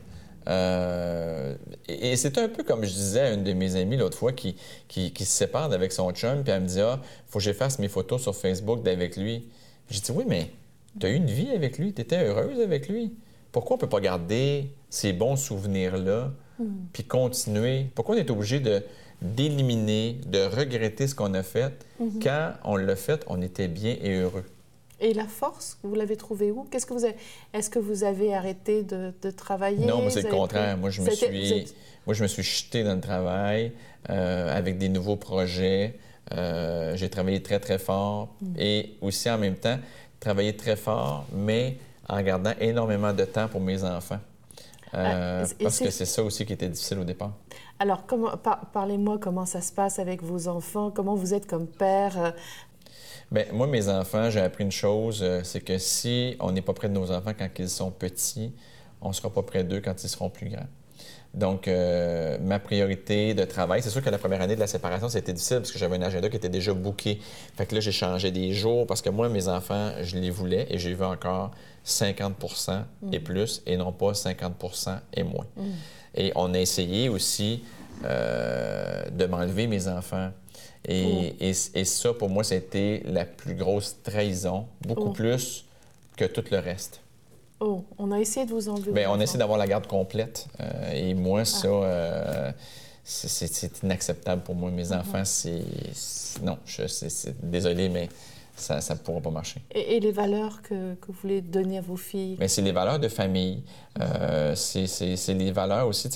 Euh, 0.47 1.55
et, 1.87 2.15
c'est 2.15 2.37
un 2.37 2.49
peu 2.49 2.63
comme 2.63 2.83
je 2.83 2.91
disais 2.91 3.19
à 3.19 3.33
une 3.33 3.43
de 3.43 3.53
mes 3.53 3.75
amies 3.75 3.97
l'autre 3.97 4.17
fois 4.17 4.31
qui, 4.31 4.55
qui, 4.87 5.11
se 5.13 5.25
sépare 5.25 5.71
avec 5.71 5.91
son 5.91 6.11
chum, 6.11 6.43
puis 6.43 6.51
elle 6.51 6.63
me 6.63 6.67
dit 6.67 6.81
Ah, 6.81 6.99
faut 7.27 7.39
que 7.39 7.43
j'efface 7.43 7.77
mes 7.77 7.89
photos 7.89 8.21
sur 8.21 8.35
Facebook 8.35 8.81
d'avec 8.81 9.15
lui. 9.17 9.47
J'ai 9.89 9.99
dit 9.99 10.11
Oui, 10.11 10.23
mais 10.27 10.49
tu 10.99 11.05
as 11.05 11.09
eu 11.09 11.15
une 11.15 11.27
vie 11.29 11.51
avec 11.51 11.77
lui, 11.77 11.93
tu 11.93 12.01
étais 12.01 12.23
heureuse 12.25 12.59
avec 12.61 12.87
lui. 12.89 13.13
Pourquoi 13.51 13.75
on 13.75 13.77
ne 13.77 13.81
peut 13.81 13.89
pas 13.89 13.99
garder 13.99 14.73
ces 14.89 15.13
bons 15.13 15.35
souvenirs-là? 15.35 16.31
Hmm. 16.59 16.87
puis 16.91 17.03
continuer. 17.03 17.87
Pourquoi 17.95 18.15
on 18.15 18.17
est 18.17 18.29
obligé 18.29 18.59
de 18.59 18.83
d'éliminer, 19.21 20.17
de 20.27 20.39
regretter 20.45 21.07
ce 21.07 21.15
qu'on 21.15 21.33
a 21.33 21.43
fait? 21.43 21.73
Hmm. 21.99 22.19
quand 22.21 22.53
on 22.63 22.75
l'a 22.75 22.95
fait, 22.95 23.23
on 23.27 23.41
était 23.41 23.67
bien 23.67 23.95
et 24.01 24.15
heureux. 24.15 24.45
Et 25.01 25.13
la 25.13 25.25
force, 25.25 25.77
vous 25.83 25.95
l'avez 25.95 26.17
trouvée 26.17 26.51
où? 26.51 26.65
Qu'est-ce 26.69 26.85
que 26.85 26.93
vous 26.93 27.05
avez... 27.05 27.15
Est-ce 27.53 27.69
que 27.69 27.79
vous 27.79 28.03
avez 28.03 28.33
arrêté 28.33 28.83
de, 28.83 29.31
travailler? 29.31 29.85
Non, 29.85 30.09
c'est 30.09 30.23
le 30.23 30.29
contraire. 30.29 30.77
Moi, 30.77 30.89
je 30.89 31.01
me 31.01 31.09
suis, 31.09 31.67
moi, 32.05 32.13
je 32.13 32.23
me 32.23 32.27
suis 32.27 32.43
jeté 32.43 32.83
dans 32.83 32.95
le 32.95 33.01
travail 33.01 33.71
euh, 34.09 34.57
avec 34.57 34.77
des 34.77 34.89
nouveaux 34.89 35.15
projets. 35.15 35.97
Euh, 36.33 36.95
j'ai 36.97 37.09
travaillé 37.09 37.41
très 37.41 37.59
très 37.59 37.79
fort 37.79 38.35
hmm. 38.41 38.53
et 38.59 38.95
aussi 39.01 39.29
en 39.29 39.37
même 39.37 39.55
temps 39.55 39.79
travaillé 40.19 40.55
très 40.55 40.75
fort, 40.75 41.25
mais 41.33 41.77
en 42.07 42.21
gardant 42.21 42.53
énormément 42.59 43.13
de 43.13 43.23
temps 43.23 43.47
pour 43.47 43.61
mes 43.61 43.83
enfants. 43.83 44.19
Euh, 44.93 45.45
ah, 45.45 45.53
parce 45.61 45.79
que 45.79 45.89
c'est 45.89 46.05
ça 46.05 46.23
aussi 46.23 46.45
qui 46.45 46.53
était 46.53 46.67
difficile 46.67 46.99
au 46.99 47.03
départ. 47.03 47.33
Alors, 47.77 48.03
parlez-moi 48.73 49.17
comment 49.19 49.45
ça 49.45 49.61
se 49.61 49.71
passe 49.71 49.99
avec 49.99 50.23
vos 50.23 50.47
enfants, 50.47 50.91
comment 50.91 51.15
vous 51.15 51.33
êtes 51.33 51.47
comme 51.47 51.67
père. 51.67 52.17
Euh? 52.17 52.31
Bien, 53.31 53.45
moi, 53.53 53.67
mes 53.67 53.87
enfants, 53.89 54.29
j'ai 54.29 54.41
appris 54.41 54.63
une 54.63 54.71
chose, 54.71 55.19
euh, 55.21 55.41
c'est 55.43 55.61
que 55.61 55.77
si 55.77 56.35
on 56.39 56.51
n'est 56.51 56.63
pas 56.63 56.73
près 56.73 56.89
de 56.89 56.93
nos 56.93 57.11
enfants 57.11 57.33
quand 57.37 57.47
ils 57.59 57.69
sont 57.69 57.91
petits, 57.91 58.53
on 59.01 59.09
ne 59.09 59.13
sera 59.13 59.29
pas 59.29 59.43
près 59.43 59.63
d'eux 59.63 59.81
quand 59.81 60.03
ils 60.03 60.09
seront 60.09 60.29
plus 60.29 60.49
grands. 60.49 60.67
Donc, 61.33 61.67
euh, 61.67 62.39
ma 62.41 62.57
priorité 62.57 63.35
de 63.35 63.45
travail, 63.45 63.83
c'est 63.83 63.91
sûr 63.91 64.01
que 64.01 64.09
la 64.09 64.17
première 64.17 64.41
année 64.41 64.55
de 64.55 64.59
la 64.59 64.67
séparation, 64.67 65.09
c'était 65.09 65.31
difficile 65.31 65.57
parce 65.57 65.71
que 65.71 65.77
j'avais 65.77 65.97
un 65.97 66.01
agenda 66.01 66.27
qui 66.27 66.37
était 66.37 66.49
déjà 66.49 66.73
booké. 66.73 67.19
Fait 67.55 67.67
que 67.67 67.75
là, 67.75 67.81
j'ai 67.81 67.91
changé 67.91 68.31
des 68.31 68.51
jours 68.53 68.87
parce 68.87 69.01
que 69.03 69.11
moi, 69.11 69.29
mes 69.29 69.47
enfants, 69.47 69.91
je 70.01 70.17
les 70.17 70.31
voulais 70.31 70.65
et 70.71 70.79
j'ai 70.79 70.95
vu 70.95 71.03
encore 71.03 71.51
50 71.89 72.33
et 73.11 73.19
mm. 73.19 73.23
plus 73.23 73.61
et 73.65 73.77
non 73.77 73.91
pas 73.91 74.11
50% 74.11 74.99
et 75.13 75.23
moins. 75.23 75.45
Mm. 75.55 75.63
Et 76.15 76.31
on 76.35 76.53
a 76.53 76.59
essayé 76.59 77.09
aussi 77.09 77.63
euh, 78.05 79.09
de 79.11 79.25
m'enlever 79.25 79.67
mes 79.67 79.87
enfants. 79.87 80.31
Et, 80.85 81.33
mm. 81.39 81.75
et, 81.75 81.85
ça, 81.85 82.13
pour 82.13 82.29
moi, 82.29 82.43
c'était 82.43 83.03
la 83.05 83.25
plus 83.25 83.55
grosse 83.55 83.97
trahison, 84.03 84.65
beaucoup 84.81 85.11
plus 85.11 85.65
que 86.15 86.25
tout 86.25 86.43
le 86.51 86.59
reste. 86.59 87.01
Oh, 87.59 87.83
on 87.97 88.11
a 88.11 88.19
essayé 88.19 88.45
de 88.45 88.51
vous 88.51 88.69
enlever. 88.69 88.91
Bien, 88.93 89.11
on 89.11 89.19
essaie 89.19 89.37
d'avoir 89.37 89.57
la 89.57 89.67
garde 89.67 89.87
complète. 89.87 90.47
Euh, 90.61 90.91
et 90.93 91.13
moi, 91.13 91.43
ça, 91.43 91.67
ah. 91.67 91.83
euh, 91.83 92.51
c'est 93.03 93.83
inacceptable 93.83 94.43
pour 94.43 94.55
moi. 94.55 94.71
Mes 94.71 94.93
ah 94.93 94.99
enfants, 94.99 95.25
c'est. 95.25 95.61
Non, 96.41 96.57
je, 96.65 96.83
désolé, 97.43 97.89
mais 97.89 98.07
ça 98.59 98.79
ne 98.93 98.99
pourra 98.99 99.21
pas 99.21 99.29
marcher. 99.29 99.61
Et, 99.73 99.99
les 99.99 100.11
valeurs 100.11 100.61
que, 100.61 100.95
que, 100.95 101.07
vous 101.07 101.17
voulez 101.21 101.41
donner 101.41 101.77
à 101.77 101.81
vos 101.81 101.97
filles? 101.97 102.37
Mais 102.39 102.47
c'est 102.47 102.61
les 102.61 102.71
valeurs 102.71 102.99
de 102.99 103.07
famille. 103.07 103.63
Euh, 103.99 104.55
c'est 104.55 105.33
les 105.33 105.51
valeurs 105.51 105.87
aussi, 105.87 106.09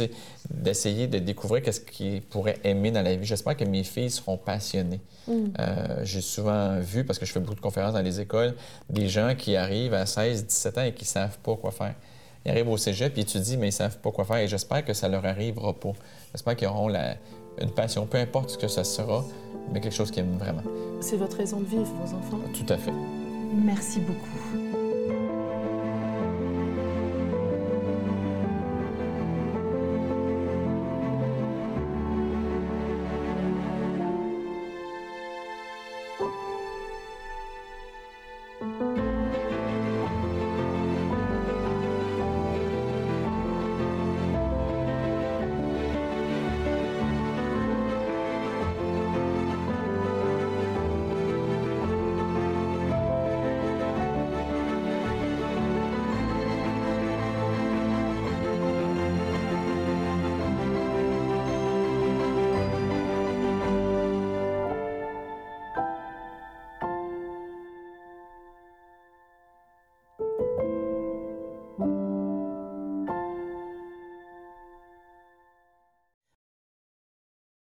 d'essayer 0.49 1.07
de 1.07 1.19
découvrir 1.19 1.61
qu'est-ce 1.63 1.81
qu'ils 1.81 2.21
pourraient 2.21 2.59
aimer 2.63 2.91
dans 2.91 3.01
la 3.01 3.15
vie. 3.15 3.25
J'espère 3.25 3.57
que 3.57 3.65
mes 3.65 3.83
filles 3.83 4.11
seront 4.11 4.37
passionnées. 4.37 5.01
Mm. 5.27 5.33
Euh, 5.59 5.99
J'ai 6.03 6.21
souvent 6.21 6.79
vu, 6.79 7.03
parce 7.03 7.19
que 7.19 7.25
je 7.25 7.31
fais 7.31 7.39
beaucoup 7.39 7.55
de 7.55 7.61
conférences 7.61 7.93
dans 7.93 8.01
les 8.01 8.19
écoles, 8.19 8.55
des 8.89 9.07
gens 9.07 9.35
qui 9.35 9.55
arrivent 9.55 9.93
à 9.93 10.05
16, 10.05 10.45
17 10.45 10.77
ans 10.77 10.83
et 10.83 10.93
qui 10.93 11.03
ne 11.03 11.07
savent 11.07 11.37
pas 11.39 11.55
quoi 11.55 11.71
faire. 11.71 11.95
Ils 12.45 12.51
arrivent 12.51 12.69
au 12.69 12.77
cégep, 12.77 13.13
puis 13.13 13.21
étudient, 13.21 13.57
mais 13.57 13.67
ils 13.67 13.69
ne 13.69 13.71
savent 13.71 13.99
pas 13.99 14.11
quoi 14.11 14.25
faire. 14.25 14.37
Et 14.37 14.47
j'espère 14.47 14.83
que 14.83 14.93
ça 14.93 15.07
leur 15.07 15.25
arrivera 15.25 15.73
pas. 15.73 15.93
J'espère 16.33 16.55
qu'ils 16.55 16.67
auront 16.67 16.89
la, 16.89 17.15
une 17.61 17.71
passion, 17.71 18.05
peu 18.05 18.17
importe 18.17 18.51
ce 18.51 18.57
que 18.57 18.67
ça 18.67 18.83
sera, 18.83 19.23
mais 19.71 19.81
quelque 19.81 19.93
chose 19.93 20.11
qu'ils 20.11 20.23
aiment 20.23 20.37
vraiment. 20.37 20.63
C'est 21.01 21.17
votre 21.17 21.37
raison 21.37 21.59
de 21.59 21.65
vivre, 21.65 21.83
vos 21.83 22.15
enfants? 22.15 22.39
Tout 22.53 22.73
à 22.73 22.77
fait. 22.77 22.93
Merci 23.53 23.99
beaucoup. 23.99 24.62